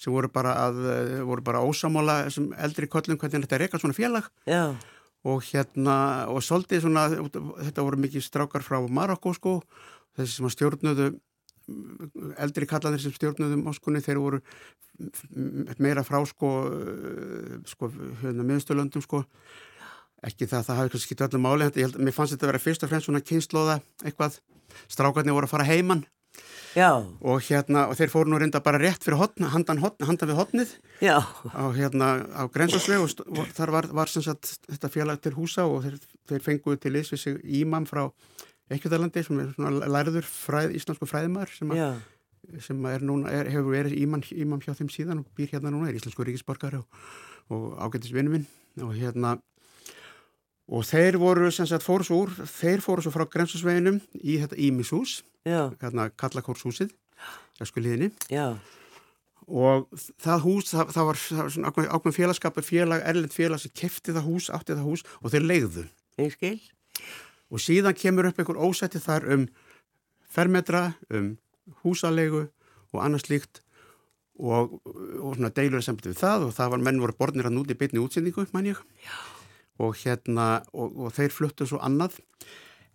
sem 0.00 0.14
voru 0.14 0.30
bara 0.32 0.54
að 0.66 0.80
uh, 0.80 1.18
voru 1.28 1.44
bara 1.44 1.60
ósamála 1.62 2.22
sem 2.32 2.48
eldri 2.58 2.88
kollum 2.90 3.20
hvernig 3.20 3.44
þetta 3.44 3.58
er 3.58 3.66
eitthvað 3.66 3.84
svona 3.84 3.98
félag. 3.98 4.30
Já. 4.48 4.74
og 5.20 5.44
hérna 5.44 5.94
og 6.32 6.40
svolítið 6.40 6.86
svona, 6.86 7.02
þetta 7.12 7.84
voru 7.84 7.98
mikið 8.00 8.24
strákar 8.24 8.64
frá 8.64 8.78
Marokko 8.88 9.34
sko 9.36 9.58
þessi 10.16 10.38
sem 10.38 10.48
að 10.48 10.54
stjórnuðu 10.54 11.08
eldri 12.44 12.68
kallanir 12.70 13.02
sem 13.02 13.14
stjórnuðum 13.14 13.66
áskunni 13.70 14.02
þeir 14.04 14.20
voru 14.22 14.40
meira 15.80 16.04
frá 16.04 16.20
sko, 16.28 16.52
sko 17.68 17.90
hérna, 18.22 18.46
miðstöldum 18.46 19.04
sko 19.04 19.24
ekki 20.26 20.48
það, 20.48 20.64
það 20.68 20.80
hafi 20.80 20.92
kannski 20.94 21.08
skilt 21.08 21.26
öllum 21.28 21.44
máli 21.46 21.68
ég 21.70 21.76
held, 21.80 22.00
mér 22.00 22.16
fannst 22.16 22.34
þetta 22.34 22.46
að 22.46 22.52
vera 22.52 22.62
fyrst 22.62 22.82
og 22.84 22.90
fremst 22.92 23.08
svona 23.08 23.22
kynnslóða 23.24 23.76
eitthvað, 24.04 24.40
strákarnir 24.92 25.36
voru 25.36 25.48
að 25.48 25.54
fara 25.54 25.68
heimann 25.68 26.04
Já. 26.76 27.02
og 27.02 27.42
hérna 27.48 27.88
og 27.90 27.96
þeir 27.98 28.12
fóru 28.12 28.30
nú 28.30 28.38
reynda 28.38 28.60
bara 28.62 28.78
rétt 28.78 29.02
fyrir 29.02 29.18
hotna, 29.18 29.48
handan, 29.50 29.80
hotna, 29.82 30.06
handan 30.06 30.30
við 30.30 30.38
hotnið 30.38 30.74
Já. 31.02 31.16
á 31.50 31.64
hérna 31.74 32.10
á 32.30 32.46
grensasveg 32.52 33.02
og 33.02 33.40
þar 33.56 33.72
var, 33.74 33.88
var 33.90 34.12
sem 34.12 34.22
sagt 34.22 34.52
þetta 34.68 34.92
félag 34.92 35.24
til 35.24 35.34
húsa 35.34 35.66
og 35.66 35.82
þeir, 35.86 35.96
þeir 36.30 36.44
fenguði 36.46 36.82
til 36.84 37.02
sig 37.18 37.40
ímam 37.42 37.88
frá 37.90 38.06
Ekkjúðalandi 38.70 39.22
sem 39.26 39.42
er 39.42 39.52
svona 39.56 39.90
lærður 39.90 40.26
fræð, 40.30 40.74
íslensku 40.78 41.08
fræðimar 41.10 41.50
sem, 41.50 41.72
a, 41.74 41.90
sem 42.62 42.86
er 42.86 43.02
núna, 43.02 43.32
er, 43.34 43.50
hefur 43.50 43.74
verið 43.74 43.96
ímann 43.98 44.22
íman 44.30 44.62
hjá 44.62 44.76
þeim 44.78 44.90
síðan 44.94 45.22
og 45.24 45.30
býr 45.38 45.50
hérna 45.56 45.72
núna, 45.74 45.90
er 45.90 45.98
íslensku 45.98 46.26
ríkisborgar 46.26 46.78
og, 46.78 47.00
og 47.50 47.72
ágættis 47.82 48.14
vinnu 48.14 48.36
minn. 48.36 48.46
Og 48.80 48.94
hérna 48.94 49.36
og 50.70 50.84
þeir 50.86 51.18
voru 51.18 51.50
sem 51.50 51.66
sagt 51.66 51.82
fóru 51.82 52.06
svo 52.06 52.20
úr, 52.24 52.34
þeir 52.46 52.82
fóru 52.84 53.02
svo 53.02 53.10
frá 53.14 53.26
grensasveginum 53.26 53.98
í 54.22 54.38
þetta 54.38 54.58
Ímishús, 54.62 55.16
hérna 55.82 56.10
Kallakórshúsið, 56.14 56.92
Jaskuliðinni 57.58 58.12
og 59.50 59.88
það 60.22 60.44
hús, 60.44 60.68
það, 60.70 60.92
það 60.94 61.08
var, 61.08 61.18
það 61.24 61.40
var 61.42 61.54
svona 61.56 61.72
ákveðin 61.74 62.16
félagskapur, 62.20 62.62
félag, 62.62 63.02
erlend 63.10 63.34
félag 63.34 63.58
sem 63.64 63.72
kefti 63.74 64.14
það 64.14 64.28
hús, 64.30 64.46
átti 64.54 64.76
það 64.76 64.86
hús 64.86 65.02
og 65.18 65.34
þeir 65.34 65.48
leiðu. 65.50 65.84
Ég 66.22 66.36
skil 66.36 66.60
og 67.50 67.62
síðan 67.62 67.98
kemur 67.98 68.30
upp 68.30 68.38
einhver 68.38 68.60
ósætti 68.60 69.02
þar 69.02 69.26
um 69.34 69.48
fermetra, 70.30 70.94
um 71.10 71.34
húsalegu 71.82 72.46
og 72.92 73.02
annars 73.02 73.28
líkt 73.30 73.62
og, 74.40 74.78
og 75.20 75.36
svona 75.36 75.52
deilur 75.54 75.84
samt 75.84 76.06
við 76.06 76.18
það 76.20 76.48
og 76.48 76.56
það 76.56 76.72
var 76.74 76.84
menn 76.86 77.02
voru 77.02 77.16
borðnir 77.18 77.50
að 77.50 77.56
núti 77.58 77.76
bitni 77.78 78.02
útsendingu, 78.02 78.46
mæn 78.54 78.72
ég. 78.72 78.80
Og 79.80 79.96
hérna, 80.02 80.62
og, 80.72 80.96
og 80.96 81.14
þeir 81.16 81.34
fluttu 81.34 81.66
svo 81.68 81.80
annað 81.84 82.18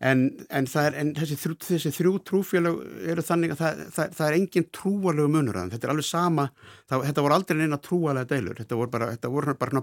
En, 0.05 0.25
en, 0.53 0.67
er, 0.81 0.95
en 1.01 1.11
þessi, 1.17 1.37
þrjú, 1.39 1.55
þessi 1.65 1.91
þrjú 1.95 2.11
trúfélag 2.29 2.81
eru 3.09 3.23
þannig 3.25 3.53
að 3.55 3.61
það, 3.61 3.79
það, 3.95 4.11
það 4.17 4.27
er 4.27 4.35
engin 4.37 4.67
trúalegu 4.75 5.31
munur 5.33 5.57
að 5.57 5.71
þetta 5.73 5.87
er 5.87 5.93
alveg 5.93 6.07
sama, 6.07 6.45
það, 6.91 7.05
þetta 7.07 7.23
voru 7.25 7.37
aldrei 7.37 7.57
neina 7.61 7.79
trúalega 7.81 8.29
deilur, 8.29 8.59
þetta 8.59 8.77
voru 8.81 8.93
bara, 8.93 9.07
þetta 9.15 9.31
voru 9.33 9.55
bara, 9.63 9.81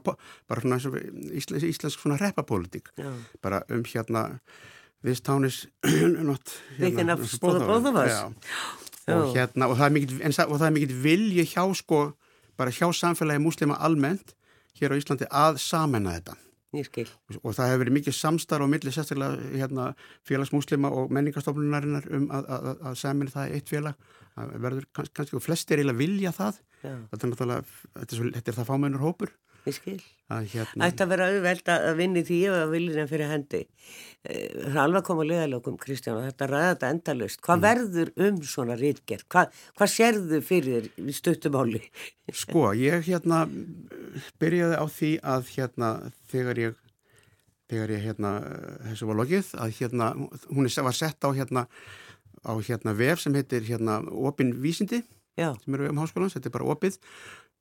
bara 0.53 0.63
svona 0.63 0.79
íslensk, 1.41 1.67
íslensk 1.73 2.05
svona 2.05 2.21
repapólitík, 2.21 2.93
bara 3.43 3.65
um 3.73 3.83
hérna 3.89 4.29
this 5.03 5.21
town 5.21 5.45
is 5.45 5.67
not 5.89 6.55
hérna, 6.79 7.17
og 9.17 9.35
hérna 9.35 9.69
og 9.73 9.79
það 9.81 9.89
er 9.89 9.97
mikill, 9.97 10.21
er 10.23 10.77
mikill 10.77 11.03
vilji 11.03 11.49
hjá 11.57 11.65
sko, 11.75 12.05
bara 12.57 12.71
hjá 12.71 12.87
samfélagi 12.95 13.43
muslima 13.43 13.81
almennt 13.83 14.37
hér 14.79 14.95
á 14.95 15.01
Íslandi 15.01 15.27
að 15.31 15.59
samena 15.63 16.15
þetta 16.19 16.39
og 16.73 17.55
það 17.57 17.71
hefur 17.71 17.83
verið 17.83 17.97
mikið 17.99 18.17
samstarf 18.17 18.65
á 18.65 18.73
milli 18.73 18.95
sérstaklega 18.95 19.53
hérna, 19.61 19.87
félagsmúslima 20.29 20.91
og 20.97 21.13
menningarstofnunarinnar 21.13 22.09
um 22.17 22.29
að, 22.33 22.51
að, 22.57 22.69
að 22.91 22.99
semina 23.03 23.35
það 23.35 23.57
eitt 23.59 23.73
félag. 23.73 24.11
Að 24.41 24.53
verður 24.65 24.87
kannski, 24.97 25.37
og 25.37 25.45
flestir 25.45 25.83
vilja 25.99 26.33
það. 26.33 26.61
Þetta 26.83 27.27
er 27.27 27.33
er, 27.61 28.31
þetta 28.39 28.53
er 28.55 28.57
það 28.57 28.71
fámennur 28.71 29.05
hópur 29.05 29.35
Ég 29.69 29.77
skil. 29.77 29.99
Að 30.33 30.47
hérna... 30.55 30.87
Ætti 30.89 31.05
að 31.05 31.11
vera 31.13 31.27
auðveld 31.31 31.71
að 31.75 31.89
vinni 31.99 32.23
því 32.27 32.39
ef 32.49 32.57
að 32.57 32.73
viljina 32.73 33.05
fyrir 33.11 33.31
hendi. 33.31 33.61
Eh, 34.25 34.55
það 34.57 34.71
er 34.73 34.81
alveg 34.85 35.01
að 35.01 35.07
koma 35.09 35.25
að 35.25 35.31
liðalökum, 35.33 35.79
Kristján, 35.83 36.19
og 36.19 36.27
þetta 36.27 36.49
ræða 36.51 36.71
þetta 36.73 36.93
endalust. 36.97 37.41
Hvað 37.45 37.59
mm. 37.59 37.67
verður 37.67 38.13
um 38.27 38.39
svona 38.53 38.77
rítgerð? 38.81 39.27
Hvað, 39.35 39.59
hvað 39.79 39.93
sérðu 39.93 40.41
fyrir 40.47 40.89
þér 40.97 41.17
stuttumáli? 41.19 41.83
Sko, 42.43 42.69
ég 42.79 43.07
hérna 43.11 43.43
byrjaði 44.43 44.79
á 44.81 44.87
því 44.97 45.13
að 45.35 45.53
hérna 45.57 45.93
þegar 46.33 46.63
ég 46.65 46.79
þegar 47.73 47.93
ég 47.95 48.03
hérna, 48.05 48.31
þessu 48.91 49.09
var 49.09 49.19
lokið, 49.23 49.51
að 49.57 49.77
hérna, 49.79 50.13
hún 50.53 50.69
var 50.69 50.97
sett 50.97 51.25
á 51.25 51.31
hérna 51.33 51.67
á 52.43 52.53
hérna 52.59 52.95
vef 52.99 53.23
sem 53.23 53.35
heitir 53.39 53.65
hérna 53.65 54.01
Opin 54.11 54.53
Vísindi, 54.61 55.03
Já. 55.39 55.55
sem 55.63 55.75
eru 55.75 55.89
um 55.89 56.03
háskólan, 56.03 56.33
þetta 56.33 56.51
er 56.51 56.57
bara 56.59 56.69
opið 56.75 56.99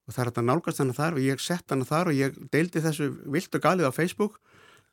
og 0.07 0.13
það 0.15 0.21
er 0.23 0.31
þetta 0.31 0.45
nálgast 0.47 0.81
hana 0.81 0.95
þar 0.97 1.17
og 1.17 1.25
ég 1.25 1.41
sett 1.43 1.73
hana 1.73 1.87
þar 1.87 2.11
og 2.11 2.17
ég 2.17 2.37
deildi 2.53 2.83
þessu 2.83 3.09
vilt 3.31 3.55
og 3.57 3.63
galið 3.63 3.89
á 3.89 3.93
Facebook 3.95 4.39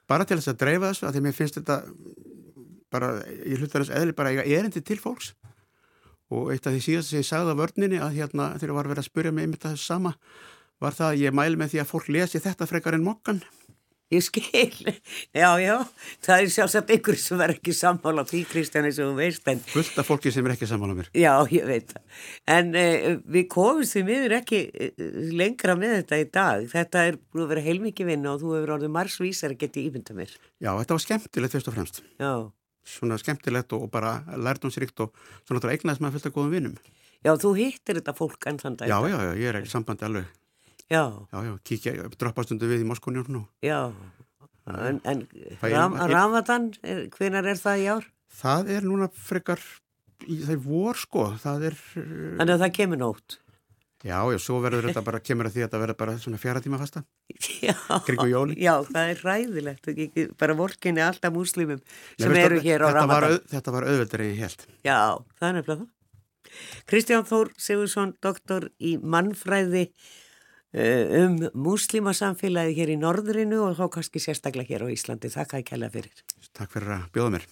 bara 0.09 0.27
til 0.29 0.39
þess 0.39 0.53
að 0.53 0.61
dreifa 0.63 0.91
þessu 0.93 1.07
að 1.09 1.15
því 1.15 1.21
að 1.21 1.27
mér 1.27 1.37
finnst 1.37 1.59
þetta 1.61 1.79
bara, 2.93 3.11
ég 3.45 3.61
hlutar 3.61 3.85
þess 3.85 3.97
eðli 4.01 4.17
bara 4.17 4.33
eiga 4.33 4.47
erindi 4.47 4.83
til 4.85 4.99
fólks. 5.01 5.35
Og 6.33 6.53
eitt 6.53 6.67
af 6.69 6.75
því 6.75 6.81
síðast 6.85 7.13
sem 7.13 7.23
ég 7.23 7.29
sagði 7.29 7.57
á 7.57 7.61
vörninni 7.61 8.01
að 8.05 8.19
hérna 8.19 8.51
þegar 8.57 8.73
ég 8.73 8.79
var 8.79 8.89
að 8.89 8.95
vera 8.95 9.05
að 9.05 9.09
spyrja 9.09 9.33
mig 9.33 9.49
um 9.49 9.55
þetta 9.57 9.75
sama 9.81 10.15
var 10.79 10.95
það 10.95 11.13
að 11.13 11.23
ég 11.23 11.37
mæli 11.37 11.59
með 11.59 11.73
því 11.73 11.81
að 11.83 11.91
fólk 11.93 12.11
lesi 12.13 12.43
þetta 12.45 12.69
frekar 12.69 12.97
en 12.99 13.07
mokkan 13.07 13.41
Ég 14.09 14.23
skil, 14.25 14.89
já, 15.37 15.49
já, 15.61 15.75
það 16.25 16.43
er 16.43 16.53
sjálfsagt 16.55 16.93
ykkur 16.95 17.17
sem 17.21 17.37
verður 17.37 17.59
ekki 17.59 17.75
sammála 17.77 18.23
því 18.25 18.39
Kristján 18.49 18.87
eins 18.89 18.97
og 19.05 19.11
þú 19.11 19.19
veist. 19.19 19.51
En... 19.53 19.61
Fullt 19.69 20.01
af 20.01 20.09
fólki 20.09 20.33
sem 20.33 20.47
er 20.49 20.55
ekki 20.55 20.69
sammála 20.71 20.97
mér. 20.97 21.11
Já, 21.13 21.35
ég 21.53 21.67
veit 21.69 21.93
það. 21.93 22.23
En 22.55 22.71
uh, 22.73 23.09
við 23.29 23.45
komumst 23.53 23.99
því 23.99 24.05
miður 24.09 24.37
ekki 24.39 24.63
uh, 24.73 25.05
lengra 25.37 25.77
með 25.77 25.93
þetta 25.99 26.21
í 26.23 26.27
dag. 26.39 26.65
Þetta 26.73 27.05
er 27.11 27.21
búin 27.21 27.45
að 27.45 27.53
vera 27.53 27.67
heilmikið 27.69 28.11
vinna 28.15 28.33
og 28.33 28.41
þú 28.41 28.55
hefur 28.57 28.75
orðið 28.79 28.95
marsvísar 28.97 29.53
að 29.53 29.61
geta 29.67 29.85
ímynda 29.85 30.17
mér. 30.17 30.35
Já, 30.57 30.71
þetta 30.73 30.97
var 30.97 31.05
skemmtilegt 31.05 31.59
fyrst 31.59 31.69
og 31.69 31.77
fremst. 31.77 32.03
Já. 32.17 32.33
Svona 32.89 33.21
skemmtilegt 33.21 33.77
og, 33.77 33.85
og 33.85 33.93
bara 33.93 34.23
lærdomsrikt 34.41 35.05
og 35.05 35.13
svona 35.43 35.61
þetta 35.61 35.77
eignaðis 35.77 36.01
með 36.01 36.17
fullt 36.17 36.33
af 36.33 36.39
góðum 36.39 36.57
vinnum. 36.57 36.81
Já, 37.27 37.35
þú 37.37 37.57
hittir 37.61 38.01
þetta 38.01 38.17
fólk 38.17 38.49
enn 38.49 38.65
þann 38.65 38.81
dag. 38.81 38.89
Já, 38.89 38.99
já, 39.05 39.21
já, 39.21 39.33
ég 39.37 39.53
er 39.53 39.61
ekki 39.61 39.77
sambandi 39.77 40.09
alveg. 40.09 40.38
Já. 40.89 41.03
Já, 41.33 41.39
já, 41.45 41.55
kíkja, 41.69 41.97
droppastundu 42.17 42.69
við 42.69 42.85
í 42.85 42.89
nú. 43.29 43.43
Já, 43.65 43.93
en, 44.69 45.01
en 45.05 45.27
ram, 45.61 45.99
Ramadan, 46.09 46.71
hvenar 47.17 47.45
er 47.45 47.61
það 47.61 47.83
í 47.83 47.91
ár? 47.93 48.07
Það 48.39 48.71
er 48.77 48.87
núna 48.89 49.11
frekar, 49.13 49.61
það 50.25 50.55
er 50.55 50.63
vor 50.65 50.97
sko, 50.97 51.27
það 51.43 51.69
er... 51.71 51.77
Þannig 51.93 52.55
að 52.55 52.65
það 52.65 52.75
kemur 52.81 53.01
nótt? 53.03 53.39
Já, 54.07 54.23
já, 54.31 54.39
svo 54.39 54.61
verður 54.63 54.87
þetta 54.87 55.03
bara, 55.03 55.19
kemur 55.27 55.49
að 55.49 55.57
því 55.57 55.61
að 55.61 55.67
þetta 55.67 55.79
verður 55.83 55.97
bara 55.99 56.13
svona 56.23 56.39
fjara 56.39 56.61
tíma 56.63 56.79
fasta. 56.79 57.03
Já, 57.67 57.75
já, 58.55 58.73
það 58.87 59.01
er 59.03 59.23
ræðilegt, 59.27 59.89
bara 60.39 60.55
vorkinni 60.57 61.03
alltaf 61.03 61.35
múslimum 61.35 61.81
sem 62.15 62.33
Nei, 62.33 62.41
eru 62.45 62.61
hér 62.63 62.87
á 62.87 62.89
þetta 62.89 63.01
Ramadan. 63.01 63.35
Var, 63.35 63.49
þetta 63.53 63.75
var 63.75 63.89
auðveldur 63.91 64.25
ég 64.29 64.41
held. 64.45 64.65
Já, 64.87 64.99
það 65.41 65.49
er 65.49 65.59
nefnilega 65.59 65.83
það. 65.83 65.91
Kristján 66.89 67.27
Þór 67.29 67.51
Sigursson, 67.61 68.15
doktor 68.25 68.71
í 68.79 68.95
mannfræði 69.03 69.89
um 70.73 71.39
múslimasamfélagi 71.55 72.75
hér 72.77 72.93
í 72.93 72.99
norðrinu 73.01 73.63
og 73.65 73.79
þá 73.79 73.87
kannski 73.95 74.21
sérstaklega 74.21 74.75
hér 74.75 74.85
á 74.85 74.93
Íslandi. 74.93 75.31
Þakka 75.33 75.63
ekki 75.63 75.77
hella 75.77 75.89
fyrir. 75.93 76.25
Takk 76.53 76.75
fyrir 76.75 76.95
að 76.99 77.09
bjóða 77.15 77.35
mér. 77.39 77.49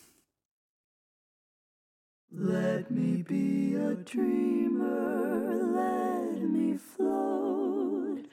Let 2.33 2.91
me 2.91 3.23
be 3.23 3.77
a 3.77 3.95
dreamer, 3.95 5.63
let 5.73 6.43
me 6.43 6.77
float. 6.77 8.27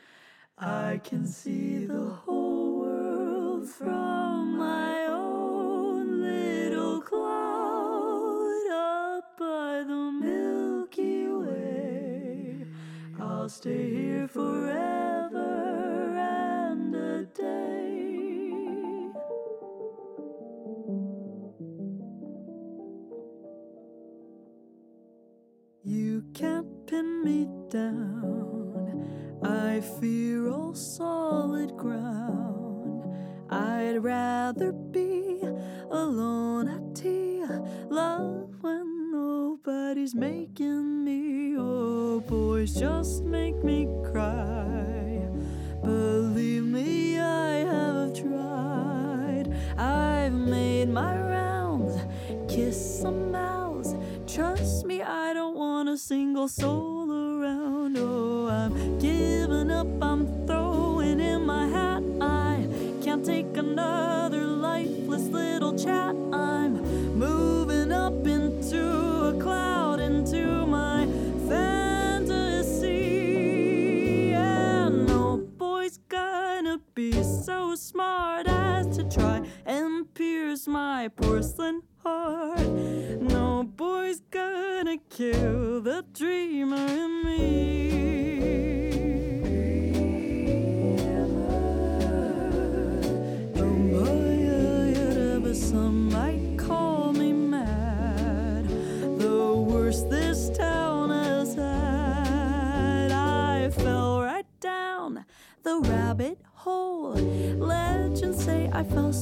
I 0.57 0.99
can 1.03 1.25
see 1.25 1.85
the 1.85 2.09
whole 2.25 2.79
world 2.81 3.69
from 3.69 4.57
my 4.57 4.82
I'll 13.43 13.49
stay 13.49 13.89
here 13.89 14.25
forever 14.29 15.37
and 16.17 16.95
a 16.95 17.25
day. 17.25 18.23
You 25.83 26.23
can't 26.33 26.87
pin 26.87 27.21
me 27.25 27.49
down. 27.69 29.09
I 29.43 29.81
fear 29.99 30.47
all 30.47 30.73
solid 30.73 31.75
ground. 31.75 33.03
I'd 33.49 34.01
rather 34.01 34.71
be 34.71 35.41
alone 35.91 36.69
at 36.69 36.95
tea. 36.95 37.43
Love 37.89 38.55
when 38.61 39.11
nobody's 39.11 40.15
making 40.15 41.03
me. 41.03 41.57
Oh, 41.57 42.12
boys, 42.63 42.79
just 42.79 43.23
make 43.23 43.61
me 43.63 43.87
cry. 44.11 45.21
Believe 45.83 46.63
me, 46.63 47.19
I 47.19 47.57
have 47.57 48.13
tried. 48.13 49.53
I've 49.77 50.33
made 50.33 50.89
my 50.89 51.15
rounds, 51.19 51.99
kiss 52.47 53.01
some 53.01 53.31
mouths. 53.31 53.95
Trust 54.27 54.85
me, 54.85 55.01
I 55.01 55.33
don't 55.33 55.55
want 55.55 55.89
a 55.89 55.97
single 55.97 56.47
soul 56.47 57.11
around. 57.11 57.97
Oh, 57.97 58.47
I'm 58.47 58.99
giving 58.99 59.69
up, 59.69 59.87
I'm 60.01 60.47
throwing 60.47 61.19
in 61.19 61.45
my 61.45 61.67
hat. 61.67 62.03
I 62.21 62.65
can't 63.03 63.25
take 63.25 63.57
another 63.57 64.45
lifeless 64.45 65.23
little 65.23 65.77
chat. 65.77 66.15
My 81.03 81.09
porcelain 81.09 81.81
heart. 82.01 82.65
No 83.19 83.63
boy's 83.63 84.21
gonna 84.31 84.97
kill 85.09 85.81
the 85.81 86.05
dreamer 86.13 86.92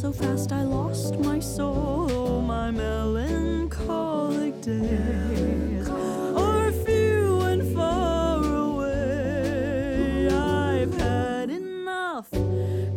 so 0.01 0.11
fast 0.11 0.51
I 0.51 0.63
lost 0.63 1.19
my 1.19 1.39
soul. 1.39 2.41
My 2.41 2.71
melancholic 2.71 4.59
days 4.59 5.87
are 5.87 6.71
few 6.71 7.41
and 7.41 7.75
far 7.75 8.43
away. 8.43 10.27
I've 10.27 10.91
had 10.95 11.51
enough, 11.51 12.31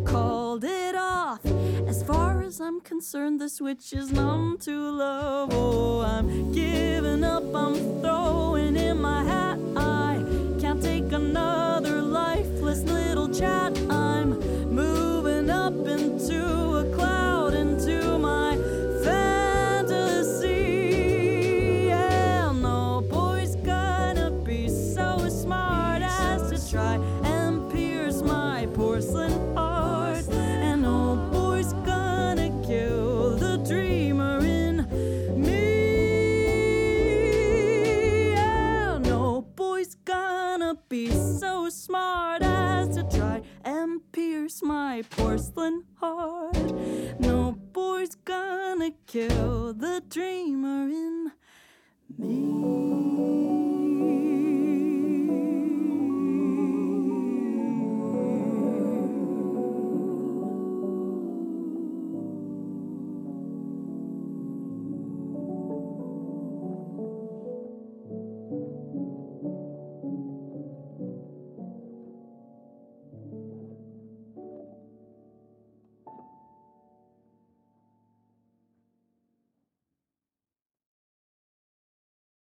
called 0.07 0.65
it 0.65 0.95
off. 0.95 1.45
As 1.87 2.03
far 2.03 2.43
as 2.43 2.59
I'm 2.59 2.81
concerned, 2.81 3.39
the 3.39 3.51
switch 3.51 3.93
is 3.93 4.11
numb 4.11 4.57
to 4.61 4.91
love. 4.91 5.51
Oh, 5.53 6.01
I'm 6.01 6.53
giving 6.53 7.23
up, 7.23 7.45
I'm 7.55 7.75
throwing 8.01 8.77
in 8.77 8.99
my 9.03 9.23
hat. 9.25 9.59
I 9.77 10.14